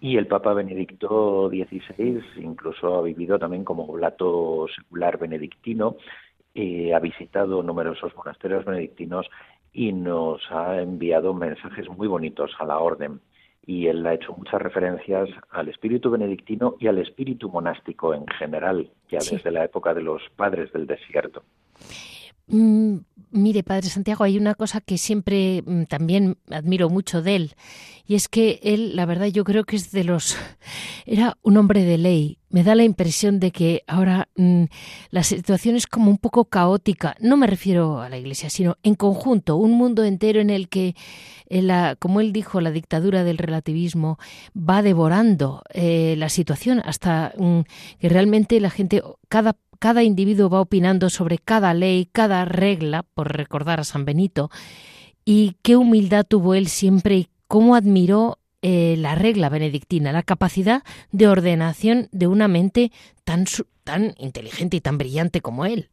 Y 0.00 0.16
el 0.16 0.26
Papa 0.26 0.54
Benedicto 0.54 1.48
XVI 1.50 2.22
incluso 2.36 2.96
ha 2.96 3.02
vivido 3.02 3.38
también 3.38 3.64
como 3.64 3.84
oblato 3.84 4.66
secular 4.74 5.18
benedictino, 5.18 5.96
eh, 6.54 6.94
ha 6.94 6.98
visitado 6.98 7.62
numerosos 7.62 8.16
monasterios 8.16 8.64
benedictinos 8.64 9.26
y 9.72 9.92
nos 9.92 10.40
ha 10.50 10.80
enviado 10.80 11.32
mensajes 11.34 11.88
muy 11.88 12.08
bonitos 12.08 12.52
a 12.58 12.64
la 12.64 12.78
orden. 12.78 13.20
Y 13.66 13.86
él 13.86 14.06
ha 14.06 14.14
hecho 14.14 14.32
muchas 14.32 14.60
referencias 14.60 15.28
al 15.50 15.68
espíritu 15.68 16.10
benedictino 16.10 16.76
y 16.80 16.86
al 16.86 16.98
espíritu 16.98 17.50
monástico 17.50 18.14
en 18.14 18.26
general, 18.26 18.90
ya 19.10 19.18
desde 19.18 19.50
la 19.50 19.64
época 19.64 19.94
de 19.94 20.02
los 20.02 20.22
padres 20.36 20.72
del 20.72 20.86
desierto. 20.86 21.42
Mm, 22.50 22.98
mire, 23.30 23.62
Padre 23.62 23.88
Santiago, 23.88 24.24
hay 24.24 24.36
una 24.36 24.54
cosa 24.54 24.80
que 24.80 24.98
siempre 24.98 25.62
mm, 25.64 25.84
también 25.84 26.36
admiro 26.50 26.90
mucho 26.90 27.22
de 27.22 27.36
él, 27.36 27.54
y 28.06 28.16
es 28.16 28.28
que 28.28 28.58
él, 28.64 28.96
la 28.96 29.06
verdad, 29.06 29.26
yo 29.26 29.44
creo 29.44 29.64
que 29.64 29.76
es 29.76 29.92
de 29.92 30.02
los... 30.02 30.36
Era 31.06 31.38
un 31.42 31.56
hombre 31.56 31.84
de 31.84 31.96
ley. 31.96 32.38
Me 32.48 32.64
da 32.64 32.74
la 32.74 32.82
impresión 32.82 33.38
de 33.38 33.52
que 33.52 33.84
ahora 33.86 34.28
mm, 34.34 34.64
la 35.10 35.22
situación 35.22 35.76
es 35.76 35.86
como 35.86 36.10
un 36.10 36.18
poco 36.18 36.46
caótica. 36.46 37.14
No 37.20 37.36
me 37.36 37.46
refiero 37.46 38.00
a 38.00 38.08
la 38.08 38.18
Iglesia, 38.18 38.50
sino 38.50 38.78
en 38.82 38.96
conjunto, 38.96 39.54
un 39.56 39.72
mundo 39.72 40.02
entero 40.02 40.40
en 40.40 40.50
el 40.50 40.68
que, 40.68 40.96
eh, 41.46 41.62
la, 41.62 41.94
como 41.94 42.20
él 42.20 42.32
dijo, 42.32 42.60
la 42.60 42.72
dictadura 42.72 43.22
del 43.22 43.38
relativismo 43.38 44.18
va 44.56 44.82
devorando 44.82 45.62
eh, 45.72 46.16
la 46.18 46.28
situación 46.28 46.82
hasta 46.84 47.32
que 48.00 48.08
realmente 48.08 48.58
la 48.58 48.70
gente, 48.70 49.04
cada 49.28 49.56
cada 49.80 50.04
individuo 50.04 50.48
va 50.48 50.60
opinando 50.60 51.10
sobre 51.10 51.38
cada 51.38 51.74
ley, 51.74 52.06
cada 52.12 52.44
regla, 52.44 53.02
por 53.02 53.36
recordar 53.36 53.80
a 53.80 53.84
San 53.84 54.04
Benito, 54.04 54.50
y 55.24 55.56
qué 55.62 55.76
humildad 55.76 56.24
tuvo 56.24 56.54
él 56.54 56.68
siempre 56.68 57.16
y 57.16 57.28
cómo 57.48 57.74
admiró 57.74 58.38
eh, 58.62 58.94
la 58.98 59.14
regla 59.14 59.48
benedictina, 59.48 60.12
la 60.12 60.22
capacidad 60.22 60.82
de 61.10 61.28
ordenación 61.28 62.08
de 62.12 62.26
una 62.26 62.46
mente 62.46 62.92
tan, 63.24 63.46
tan 63.82 64.14
inteligente 64.18 64.76
y 64.76 64.80
tan 64.80 64.98
brillante 64.98 65.40
como 65.40 65.64
él. 65.64 65.89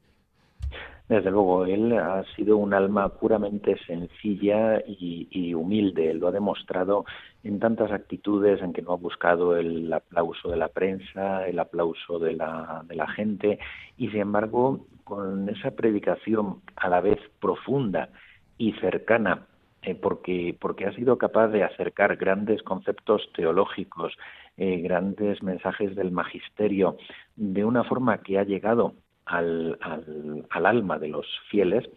Desde 1.10 1.32
luego, 1.32 1.66
él 1.66 1.94
ha 1.94 2.26
sido 2.36 2.58
un 2.58 2.74
alma 2.74 3.08
puramente 3.08 3.78
sencilla 3.86 4.84
y, 4.86 5.54
humilde. 5.54 6.14
Lo 6.14 6.28
ha 6.28 6.32
demostrado 6.32 7.06
en 7.44 7.60
tantas 7.60 7.92
actitudes 7.92 8.62
en 8.62 8.74
que 8.74 8.82
no 8.82 8.92
ha 8.92 8.98
buscado 8.98 9.56
el 9.56 9.92
aplauso 9.94 10.50
de 10.50 10.58
la 10.58 10.68
prensa, 10.68 11.48
el 11.48 11.60
aplauso 11.60 12.20
de 12.20 12.34
la, 12.34 12.84
de 12.86 12.96
la 12.96 13.08
gente, 13.08 13.58
y 13.98 14.10
sin 14.10 14.20
embargo, 14.20 14.86
con 15.06 15.48
esa 15.48 15.72
predicación 15.72 16.62
a 16.76 16.90
la 16.90 17.00
vez 17.00 17.20
profunda 17.40 18.10
y 18.58 18.74
cercana, 18.74 19.48
eh, 19.84 19.96
porque, 19.96 20.58
porque 20.60 20.86
ha 20.86 20.94
sido 20.94 21.18
capaz 21.18 21.48
de 21.48 21.64
acercar 21.64 22.18
grandes 22.18 22.62
conceptos 22.64 23.30
teológicos, 23.34 24.14
eh, 24.58 24.80
grandes 24.82 25.42
mensajes 25.42 25.96
del 25.96 26.12
magisterio, 26.12 26.98
de 27.38 27.64
una 27.64 27.86
forma 27.86 28.18
que 28.18 28.38
ha 28.38 28.44
llegado 28.44 28.94
al, 29.28 29.78
al, 29.82 30.66
alma 30.66 30.98
de 31.00 31.10
los 31.10 31.26
fieles 31.50 31.88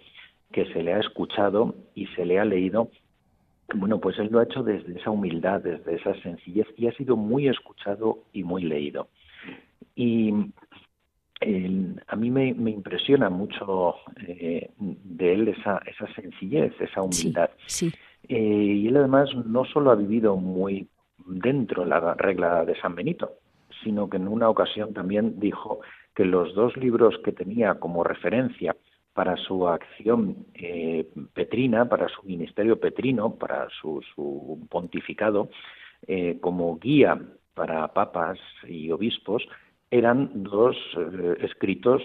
que 0.52 0.66
se 0.72 0.82
le 0.82 0.94
ha 0.94 1.00
escuchado 1.00 1.74
y 1.94 2.06
se 2.08 2.24
le 2.24 2.38
ha 2.38 2.44
leído 2.44 2.90
bueno, 3.74 4.00
pues 4.00 4.18
él 4.18 4.28
lo 4.32 4.40
ha 4.40 4.44
hecho 4.44 4.62
desde 4.64 4.98
esa 4.98 5.10
humildad, 5.10 5.60
desde 5.60 5.94
esa 5.94 6.14
sencillez 6.22 6.66
y 6.76 6.88
ha 6.88 6.92
sido 6.92 7.16
muy 7.16 7.48
escuchado 7.48 8.24
y 8.32 8.42
muy 8.42 8.64
leído. 8.64 9.08
Y 9.94 10.32
a 12.08 12.16
mí 12.16 12.30
me, 12.30 12.48
impresiona 12.48 13.30
mucho 13.30 13.94
eh, 14.26 14.70
de 14.76 15.32
él 15.32 15.48
esa, 15.48 15.80
esa 15.86 16.12
sencillez, 16.14 16.72
esa 16.80 17.02
humildad. 17.02 17.50
Sí, 17.66 17.92
eh, 18.28 18.36
y 18.36 18.88
él 18.88 18.96
además 18.96 19.30
no 19.46 19.64
solo 19.64 19.90
ha 19.90 19.94
vivido 19.94 20.36
muy 20.36 20.88
dentro 21.26 21.84
de 21.84 21.88
la 21.88 22.14
regla 22.14 22.64
de 22.64 22.78
San 22.80 22.94
Benito, 22.94 23.32
sino 23.82 24.10
que 24.10 24.18
en 24.18 24.28
una 24.28 24.48
ocasión 24.48 24.92
también 24.92 25.40
dijo 25.40 25.80
que 26.20 26.26
los 26.26 26.54
dos 26.54 26.76
libros 26.76 27.16
que 27.24 27.32
tenía 27.32 27.76
como 27.76 28.04
referencia 28.04 28.76
para 29.14 29.38
su 29.38 29.66
acción 29.66 30.44
eh, 30.52 31.08
petrina, 31.32 31.88
para 31.88 32.10
su 32.10 32.22
ministerio 32.24 32.78
petrino, 32.78 33.36
para 33.36 33.68
su, 33.70 34.66
pontificado, 34.68 35.48
eh, 36.06 36.36
como 36.42 36.78
guía 36.78 37.18
para 37.54 37.88
papas 37.94 38.38
y 38.68 38.90
obispos, 38.90 39.48
eran 39.90 40.30
dos 40.42 40.76
eh, 40.98 41.38
escritos 41.40 42.02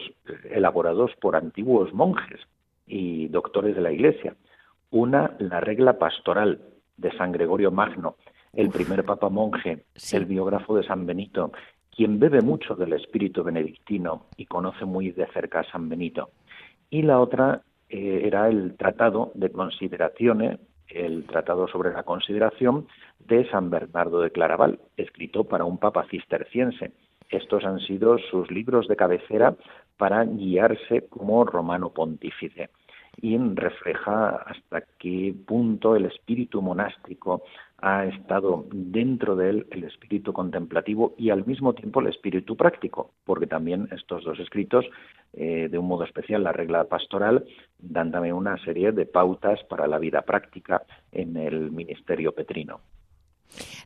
elaborados 0.49 1.11
por 1.19 1.35
antiguos 1.35 1.93
monjes 1.93 2.39
y 2.87 3.27
doctores 3.27 3.75
de 3.75 3.81
la 3.81 3.91
Iglesia. 3.91 4.37
Una, 4.91 5.35
la 5.39 5.59
regla 5.59 5.99
pastoral 5.99 6.61
de 6.95 7.11
San 7.17 7.33
Gregorio 7.33 7.69
Magno, 7.69 8.15
el 8.53 8.69
primer 8.69 9.03
papa 9.03 9.27
monje, 9.27 9.83
el 10.13 10.25
biógrafo 10.25 10.77
de 10.77 10.87
San 10.87 11.05
Benito, 11.05 11.51
quien 11.95 12.19
bebe 12.19 12.41
mucho 12.41 12.75
del 12.75 12.93
espíritu 12.93 13.43
benedictino 13.43 14.25
y 14.37 14.45
conoce 14.45 14.85
muy 14.85 15.11
de 15.11 15.27
cerca 15.27 15.61
a 15.61 15.71
San 15.71 15.87
Benito. 15.89 16.29
Y 16.89 17.01
la 17.03 17.19
otra 17.19 17.61
eh, 17.89 18.21
era 18.25 18.49
el 18.49 18.75
Tratado 18.75 19.31
de 19.33 19.51
Consideraciones, 19.51 20.59
el 20.89 21.25
Tratado 21.25 21.67
sobre 21.67 21.93
la 21.93 22.03
Consideración 22.03 22.87
de 23.19 23.49
San 23.49 23.69
Bernardo 23.69 24.21
de 24.21 24.31
Claraval, 24.31 24.79
escrito 24.97 25.45
para 25.45 25.65
un 25.65 25.77
papa 25.77 26.05
cisterciense. 26.09 26.91
Estos 27.29 27.63
han 27.63 27.79
sido 27.79 28.17
sus 28.17 28.51
libros 28.51 28.87
de 28.87 28.95
cabecera 28.95 29.55
para 29.97 30.23
guiarse 30.25 31.07
como 31.07 31.43
romano 31.45 31.89
pontífice 31.89 32.69
y 33.21 33.37
refleja 33.37 34.35
hasta 34.35 34.83
qué 34.99 35.33
punto 35.47 35.95
el 35.95 36.05
espíritu 36.05 36.61
monástico 36.61 37.43
ha 37.85 38.05
estado 38.05 38.65
dentro 38.73 39.35
de 39.35 39.51
él 39.51 39.67
el 39.69 39.83
espíritu 39.83 40.33
contemplativo 40.33 41.13
y 41.19 41.29
al 41.29 41.45
mismo 41.45 41.73
tiempo 41.73 41.99
el 41.99 42.07
espíritu 42.07 42.57
práctico, 42.57 43.11
porque 43.25 43.45
también 43.45 43.87
estos 43.91 44.23
dos 44.23 44.39
escritos, 44.39 44.85
eh, 45.33 45.69
de 45.69 45.77
un 45.77 45.87
modo 45.87 46.03
especial 46.03 46.43
la 46.43 46.51
regla 46.51 46.85
pastoral, 46.85 47.45
dan 47.77 48.11
también 48.11 48.33
una 48.33 48.57
serie 48.65 48.91
de 48.91 49.05
pautas 49.05 49.63
para 49.65 49.85
la 49.85 49.99
vida 49.99 50.23
práctica 50.23 50.81
en 51.11 51.37
el 51.37 51.69
ministerio 51.69 52.31
petrino. 52.31 52.79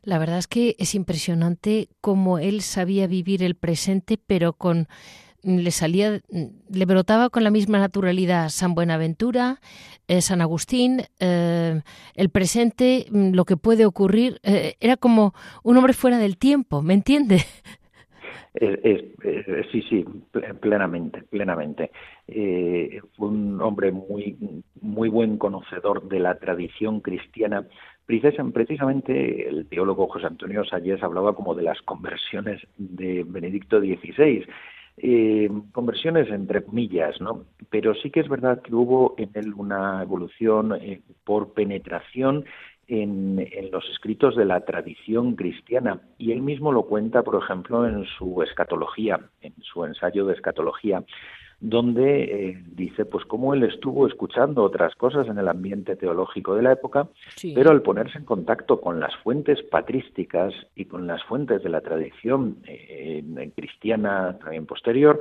La 0.02 0.18
verdad 0.18 0.38
es 0.38 0.48
que 0.48 0.76
es 0.78 0.94
impresionante 0.94 1.90
cómo 2.00 2.38
él 2.38 2.62
sabía 2.62 3.06
vivir 3.06 3.42
el 3.42 3.54
presente, 3.54 4.16
pero 4.16 4.54
con 4.54 4.88
le 5.42 5.70
salía, 5.70 6.20
le 6.30 6.84
brotaba 6.84 7.30
con 7.30 7.44
la 7.44 7.50
misma 7.50 7.78
naturalidad 7.78 8.48
San 8.48 8.74
Buenaventura, 8.74 9.58
eh, 10.08 10.20
San 10.20 10.40
Agustín, 10.40 11.02
eh, 11.20 11.80
el 12.16 12.30
presente, 12.30 13.06
mm, 13.10 13.32
lo 13.32 13.44
que 13.44 13.56
puede 13.56 13.86
ocurrir, 13.86 14.40
eh, 14.42 14.74
era 14.80 14.96
como 14.96 15.34
un 15.62 15.76
hombre 15.76 15.92
fuera 15.92 16.18
del 16.18 16.36
tiempo, 16.36 16.82
¿me 16.82 16.94
entiende? 16.94 17.38
sí, 19.70 19.82
sí, 19.88 20.04
plenamente, 20.60 21.22
plenamente. 21.22 21.92
fue 22.26 23.28
un 23.28 23.60
hombre 23.62 23.92
muy, 23.92 24.36
muy 24.80 25.08
buen 25.08 25.38
conocedor 25.38 26.08
de 26.08 26.18
la 26.18 26.38
tradición 26.38 27.00
cristiana. 27.00 27.64
Precisamente 28.06 29.48
el 29.48 29.68
teólogo 29.68 30.08
José 30.08 30.26
Antonio 30.26 30.64
Salles 30.64 31.00
hablaba 31.04 31.36
como 31.36 31.54
de 31.54 31.62
las 31.62 31.80
conversiones 31.82 32.60
de 32.76 33.24
Benedicto 33.24 33.78
XVI 33.78 34.44
eh, 35.02 35.48
conversiones 35.72 36.28
entre 36.30 36.62
comillas, 36.62 37.20
¿no? 37.20 37.44
Pero 37.70 37.94
sí 37.94 38.10
que 38.10 38.20
es 38.20 38.28
verdad 38.28 38.62
que 38.62 38.74
hubo 38.74 39.14
en 39.18 39.30
él 39.34 39.54
una 39.54 40.02
evolución 40.02 40.74
eh, 40.74 41.00
por 41.24 41.52
penetración 41.52 42.44
en, 42.86 43.38
en, 43.52 43.70
los 43.70 43.88
escritos 43.90 44.36
de 44.36 44.44
la 44.44 44.64
tradición 44.64 45.36
cristiana 45.36 46.00
y 46.18 46.32
él 46.32 46.42
mismo 46.42 46.72
lo 46.72 46.82
cuenta, 46.82 47.22
por 47.22 47.42
ejemplo, 47.42 47.86
en 47.86 48.04
su 48.18 48.42
escatología, 48.42 49.20
en 49.42 49.54
su 49.62 49.84
ensayo 49.84 50.26
de 50.26 50.34
escatología, 50.34 51.04
donde 51.60 52.22
eh, 52.22 52.62
dice 52.72 53.04
pues 53.04 53.26
cómo 53.26 53.52
él 53.52 53.62
estuvo 53.64 54.06
escuchando 54.06 54.62
otras 54.62 54.94
cosas 54.94 55.28
en 55.28 55.38
el 55.38 55.46
ambiente 55.46 55.94
teológico 55.94 56.54
de 56.54 56.62
la 56.62 56.72
época, 56.72 57.08
pero 57.54 57.70
al 57.70 57.82
ponerse 57.82 58.18
en 58.18 58.24
contacto 58.24 58.80
con 58.80 58.98
las 58.98 59.14
fuentes 59.16 59.62
patrísticas 59.62 60.54
y 60.74 60.86
con 60.86 61.06
las 61.06 61.22
fuentes 61.24 61.62
de 61.62 61.68
la 61.68 61.82
tradición 61.82 62.56
eh, 62.66 63.22
cristiana 63.54 64.38
también 64.38 64.64
posterior, 64.64 65.20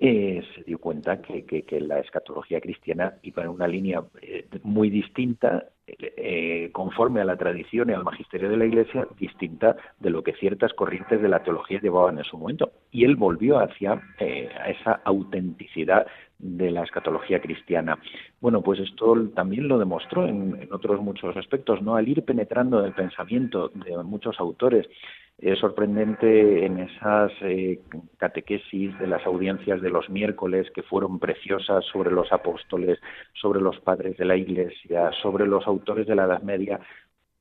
eh, 0.00 0.42
se 0.54 0.62
dio 0.64 0.78
cuenta 0.78 1.20
que, 1.20 1.44
que, 1.44 1.80
la 1.80 1.98
escatología 1.98 2.60
cristiana 2.60 3.14
iba 3.22 3.42
en 3.42 3.48
una 3.48 3.66
línea 3.66 4.02
eh, 4.22 4.46
muy 4.62 4.90
distinta, 4.90 5.68
eh, 5.86 6.70
conforme 6.72 7.20
a 7.20 7.24
la 7.24 7.36
tradición 7.36 7.90
y 7.90 7.92
al 7.92 8.04
magisterio 8.04 8.48
de 8.48 8.56
la 8.56 8.64
Iglesia, 8.64 9.06
distinta 9.18 9.76
de 10.00 10.10
lo 10.10 10.22
que 10.22 10.32
ciertas 10.34 10.72
corrientes 10.72 11.20
de 11.20 11.28
la 11.28 11.42
teología 11.42 11.80
llevaban 11.80 12.18
en 12.18 12.24
su 12.24 12.38
momento. 12.38 12.72
Y 12.90 13.04
él 13.04 13.16
volvió 13.16 13.58
hacia 13.58 14.00
esa 14.18 15.00
autenticidad 15.04 16.06
de 16.38 16.70
la 16.70 16.82
escatología 16.82 17.40
cristiana. 17.40 17.98
Bueno, 18.40 18.62
pues 18.62 18.80
esto 18.80 19.14
también 19.34 19.68
lo 19.68 19.78
demostró 19.78 20.26
en, 20.26 20.68
otros 20.72 21.00
muchos 21.00 21.36
aspectos, 21.36 21.82
¿no? 21.82 21.96
Al 21.96 22.08
ir 22.08 22.24
penetrando 22.24 22.80
en 22.80 22.86
el 22.86 22.92
pensamiento 22.92 23.70
de 23.74 23.96
muchos 24.02 24.38
autores, 24.38 24.86
es 25.38 25.58
sorprendente 25.58 26.64
en 26.64 26.78
esas 26.78 27.32
eh, 27.42 27.80
catequesis 28.18 28.96
de 28.98 29.06
las 29.06 29.26
audiencias 29.26 29.82
de 29.82 29.90
los 29.90 30.08
miércoles 30.08 30.70
que 30.72 30.82
fueron 30.82 31.18
preciosas 31.18 31.84
sobre 31.86 32.12
los 32.12 32.32
apóstoles, 32.32 33.00
sobre 33.32 33.60
los 33.60 33.80
padres 33.80 34.16
de 34.16 34.24
la 34.24 34.36
Iglesia, 34.36 35.10
sobre 35.22 35.46
los 35.46 35.66
autores 35.66 36.06
de 36.06 36.14
la 36.14 36.24
Edad 36.24 36.42
Media, 36.42 36.80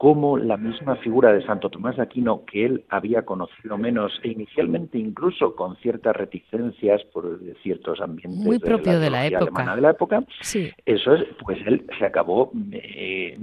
como 0.04 0.36
la 0.36 0.58
misma 0.58 0.98
figura 0.98 1.32
de 1.32 1.46
Santo 1.46 1.70
Tomás 1.70 1.96
de 1.96 2.04
Aquino, 2.04 2.44
que 2.44 2.66
él 2.66 2.84
había 2.90 3.22
conocido 3.22 3.78
menos 3.78 4.12
e 4.22 4.32
inicialmente 4.32 4.98
incluso 4.98 5.56
con 5.56 5.78
ciertas 5.78 6.14
reticencias 6.14 7.02
por 7.14 7.40
ciertos 7.62 8.02
ambientes 8.02 8.44
muy 8.46 8.60
propio 8.60 9.00
de 9.00 9.10
la, 9.10 9.26
época. 9.26 9.74
de 9.74 9.82
la 9.82 9.92
época, 9.92 10.26
eso 10.42 11.14
es, 11.14 11.24
pues 11.40 11.58
él 11.66 11.88
se 11.98 12.06
acabó 12.06 12.52
eh, 12.74 13.40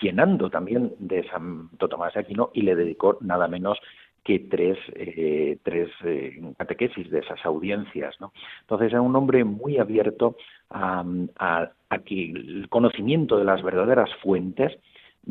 llenando 0.00 0.48
también 0.48 0.92
de 1.00 1.28
Santo 1.30 1.88
Tomás 1.88 2.14
de 2.14 2.20
Aquino 2.20 2.50
y 2.54 2.62
le 2.62 2.76
dedicó 2.76 3.18
nada 3.20 3.48
menos 3.48 3.76
que 4.22 4.38
tres, 4.38 4.78
eh, 4.94 5.58
tres 5.64 5.88
eh, 6.04 6.40
catequesis 6.56 7.10
de 7.10 7.18
esas 7.18 7.44
audiencias. 7.44 8.14
¿no? 8.20 8.32
Entonces 8.60 8.92
era 8.92 9.02
un 9.02 9.16
hombre 9.16 9.42
muy 9.42 9.78
abierto 9.78 10.36
a, 10.70 11.04
a, 11.40 11.70
a 11.90 11.98
que 11.98 12.30
el 12.30 12.68
conocimiento 12.68 13.36
de 13.36 13.44
las 13.44 13.64
verdaderas 13.64 14.10
fuentes 14.22 14.78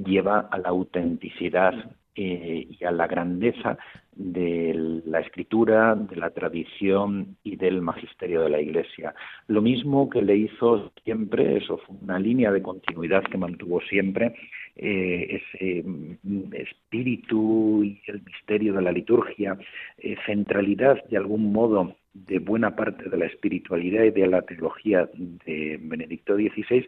lleva 0.06 0.48
a 0.52 0.58
la 0.58 0.70
autenticidad 0.70 1.74
eh, 2.16 2.68
y 2.68 2.84
a 2.84 2.92
la 2.92 3.08
grandeza 3.08 3.78
de 4.16 4.74
la 5.06 5.20
escritura, 5.20 5.94
de 5.94 6.16
la 6.16 6.32
tradición 6.32 7.38
y 7.44 7.56
del 7.56 7.82
magisterio 7.82 8.42
de 8.42 8.50
la 8.50 8.60
Iglesia. 8.60 9.14
Lo 9.48 9.62
mismo 9.62 10.10
que 10.10 10.24
le 10.24 10.36
hizo 10.36 10.92
siempre, 11.04 11.58
eso 11.58 11.78
fue 11.78 11.96
una 12.02 12.18
línea 12.18 12.52
de 12.52 12.64
continuidad 12.64 13.24
que 13.24 13.38
mantuvo 13.38 13.82
siempre, 13.82 14.34
eh, 14.76 15.42
ese 15.54 15.84
mm, 15.84 16.54
espíritu 16.54 17.84
y 17.84 18.02
el 18.08 18.24
misterio 18.24 18.74
de 18.74 18.82
la 18.82 18.92
liturgia, 18.92 19.58
eh, 20.00 20.16
centralidad 20.26 21.04
de 21.10 21.18
algún 21.18 21.52
modo 21.52 21.96
de 22.14 22.40
buena 22.40 22.76
parte 22.76 23.10
de 23.10 23.18
la 23.18 23.26
espiritualidad 23.26 24.04
y 24.04 24.12
de 24.12 24.28
la 24.28 24.42
teología 24.42 25.08
de 25.14 25.80
Benedicto 25.80 26.36
XVI, 26.36 26.88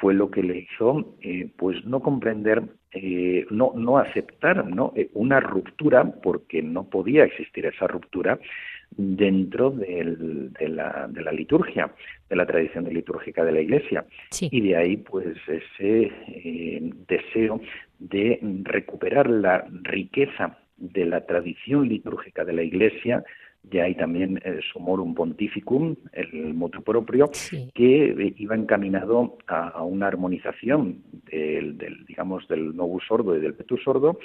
fue 0.00 0.14
lo 0.14 0.30
que 0.30 0.42
le 0.42 0.58
hizo 0.58 1.16
eh, 1.20 1.48
pues 1.56 1.84
no 1.84 2.00
comprender 2.00 2.62
eh, 2.92 3.46
no 3.50 3.72
no 3.76 3.98
aceptar 3.98 4.66
no 4.66 4.92
eh, 4.96 5.10
una 5.14 5.40
ruptura 5.40 6.04
porque 6.22 6.62
no 6.62 6.88
podía 6.88 7.24
existir 7.24 7.66
esa 7.66 7.86
ruptura 7.86 8.38
dentro 8.90 9.70
del, 9.70 10.50
de, 10.54 10.68
la, 10.68 11.06
de 11.10 11.22
la 11.22 11.32
liturgia 11.32 11.92
de 12.30 12.36
la 12.36 12.46
tradición 12.46 12.84
litúrgica 12.84 13.44
de 13.44 13.52
la 13.52 13.60
Iglesia. 13.60 14.06
Y 14.40 14.62
de 14.62 14.76
ahí 14.76 14.96
pues 14.96 15.36
ese 15.46 16.10
deseo 17.06 17.60
de 17.98 18.38
recuperar 18.62 19.28
la 19.28 19.66
riqueza 19.82 20.58
de 20.78 21.04
la 21.04 21.26
tradición 21.26 21.86
litúrgica 21.86 22.46
de 22.46 22.54
la 22.54 22.62
Iglesia 22.62 23.22
ya 23.70 23.84
hay 23.84 23.94
también 23.94 24.40
el 24.44 24.62
Sumorum 24.62 25.14
Pontificum, 25.14 25.96
el 26.12 26.54
motu 26.54 26.82
propio, 26.82 27.30
que 27.74 28.10
eh, 28.10 28.34
iba 28.36 28.54
encaminado 28.54 29.38
a, 29.46 29.82
una 29.82 30.06
armonización 30.06 31.02
del, 31.30 31.76
digamos, 32.06 32.48
del 32.48 32.74
novus 32.74 33.04
sordo 33.06 33.36
y 33.36 33.40
del 33.40 33.54
petus 33.54 33.82
sordo 33.82 34.18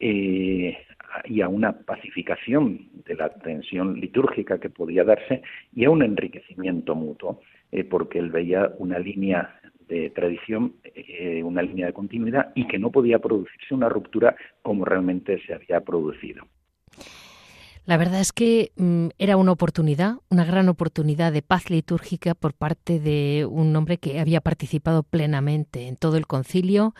eh, 0.00 0.76
y 1.24 1.40
a 1.40 1.48
una 1.48 1.72
pacificación 1.72 2.88
de 3.06 3.14
la 3.14 3.28
tensión 3.30 4.00
litúrgica 4.00 4.58
que 4.58 4.70
podía 4.70 5.04
darse 5.04 5.42
y 5.74 5.84
a 5.84 5.90
un 5.90 6.02
enriquecimiento 6.02 6.94
mutuo, 6.94 7.40
eh, 7.70 7.84
porque 7.84 8.18
él 8.18 8.30
veía 8.30 8.72
una 8.78 8.98
línea 8.98 9.60
de 9.88 10.10
tradición, 10.10 10.74
una 11.44 11.62
línea 11.62 11.86
de 11.86 11.94
continuidad 11.94 12.52
y 12.54 12.66
que 12.66 12.78
no 12.78 12.90
podía 12.90 13.20
producirse 13.20 13.74
una 13.74 13.88
ruptura 13.88 14.36
como 14.60 14.84
realmente 14.84 15.40
se 15.46 15.54
había 15.54 15.80
producido. 15.80 16.44
La 17.88 17.96
verdad 17.96 18.20
es 18.20 18.34
que 18.34 18.70
mm, 18.76 19.06
era 19.16 19.38
una 19.38 19.52
oportunidad, 19.52 20.16
una 20.28 20.44
gran 20.44 20.68
oportunidad 20.68 21.32
de 21.32 21.40
paz 21.40 21.70
litúrgica 21.70 22.34
por 22.34 22.52
parte 22.52 23.00
de 23.00 23.48
un 23.50 23.74
hombre 23.74 23.96
que 23.96 24.20
había 24.20 24.42
participado 24.42 25.02
plenamente 25.04 25.88
en 25.88 25.96
todo 25.96 26.18
el 26.18 26.26
concilio, 26.26 26.94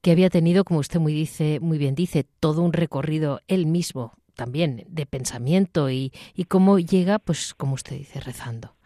que 0.00 0.12
había 0.12 0.30
tenido, 0.30 0.64
como 0.64 0.80
usted 0.80 0.98
muy 0.98 1.12
dice, 1.12 1.60
muy 1.60 1.76
bien 1.76 1.94
dice, 1.94 2.24
todo 2.24 2.62
un 2.62 2.72
recorrido 2.72 3.42
él 3.48 3.66
mismo 3.66 4.14
también 4.34 4.86
de 4.88 5.04
pensamiento 5.04 5.90
y, 5.90 6.10
cómo 6.48 6.78
llega, 6.78 7.18
pues 7.18 7.52
como 7.52 7.74
usted 7.74 7.98
dice, 7.98 8.18
rezando. 8.20 8.76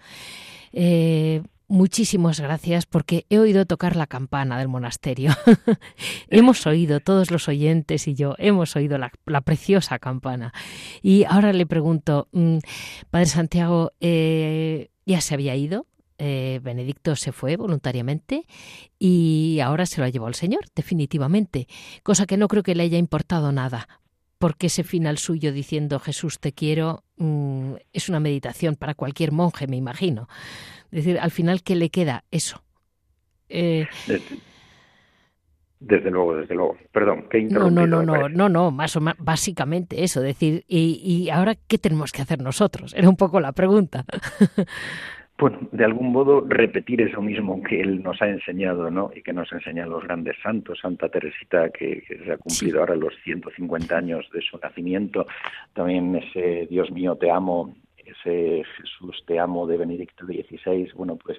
Eh, 0.72 1.40
Muchísimas 1.74 2.38
gracias 2.38 2.86
porque 2.86 3.26
he 3.30 3.40
oído 3.40 3.66
tocar 3.66 3.96
la 3.96 4.06
campana 4.06 4.60
del 4.60 4.68
monasterio. 4.68 5.32
hemos 6.30 6.68
oído, 6.68 7.00
todos 7.00 7.32
los 7.32 7.48
oyentes 7.48 8.06
y 8.06 8.14
yo, 8.14 8.36
hemos 8.38 8.76
oído 8.76 8.96
la, 8.96 9.40
preciosa 9.40 9.98
campana. 9.98 10.54
Y 11.02 11.24
ahora 11.24 11.52
le 11.52 11.66
pregunto, 11.66 12.28
mm, 12.30 12.58
Padre 13.10 13.26
Santiago, 13.26 13.90
eh, 13.98 14.90
¿ya 15.04 15.20
se 15.20 15.34
había 15.34 15.56
ido? 15.56 15.88
Eh, 16.18 16.60
Benedicto 16.62 17.16
se 17.16 17.32
fue 17.32 17.56
voluntariamente 17.56 18.46
y 19.00 19.58
ahora 19.58 19.84
se 19.84 20.00
lo 20.00 20.06
ha 20.06 20.10
llevado 20.10 20.28
el 20.28 20.36
Señor, 20.36 20.66
definitivamente, 20.76 21.66
cosa 22.04 22.24
que 22.24 22.36
no 22.36 22.46
creo 22.46 22.62
que 22.62 22.76
le 22.76 22.84
haya 22.84 22.98
importado 22.98 23.50
nada, 23.50 23.88
porque 24.38 24.68
ese 24.68 24.84
final 24.84 25.18
suyo 25.18 25.52
diciendo 25.52 25.98
Jesús 25.98 26.38
te 26.38 26.52
quiero 26.52 27.02
mm, 27.16 27.72
es 27.92 28.08
una 28.08 28.20
meditación 28.20 28.76
para 28.76 28.94
cualquier 28.94 29.32
monje, 29.32 29.66
me 29.66 29.76
imagino. 29.76 30.28
Es 30.94 31.04
decir, 31.04 31.18
al 31.18 31.32
final, 31.32 31.64
¿qué 31.64 31.74
le 31.74 31.90
queda? 31.90 32.22
Eso. 32.30 32.62
Eh, 33.48 33.84
desde, 35.80 36.08
luego, 36.08 36.36
desde 36.36 36.54
luego. 36.54 36.76
Perdón, 36.92 37.26
¿qué 37.28 37.42
No, 37.42 37.68
no, 37.68 37.84
no, 37.84 38.04
no, 38.04 38.28
no, 38.28 38.48
no, 38.48 38.70
más 38.70 38.94
o 38.94 39.00
más, 39.00 39.16
básicamente 39.18 40.04
eso. 40.04 40.20
Decir, 40.20 40.64
y, 40.68 41.00
y 41.02 41.30
ahora, 41.30 41.56
¿qué 41.66 41.78
tenemos 41.78 42.12
que 42.12 42.22
hacer 42.22 42.40
nosotros? 42.40 42.94
Era 42.96 43.08
un 43.08 43.16
poco 43.16 43.40
la 43.40 43.50
pregunta. 43.50 44.04
bueno, 45.36 45.58
de 45.72 45.84
algún 45.84 46.12
modo 46.12 46.42
repetir 46.46 47.00
eso 47.00 47.20
mismo 47.20 47.60
que 47.64 47.80
él 47.80 48.00
nos 48.00 48.22
ha 48.22 48.28
enseñado, 48.28 48.88
¿no? 48.88 49.10
Y 49.16 49.22
que 49.22 49.32
nos 49.32 49.52
enseñan 49.52 49.90
los 49.90 50.04
grandes 50.04 50.36
santos, 50.44 50.78
Santa 50.80 51.08
Teresita, 51.08 51.70
que, 51.70 52.04
se 52.06 52.30
ha 52.30 52.36
cumplido 52.36 52.78
ahora 52.78 52.94
los 52.94 53.14
150 53.24 53.96
años 53.96 54.30
de 54.32 54.42
su 54.42 54.58
nacimiento, 54.58 55.26
también 55.72 56.14
ese 56.14 56.68
Dios 56.70 56.92
mío 56.92 57.16
te 57.16 57.32
amo, 57.32 57.74
ese 58.06 58.64
Jesús 58.76 59.22
te 59.26 59.38
amo 59.38 59.66
de 59.66 59.76
Benedicto 59.76 60.26
XVI, 60.26 60.92
bueno, 60.94 61.16
pues 61.16 61.38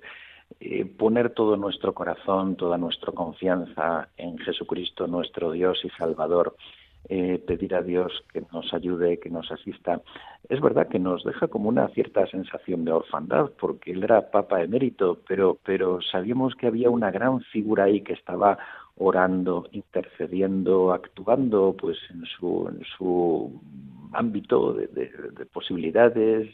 eh, 0.60 0.86
poner 0.86 1.32
todo 1.32 1.58
nuestro 1.58 1.94
corazón, 1.94 2.56
toda 2.56 2.78
nuestra 2.78 3.12
confianza 3.12 4.10
en 4.18 4.38
Jesucristo, 4.38 5.08
nuestro 5.08 5.52
Dios 5.52 5.80
y 5.84 5.90
Salvador, 5.90 6.56
eh, 7.10 7.38
pedir 7.46 7.76
a 7.76 7.82
Dios 7.82 8.24
que 8.32 8.42
nos 8.52 8.74
ayude, 8.74 9.20
que 9.20 9.30
nos 9.30 9.52
asista. 9.52 10.02
Es 10.50 10.62
verdad 10.62 10.88
que 10.88 11.00
nos 11.00 11.24
deja 11.24 11.48
como 11.48 11.70
una 11.70 11.88
cierta 11.90 12.26
sensación 12.28 12.86
de 12.86 12.94
orfandad, 12.94 13.52
porque 13.60 13.92
él 13.92 14.04
era 14.04 14.32
Papa 14.32 14.64
emérito, 14.64 15.20
pero, 15.28 15.58
pero 15.64 16.02
sabíamos 16.02 16.56
que 16.56 16.68
había 16.68 16.90
una 16.90 17.12
gran 17.12 17.42
figura 17.42 17.86
ahí 17.86 18.02
que 18.02 18.14
estaba 18.14 18.58
orando, 18.98 19.68
intercediendo, 19.72 20.94
actuando 20.94 21.76
pues 21.78 21.98
en 22.10 22.26
su, 22.26 22.68
en 22.70 22.84
su 22.98 23.62
ámbito 24.16 24.74
de, 24.74 25.46
posibilidades 25.52 26.50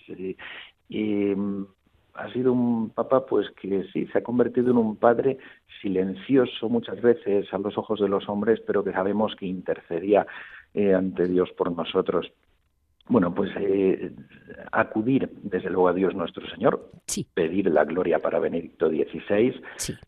y, 0.89 1.35
mm, 1.35 1.65
ha 2.13 2.31
sido 2.33 2.51
un 2.51 2.89
papa 2.89 3.25
pues 3.25 3.49
que 3.51 3.85
sí 3.93 4.05
se 4.07 4.17
ha 4.17 4.23
convertido 4.23 4.71
en 4.71 4.77
un 4.77 4.97
padre 4.97 5.37
silencioso 5.81 6.67
muchas 6.67 7.01
veces 7.01 7.51
a 7.53 7.57
los 7.57 7.77
ojos 7.77 8.01
de 8.01 8.09
los 8.09 8.27
hombres 8.27 8.59
pero 8.67 8.83
que 8.83 8.91
sabemos 8.91 9.35
que 9.35 9.45
intercedía 9.45 10.27
eh, 10.73 10.93
ante 10.93 11.27
Dios 11.27 11.49
por 11.51 11.71
nosotros 11.71 12.31
bueno, 13.11 13.35
pues 13.35 13.51
eh, 13.59 14.13
acudir 14.71 15.29
desde 15.43 15.69
luego 15.69 15.89
a 15.89 15.93
Dios 15.93 16.15
nuestro 16.15 16.47
Señor, 16.49 16.91
pedir 17.33 17.69
la 17.69 17.83
gloria 17.83 18.19
para 18.19 18.39
Benedicto 18.39 18.87
XVI. 18.87 19.61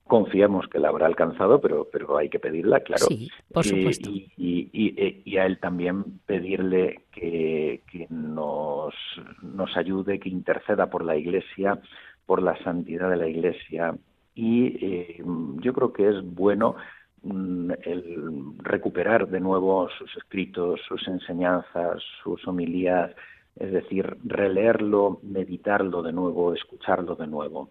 Confiamos 0.06 0.68
que 0.70 0.80
la 0.80 0.88
habrá 0.88 1.08
alcanzado, 1.08 1.60
pero, 1.60 1.90
pero 1.92 2.18
hay 2.18 2.30
que 2.30 2.40
pedirla, 2.40 2.80
claro. 2.80 3.08
por 3.52 3.68
eh, 3.68 3.92
y, 4.38 5.22
y, 5.26 5.38
a 5.38 5.46
él 5.46 5.60
también 5.60 6.22
pedirle 6.26 7.04
que, 7.12 7.84
que 7.92 8.08
nos, 8.10 8.94
nos 9.42 9.76
ayude, 9.76 10.18
que 10.18 10.30
interceda 10.30 10.90
por 10.90 11.04
la 11.04 11.18
Iglesia, 11.18 11.82
por 12.26 12.42
la 12.42 12.58
santidad 12.64 13.10
de 13.10 13.18
la 13.18 13.28
Iglesia. 13.28 13.98
Y 14.34 14.78
eh, 14.82 15.24
yo 15.60 15.74
creo 15.74 15.92
que 15.92 16.08
es 16.08 16.24
bueno 16.24 16.78
el 17.24 18.58
recuperar 18.60 19.28
de 19.28 19.40
nuevo 19.40 19.90
sus 19.98 20.16
escritos, 20.18 20.82
sus 20.88 21.08
enseñanzas, 21.08 22.02
sus 22.24 22.46
homilías, 22.48 23.12
es 23.56 23.72
decir, 23.72 24.18
releerlo, 24.24 25.20
meditarlo 25.22 26.02
de 26.02 26.12
nuevo, 26.12 26.54
escucharlo 26.54 27.16
de 27.16 27.28
nuevo. 27.28 27.70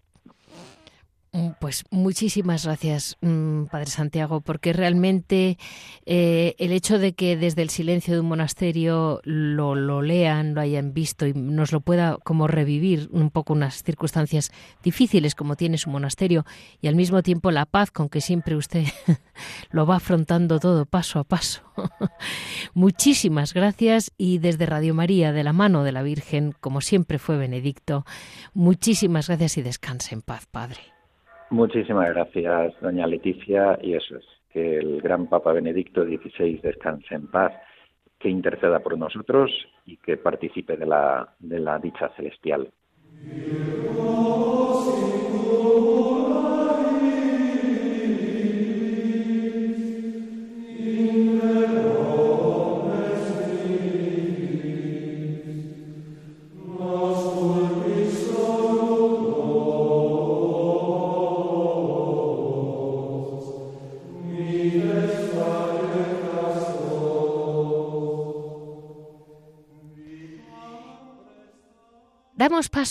Mm, 1.35 1.53
pues 1.59 1.85
muchísimas 1.91 2.66
gracias, 2.66 3.16
mm, 3.22 3.64
Padre 3.64 3.87
Santiago, 3.87 4.43
porque 4.43 4.74
realmente 4.74 5.57
eh, 6.05 6.55
el 6.59 6.72
hecho 6.72 6.99
de 6.99 7.14
que 7.14 7.39
desde 7.39 7.62
el 7.62 7.70
silencio 7.70 8.12
de 8.12 8.20
un 8.20 8.26
monasterio 8.26 9.22
lo, 9.24 9.74
lo, 9.74 10.03
lean, 10.03 10.55
lo 10.55 10.61
hayan 10.61 10.93
visto 10.93 11.26
y 11.26 11.33
nos 11.33 11.72
lo 11.72 11.80
pueda 11.80 12.18
como 12.22 12.49
revivir 12.49 13.09
un 13.12 13.30
poco 13.30 13.55
unas 13.55 13.83
circunstancias 13.83 14.53
difíciles 14.83 15.35
como 15.35 15.57
tiene 15.57 15.78
su 15.78 15.89
monasterio 15.89 16.45
y 16.83 16.89
al 16.89 16.97
mismo 16.97 17.22
tiempo 17.22 17.51
la 17.51 17.64
paz 17.64 17.91
con 17.91 18.11
que 18.11 18.20
siempre 18.20 18.55
usted 18.55 18.85
lo 19.70 19.87
va 19.87 19.97
afrontando 19.97 20.61
todo 20.61 20.85
paso 20.85 21.18
a 21.18 21.24
paso. 21.24 21.62
muchísimas 22.74 23.55
gracias 23.55 24.12
y 24.18 24.37
desde 24.37 24.66
Radio 24.66 24.93
María, 24.93 25.33
de 25.33 25.45
la 25.45 25.55
mano 25.55 25.83
de 25.83 25.93
la 25.93 26.03
Virgen, 26.03 26.53
como 26.61 26.83
siempre 26.83 27.18
fue 27.18 27.39
Benedicto, 27.39 28.05
muchísimas 28.53 29.28
gracias 29.28 29.57
y 29.57 29.62
descanse 29.62 30.14
en 30.14 30.20
paz, 30.20 30.45
Padre. 30.45 30.91
Muchísimas 31.53 32.09
gracias, 32.09 32.72
doña 32.80 33.07
Leticia, 33.07 33.78
y 33.82 33.92
eso 33.92 34.16
es, 34.16 34.24
que 34.55 34.78
el 34.78 35.03
gran 35.03 35.26
Papa 35.26 35.53
Benedicto 35.53 36.03
XVI 36.03 36.61
descanse 36.62 37.14
en 37.14 37.26
paz, 37.26 37.53
que 38.18 38.30
interceda 38.30 38.78
por 38.78 38.96
nosotros 38.96 39.50
y 39.84 39.98
que 39.98 40.16
participe 40.16 40.78
de 40.78 40.86
la, 40.86 41.28
de 41.40 41.61
la 41.61 41.78
dicha 41.78 42.09
celestial. 42.16 42.72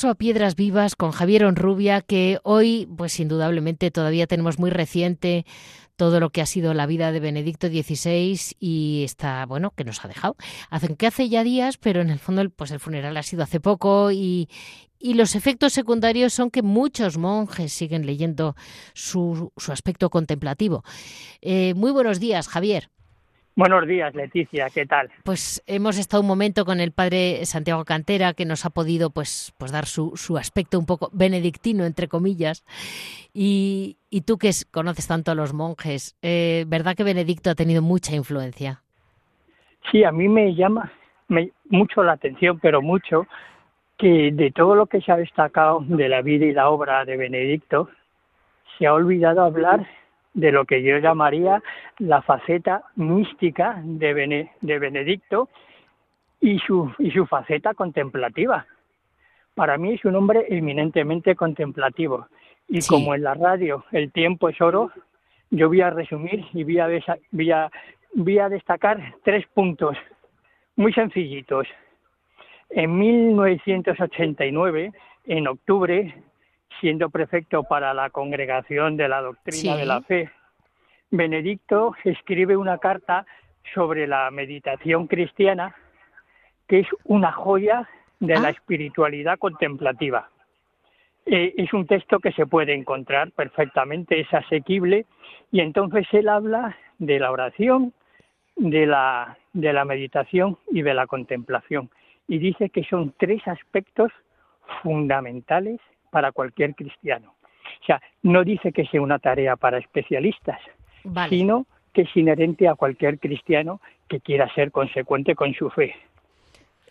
A 0.03 0.15
Piedras 0.15 0.55
Vivas 0.55 0.95
con 0.95 1.11
Javier 1.11 1.45
Onrubia, 1.45 2.01
que 2.01 2.39
hoy, 2.41 2.89
pues 2.97 3.19
indudablemente 3.19 3.91
todavía 3.91 4.25
tenemos 4.25 4.57
muy 4.57 4.71
reciente 4.71 5.45
todo 5.95 6.19
lo 6.19 6.31
que 6.31 6.41
ha 6.41 6.47
sido 6.47 6.73
la 6.73 6.87
vida 6.87 7.11
de 7.11 7.19
Benedicto 7.19 7.67
XVI 7.67 8.39
y 8.59 9.03
está, 9.03 9.45
bueno, 9.45 9.71
que 9.75 9.83
nos 9.83 10.03
ha 10.03 10.07
dejado. 10.07 10.35
Hacen 10.71 10.95
que 10.95 11.05
hace 11.05 11.29
ya 11.29 11.43
días, 11.43 11.77
pero 11.77 12.01
en 12.01 12.09
el 12.09 12.17
fondo 12.17 12.49
pues 12.49 12.71
el 12.71 12.79
funeral 12.79 13.15
ha 13.15 13.21
sido 13.21 13.43
hace 13.43 13.59
poco 13.59 14.11
y, 14.11 14.49
y 14.97 15.13
los 15.13 15.35
efectos 15.35 15.73
secundarios 15.73 16.33
son 16.33 16.49
que 16.49 16.63
muchos 16.63 17.17
monjes 17.19 17.71
siguen 17.71 18.07
leyendo 18.07 18.55
su, 18.93 19.51
su 19.57 19.71
aspecto 19.71 20.09
contemplativo. 20.09 20.83
Eh, 21.41 21.75
muy 21.75 21.91
buenos 21.91 22.19
días, 22.19 22.47
Javier. 22.47 22.89
Buenos 23.61 23.85
días, 23.85 24.15
Leticia, 24.15 24.71
¿qué 24.73 24.87
tal? 24.87 25.11
Pues 25.23 25.63
hemos 25.67 25.99
estado 25.99 26.23
un 26.23 26.27
momento 26.27 26.65
con 26.65 26.79
el 26.79 26.91
padre 26.91 27.45
Santiago 27.45 27.85
Cantera 27.85 28.33
que 28.33 28.43
nos 28.43 28.65
ha 28.65 28.71
podido 28.71 29.11
pues, 29.11 29.53
pues 29.59 29.71
dar 29.71 29.85
su, 29.85 30.13
su 30.15 30.35
aspecto 30.35 30.79
un 30.79 30.87
poco 30.87 31.11
benedictino, 31.13 31.85
entre 31.85 32.07
comillas. 32.07 32.65
Y, 33.35 33.97
y 34.09 34.21
tú 34.21 34.39
que 34.39 34.49
conoces 34.71 35.07
tanto 35.07 35.29
a 35.29 35.35
los 35.35 35.53
monjes, 35.53 36.17
eh, 36.23 36.65
¿verdad 36.67 36.95
que 36.95 37.03
Benedicto 37.03 37.51
ha 37.51 37.53
tenido 37.53 37.83
mucha 37.83 38.15
influencia? 38.15 38.81
Sí, 39.91 40.03
a 40.05 40.11
mí 40.11 40.27
me 40.27 40.55
llama 40.55 40.91
me, 41.27 41.51
mucho 41.69 42.01
la 42.01 42.13
atención, 42.13 42.57
pero 42.59 42.81
mucho, 42.81 43.27
que 43.99 44.31
de 44.31 44.49
todo 44.49 44.73
lo 44.73 44.87
que 44.87 45.01
se 45.01 45.11
ha 45.11 45.17
destacado 45.17 45.81
de 45.81 46.09
la 46.09 46.23
vida 46.23 46.47
y 46.47 46.53
la 46.53 46.67
obra 46.67 47.05
de 47.05 47.15
Benedicto, 47.15 47.89
se 48.79 48.87
ha 48.87 48.93
olvidado 48.95 49.43
hablar 49.43 49.85
de 50.33 50.51
lo 50.51 50.65
que 50.65 50.81
yo 50.81 50.97
llamaría 50.97 51.61
la 51.99 52.21
faceta 52.21 52.83
mística 52.95 53.81
de, 53.83 54.13
Bene, 54.13 54.51
de 54.61 54.79
Benedicto 54.79 55.49
y 56.39 56.59
su, 56.59 56.91
y 56.99 57.11
su 57.11 57.25
faceta 57.25 57.73
contemplativa. 57.73 58.65
Para 59.55 59.77
mí 59.77 59.93
es 59.93 60.05
un 60.05 60.15
hombre 60.15 60.45
eminentemente 60.49 61.35
contemplativo. 61.35 62.27
Y 62.69 62.81
Sí. 62.81 62.89
como 62.89 63.13
en 63.13 63.23
la 63.23 63.33
radio 63.33 63.83
el 63.91 64.11
tiempo 64.11 64.47
es 64.49 64.59
oro, 64.61 64.91
yo 65.49 65.67
voy 65.67 65.81
a 65.81 65.89
resumir 65.89 66.45
y 66.53 66.63
voy 66.63 66.79
a, 66.79 66.87
voy 67.31 67.51
a, 67.51 67.69
voy 68.13 68.39
a 68.39 68.47
destacar 68.47 69.15
tres 69.23 69.45
puntos 69.47 69.97
muy 70.77 70.93
sencillitos. 70.93 71.67
En 72.69 72.97
1989, 72.97 74.93
en 75.25 75.47
octubre, 75.47 76.15
siendo 76.79 77.09
prefecto 77.09 77.63
para 77.63 77.93
la 77.93 78.09
Congregación 78.09 78.97
de 78.97 79.07
la 79.07 79.21
Doctrina 79.21 79.73
Sí. 79.73 79.79
de 79.79 79.85
la 79.85 80.01
Fe, 80.01 80.29
Benedicto 81.09 81.93
escribe 82.03 82.55
una 82.55 82.77
carta 82.77 83.25
sobre 83.73 84.07
la 84.07 84.31
meditación 84.31 85.07
cristiana, 85.07 85.75
que 86.67 86.79
es 86.79 86.87
una 87.03 87.31
joya 87.31 87.87
de 88.19 88.39
la 88.39 88.47
Ah. 88.47 88.51
espiritualidad 88.51 89.37
contemplativa. 89.37 90.29
Eh, 91.25 91.53
es 91.57 91.73
un 91.73 91.85
texto 91.85 92.19
que 92.19 92.31
se 92.31 92.45
puede 92.47 92.73
encontrar 92.73 93.31
perfectamente, 93.31 94.19
es 94.19 94.33
asequible, 94.33 95.05
y 95.51 95.59
entonces 95.59 96.07
él 96.13 96.29
habla 96.29 96.75
de 96.97 97.19
la 97.19 97.31
oración, 97.31 97.93
de 98.55 98.85
la, 98.85 99.37
de 99.53 99.73
la 99.73 99.85
meditación 99.85 100.57
y 100.71 100.81
de 100.81 100.93
la 100.93 101.07
contemplación. 101.07 101.89
Y 102.27 102.37
dice 102.39 102.69
que 102.69 102.83
son 102.83 103.13
tres 103.17 103.45
aspectos 103.47 104.11
fundamentales 104.81 105.79
para 106.11 106.31
cualquier 106.31 106.75
cristiano. 106.75 107.33
O 107.81 107.85
sea, 107.85 108.01
no 108.21 108.43
dice 108.43 108.71
que 108.71 108.85
sea 108.85 109.01
una 109.01 109.17
tarea 109.17 109.55
para 109.55 109.79
especialistas, 109.79 110.59
Vale. 111.03 111.29
sino 111.29 111.65
que 111.93 112.03
es 112.03 112.15
inherente 112.15 112.67
a 112.67 112.75
cualquier 112.75 113.17
cristiano 113.17 113.81
que 114.07 114.19
quiera 114.19 114.53
ser 114.53 114.71
consecuente 114.71 115.33
con 115.33 115.53
su 115.53 115.69
fe. 115.71 115.95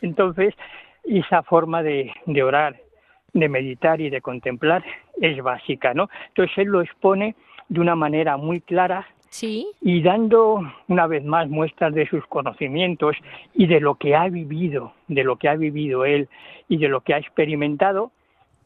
Entonces, 0.02 0.54
esa 1.04 1.42
forma 1.42 1.82
de, 1.82 2.12
de 2.26 2.42
orar, 2.42 2.76
de 3.32 3.48
meditar 3.48 4.00
y 4.00 4.10
de 4.10 4.20
contemplar 4.20 4.84
es 5.20 5.40
básica, 5.42 5.94
¿no? 5.94 6.08
Entonces 6.28 6.58
él 6.58 6.68
lo 6.68 6.80
expone 6.80 7.36
de 7.68 7.80
una 7.80 7.94
manera 7.94 8.36
muy 8.36 8.60
clara 8.60 9.06
Sí, 9.30 9.68
y 9.80 10.02
dando 10.02 10.60
una 10.88 11.06
vez 11.06 11.24
más 11.24 11.48
muestras 11.48 11.94
de 11.94 12.04
sus 12.08 12.26
conocimientos 12.26 13.14
y 13.54 13.68
de 13.68 13.78
lo 13.78 13.94
que 13.94 14.16
ha 14.16 14.28
vivido, 14.28 14.92
de 15.06 15.22
lo 15.22 15.36
que 15.36 15.48
ha 15.48 15.54
vivido 15.54 16.04
él 16.04 16.28
y 16.68 16.78
de 16.78 16.88
lo 16.88 17.02
que 17.02 17.14
ha 17.14 17.18
experimentado, 17.18 18.10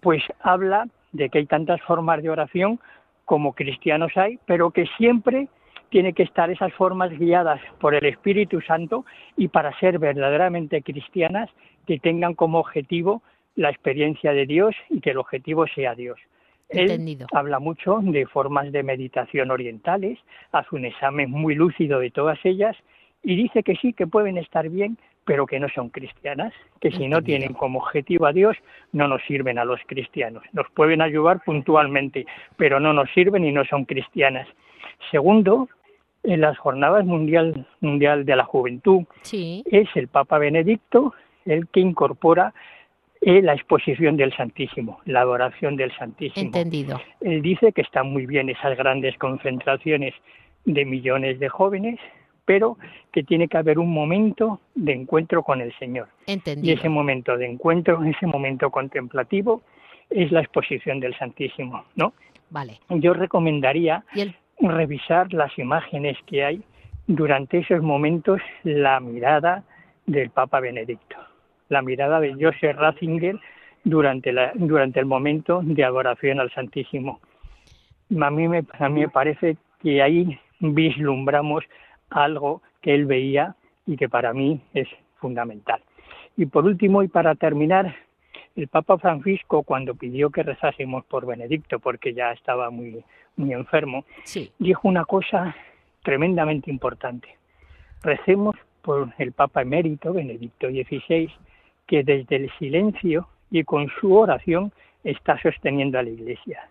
pues 0.04 0.22
habla 0.40 0.86
de 1.12 1.30
que 1.30 1.38
hay 1.38 1.46
tantas 1.46 1.80
formas 1.80 2.22
de 2.22 2.28
oración 2.28 2.78
como 3.24 3.54
cristianos 3.54 4.12
hay, 4.16 4.38
pero 4.44 4.70
que 4.70 4.84
siempre 4.98 5.48
tiene 5.88 6.12
que 6.12 6.24
estar 6.24 6.50
esas 6.50 6.74
formas 6.74 7.10
guiadas 7.18 7.58
por 7.80 7.94
el 7.94 8.04
Espíritu 8.04 8.60
Santo 8.60 9.06
y 9.34 9.48
para 9.48 9.76
ser 9.78 9.98
verdaderamente 9.98 10.82
cristianas 10.82 11.48
que 11.86 11.98
tengan 11.98 12.34
como 12.34 12.58
objetivo 12.58 13.22
la 13.56 13.70
experiencia 13.70 14.34
de 14.34 14.44
Dios 14.44 14.76
y 14.90 15.00
que 15.00 15.12
el 15.12 15.18
objetivo 15.18 15.66
sea 15.68 15.94
Dios. 15.94 16.20
Él 16.68 16.90
Entendido. 16.90 17.26
habla 17.32 17.58
mucho 17.58 18.00
de 18.02 18.26
formas 18.26 18.72
de 18.72 18.82
meditación 18.82 19.50
orientales, 19.50 20.18
hace 20.52 20.76
un 20.76 20.84
examen 20.84 21.30
muy 21.30 21.54
lúcido 21.54 21.98
de 22.00 22.10
todas 22.10 22.38
ellas 22.44 22.76
y 23.22 23.36
dice 23.36 23.62
que 23.62 23.76
sí, 23.76 23.94
que 23.94 24.06
pueden 24.06 24.36
estar 24.36 24.68
bien, 24.68 24.98
pero 25.24 25.46
que 25.46 25.58
no 25.58 25.68
son 25.68 25.88
cristianas, 25.88 26.52
que 26.80 26.90
si 26.90 27.08
no 27.08 27.22
tienen 27.22 27.54
como 27.54 27.78
objetivo 27.78 28.26
a 28.26 28.32
Dios, 28.32 28.56
no 28.92 29.08
nos 29.08 29.22
sirven 29.24 29.58
a 29.58 29.64
los 29.64 29.80
cristianos. 29.86 30.42
Nos 30.52 30.70
pueden 30.70 31.00
ayudar 31.00 31.42
puntualmente, 31.44 32.26
pero 32.56 32.78
no 32.80 32.92
nos 32.92 33.10
sirven 33.12 33.44
y 33.44 33.52
no 33.52 33.64
son 33.64 33.84
cristianas. 33.84 34.46
Segundo, 35.10 35.68
en 36.22 36.40
las 36.40 36.58
jornadas 36.58 37.04
mundial, 37.04 37.66
mundial 37.80 38.24
de 38.24 38.36
la 38.36 38.44
juventud, 38.44 39.04
sí. 39.22 39.62
es 39.66 39.88
el 39.94 40.08
Papa 40.08 40.38
Benedicto 40.38 41.14
el 41.44 41.68
que 41.68 41.80
incorpora 41.80 42.54
eh, 43.20 43.42
la 43.42 43.54
exposición 43.54 44.16
del 44.16 44.34
Santísimo, 44.36 45.00
la 45.06 45.20
adoración 45.20 45.76
del 45.76 45.94
Santísimo. 45.96 46.46
Entendido. 46.46 47.00
Él 47.20 47.42
dice 47.42 47.72
que 47.72 47.82
están 47.82 48.10
muy 48.12 48.26
bien 48.26 48.48
esas 48.48 48.76
grandes 48.76 49.16
concentraciones 49.18 50.14
de 50.64 50.84
millones 50.84 51.38
de 51.38 51.48
jóvenes, 51.48 51.98
pero 52.44 52.76
que 53.12 53.22
tiene 53.22 53.48
que 53.48 53.56
haber 53.56 53.78
un 53.78 53.92
momento 53.92 54.60
de 54.74 54.92
encuentro 54.92 55.42
con 55.42 55.60
el 55.60 55.72
Señor. 55.78 56.08
Y 56.26 56.72
ese 56.72 56.88
momento 56.88 57.36
de 57.36 57.46
encuentro, 57.46 58.02
ese 58.04 58.26
momento 58.26 58.70
contemplativo, 58.70 59.62
es 60.10 60.30
la 60.30 60.40
exposición 60.40 61.00
del 61.00 61.16
Santísimo, 61.16 61.84
¿no? 61.96 62.12
Vale. 62.50 62.78
Yo 62.90 63.14
recomendaría 63.14 64.04
el 64.14 64.34
revisar 64.60 65.32
las 65.32 65.58
imágenes 65.58 66.16
que 66.26 66.44
hay 66.44 66.62
durante 67.06 67.58
esos 67.58 67.82
momentos, 67.82 68.40
la 68.62 69.00
mirada 69.00 69.64
del 70.06 70.30
Papa 70.30 70.60
Benedicto, 70.60 71.16
la 71.68 71.82
mirada 71.82 72.20
de 72.20 72.34
Joseph 72.34 72.76
Ratzinger 72.76 73.38
durante, 73.82 74.32
la, 74.32 74.52
durante 74.54 75.00
el 75.00 75.06
momento 75.06 75.60
de 75.62 75.84
adoración 75.84 76.40
al 76.40 76.52
Santísimo. 76.52 77.20
A 78.20 78.30
mí, 78.30 78.48
me, 78.48 78.64
a 78.78 78.88
mí 78.88 79.00
me 79.00 79.08
parece 79.08 79.56
que 79.82 80.02
ahí 80.02 80.38
vislumbramos 80.60 81.64
algo 82.14 82.62
que 82.80 82.94
él 82.94 83.06
veía 83.06 83.54
y 83.86 83.96
que 83.96 84.08
para 84.08 84.32
mí 84.32 84.60
es 84.72 84.88
fundamental. 85.16 85.82
Y 86.36 86.46
por 86.46 86.64
último, 86.64 87.02
y 87.02 87.08
para 87.08 87.34
terminar, 87.34 87.94
el 88.56 88.68
Papa 88.68 88.98
Francisco, 88.98 89.62
cuando 89.62 89.94
pidió 89.94 90.30
que 90.30 90.42
rezásemos 90.42 91.04
por 91.06 91.26
Benedicto, 91.26 91.80
porque 91.80 92.14
ya 92.14 92.32
estaba 92.32 92.70
muy, 92.70 93.04
muy 93.36 93.52
enfermo, 93.52 94.04
sí. 94.24 94.52
dijo 94.58 94.88
una 94.88 95.04
cosa 95.04 95.54
tremendamente 96.02 96.70
importante. 96.70 97.28
Recemos 98.02 98.54
por 98.82 99.12
el 99.18 99.32
Papa 99.32 99.62
emérito, 99.62 100.12
Benedicto 100.12 100.68
XVI, 100.68 101.30
que 101.86 102.04
desde 102.04 102.36
el 102.36 102.50
silencio 102.58 103.28
y 103.50 103.64
con 103.64 103.88
su 104.00 104.14
oración 104.14 104.72
está 105.02 105.40
sosteniendo 105.40 105.98
a 105.98 106.02
la 106.02 106.10
Iglesia. 106.10 106.68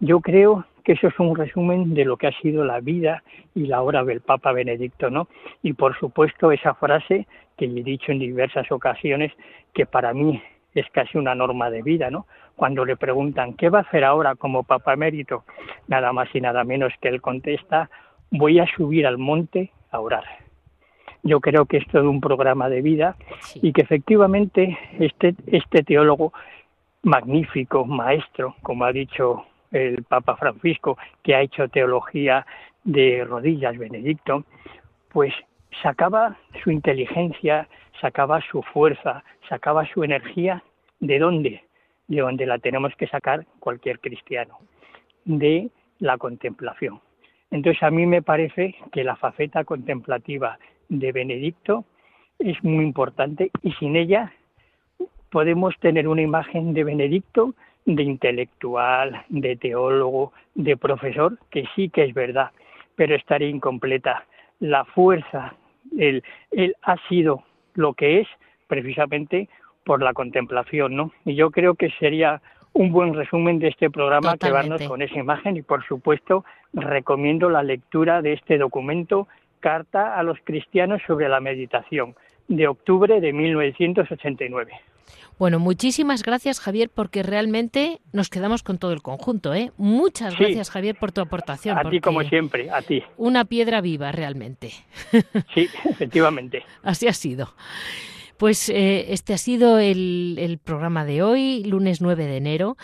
Yo 0.00 0.20
creo 0.20 0.64
que 0.88 0.94
eso 0.94 1.08
es 1.08 1.20
un 1.20 1.36
resumen 1.36 1.92
de 1.92 2.06
lo 2.06 2.16
que 2.16 2.28
ha 2.28 2.40
sido 2.40 2.64
la 2.64 2.80
vida 2.80 3.22
y 3.54 3.66
la 3.66 3.82
obra 3.82 4.02
del 4.04 4.22
Papa 4.22 4.52
Benedicto, 4.52 5.10
¿no? 5.10 5.28
Y 5.62 5.74
por 5.74 5.94
supuesto 5.98 6.50
esa 6.50 6.72
frase 6.72 7.26
que 7.58 7.66
he 7.66 7.82
dicho 7.82 8.10
en 8.10 8.20
diversas 8.20 8.72
ocasiones, 8.72 9.30
que 9.74 9.84
para 9.84 10.14
mí 10.14 10.42
es 10.74 10.86
casi 10.90 11.18
una 11.18 11.34
norma 11.34 11.68
de 11.68 11.82
vida, 11.82 12.10
¿no? 12.10 12.26
Cuando 12.56 12.86
le 12.86 12.96
preguntan 12.96 13.52
qué 13.52 13.68
va 13.68 13.80
a 13.80 13.82
hacer 13.82 14.02
ahora 14.02 14.34
como 14.34 14.62
Papa 14.62 14.94
Emérito, 14.94 15.44
nada 15.88 16.14
más 16.14 16.34
y 16.34 16.40
nada 16.40 16.64
menos 16.64 16.94
que 17.02 17.08
él 17.08 17.20
contesta, 17.20 17.90
voy 18.30 18.58
a 18.58 18.66
subir 18.74 19.06
al 19.06 19.18
monte 19.18 19.70
a 19.90 20.00
orar. 20.00 20.24
Yo 21.22 21.40
creo 21.40 21.66
que 21.66 21.76
es 21.76 21.86
todo 21.88 22.08
un 22.08 22.22
programa 22.22 22.70
de 22.70 22.80
vida 22.80 23.14
y 23.56 23.74
que 23.74 23.82
efectivamente 23.82 24.78
este, 24.98 25.34
este 25.48 25.82
teólogo 25.82 26.32
magnífico, 27.02 27.84
maestro, 27.84 28.56
como 28.62 28.86
ha 28.86 28.92
dicho 28.92 29.44
el 29.70 30.02
Papa 30.04 30.36
Francisco, 30.36 30.96
que 31.22 31.34
ha 31.34 31.42
hecho 31.42 31.68
teología 31.68 32.46
de 32.84 33.24
rodillas, 33.24 33.76
Benedicto, 33.76 34.44
pues 35.10 35.34
sacaba 35.82 36.36
su 36.62 36.70
inteligencia, 36.70 37.68
sacaba 38.00 38.40
su 38.50 38.62
fuerza, 38.62 39.24
sacaba 39.48 39.86
su 39.86 40.04
energía. 40.04 40.62
¿De 41.00 41.18
dónde? 41.18 41.64
De 42.06 42.20
donde 42.20 42.46
la 42.46 42.58
tenemos 42.58 42.94
que 42.96 43.06
sacar 43.06 43.46
cualquier 43.60 44.00
cristiano, 44.00 44.58
de 45.24 45.70
la 45.98 46.18
contemplación. 46.18 47.00
Entonces 47.50 47.82
a 47.82 47.90
mí 47.90 48.06
me 48.06 48.22
parece 48.22 48.76
que 48.92 49.04
la 49.04 49.16
faceta 49.16 49.64
contemplativa 49.64 50.58
de 50.88 51.12
Benedicto 51.12 51.84
es 52.38 52.62
muy 52.62 52.84
importante 52.84 53.50
y 53.62 53.72
sin 53.72 53.96
ella 53.96 54.32
podemos 55.30 55.74
tener 55.80 56.08
una 56.08 56.22
imagen 56.22 56.72
de 56.72 56.84
Benedicto 56.84 57.54
de 57.94 58.02
intelectual, 58.02 59.24
de 59.30 59.56
teólogo, 59.56 60.32
de 60.54 60.76
profesor, 60.76 61.38
que 61.50 61.64
sí 61.74 61.88
que 61.88 62.04
es 62.04 62.12
verdad, 62.12 62.50
pero 62.96 63.14
estaría 63.14 63.48
incompleta. 63.48 64.26
La 64.60 64.84
fuerza, 64.84 65.54
él, 65.96 66.22
él 66.50 66.76
ha 66.82 66.96
sido 67.08 67.44
lo 67.74 67.94
que 67.94 68.20
es 68.20 68.28
precisamente 68.66 69.48
por 69.84 70.02
la 70.02 70.12
contemplación, 70.12 70.96
¿no? 70.96 71.12
Y 71.24 71.34
yo 71.34 71.50
creo 71.50 71.76
que 71.76 71.90
sería 71.98 72.42
un 72.74 72.92
buen 72.92 73.14
resumen 73.14 73.58
de 73.58 73.68
este 73.68 73.88
programa 73.88 74.36
quedarnos 74.36 74.82
con 74.82 75.00
esa 75.00 75.18
imagen 75.18 75.56
y 75.56 75.62
por 75.62 75.82
supuesto 75.86 76.44
recomiendo 76.74 77.48
la 77.48 77.62
lectura 77.62 78.20
de 78.20 78.34
este 78.34 78.58
documento 78.58 79.28
Carta 79.60 80.16
a 80.16 80.22
los 80.22 80.38
cristianos 80.44 81.00
sobre 81.06 81.28
la 81.28 81.40
meditación 81.40 82.14
de 82.48 82.68
octubre 82.68 83.20
de 83.20 83.32
1989. 83.32 84.72
Bueno, 85.38 85.58
muchísimas 85.58 86.22
gracias 86.22 86.58
Javier 86.60 86.90
porque 86.92 87.22
realmente 87.22 88.00
nos 88.12 88.28
quedamos 88.28 88.62
con 88.62 88.78
todo 88.78 88.92
el 88.92 89.02
conjunto. 89.02 89.54
¿eh? 89.54 89.72
Muchas 89.76 90.36
gracias 90.36 90.70
Javier 90.70 90.96
por 90.96 91.12
tu 91.12 91.20
aportación. 91.20 91.78
A 91.78 91.88
ti 91.88 92.00
como 92.00 92.22
siempre, 92.22 92.70
a 92.70 92.82
ti. 92.82 93.02
Una 93.16 93.44
piedra 93.44 93.80
viva 93.80 94.12
realmente. 94.12 94.72
Sí, 95.54 95.68
efectivamente. 95.84 96.62
Así 96.82 97.06
ha 97.06 97.12
sido. 97.12 97.54
Pues 98.38 98.68
eh, 98.68 99.12
este 99.12 99.34
ha 99.34 99.38
sido 99.38 99.78
el, 99.80 100.60
programa 100.62 101.04
de 101.04 101.22
hoy, 101.22 101.64
lunes 101.64 102.00
9 102.00 102.26
de 102.26 102.36
enero 102.36 102.76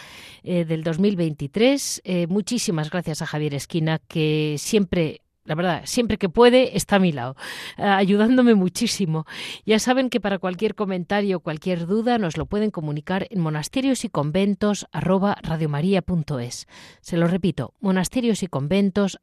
eh, 0.42 0.64
del 0.64 0.82
2023. 0.82 2.02
Eh, 2.04 2.26
muchísimas 2.26 2.90
gracias 2.90 3.22
a 3.22 3.26
Javier 3.26 3.54
Esquina, 3.54 4.00
que 4.08 4.56
siempre 4.58 5.20
la 5.44 5.54
verdad, 5.54 5.82
siempre 5.84 6.16
que 6.16 6.30
puede 6.30 6.76
está 6.76 6.96
a 6.96 6.98
mi 6.98 7.12
lado, 7.12 7.36
eh, 7.76 7.82
ayudándome 7.82 8.54
muchísimo. 8.54 9.26
Ya 9.66 9.78
saben 9.78 10.08
que 10.08 10.18
para 10.18 10.38
cualquier 10.38 10.74
comentario 10.74 11.36
o 11.36 11.40
cualquier 11.40 11.86
duda 11.86 12.16
nos 12.16 12.38
lo 12.38 12.46
pueden 12.46 12.70
comunicar 12.70 13.26
en 13.30 13.40
monasterios 13.40 14.06
y 14.06 14.08
conventos 14.08 14.86
Se 17.02 17.18
lo 17.18 17.28
repito, 17.28 17.74
monasterios 17.80 18.42
y 18.42 18.46
conventos 18.46 19.18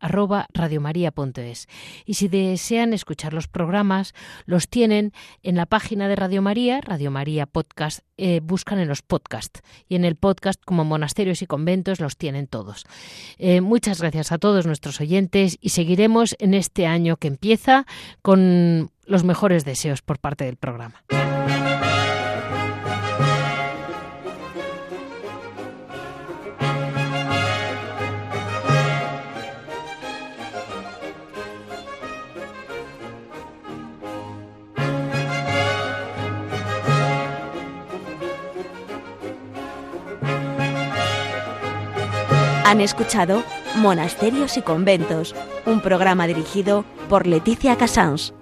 Y 2.05 2.13
si 2.13 2.27
desean 2.27 2.93
escuchar 2.93 3.33
los 3.33 3.47
programas, 3.47 4.13
los 4.45 4.67
tienen 4.67 5.13
en 5.41 5.55
la 5.55 5.65
página 5.65 6.07
de 6.07 6.15
Radio 6.15 6.43
María, 6.43 6.81
Radio 6.81 7.09
María 7.09 7.47
Podcast, 7.47 8.01
eh, 8.17 8.41
buscan 8.43 8.77
en 8.77 8.87
los 8.87 9.01
podcasts. 9.01 9.61
Y 9.89 9.95
en 9.95 10.05
el 10.05 10.15
podcast, 10.15 10.61
como 10.63 10.85
monasterios 10.85 11.41
y 11.41 11.47
conventos, 11.47 11.99
los 11.99 12.15
tienen 12.15 12.45
todos. 12.45 12.85
Eh, 13.39 13.61
muchas 13.61 13.99
gracias 13.99 14.31
a 14.31 14.37
todos 14.37 14.67
nuestros 14.67 15.01
oyentes 15.01 15.57
y 15.59 15.69
seguiremos 15.69 16.10
en 16.39 16.53
este 16.53 16.87
año 16.87 17.17
que 17.17 17.27
empieza 17.27 17.85
con 18.21 18.91
los 19.05 19.23
mejores 19.23 19.65
deseos 19.65 20.01
por 20.01 20.19
parte 20.19 20.45
del 20.45 20.57
programa. 20.57 21.03
Han 42.65 42.79
escuchado 42.79 43.43
Monasterios 43.75 44.57
y 44.57 44.61
Conventos, 44.61 45.33
un 45.65 45.81
programa 45.81 46.27
dirigido 46.27 46.83
por 47.09 47.25
Leticia 47.25 47.77
Casans. 47.77 48.33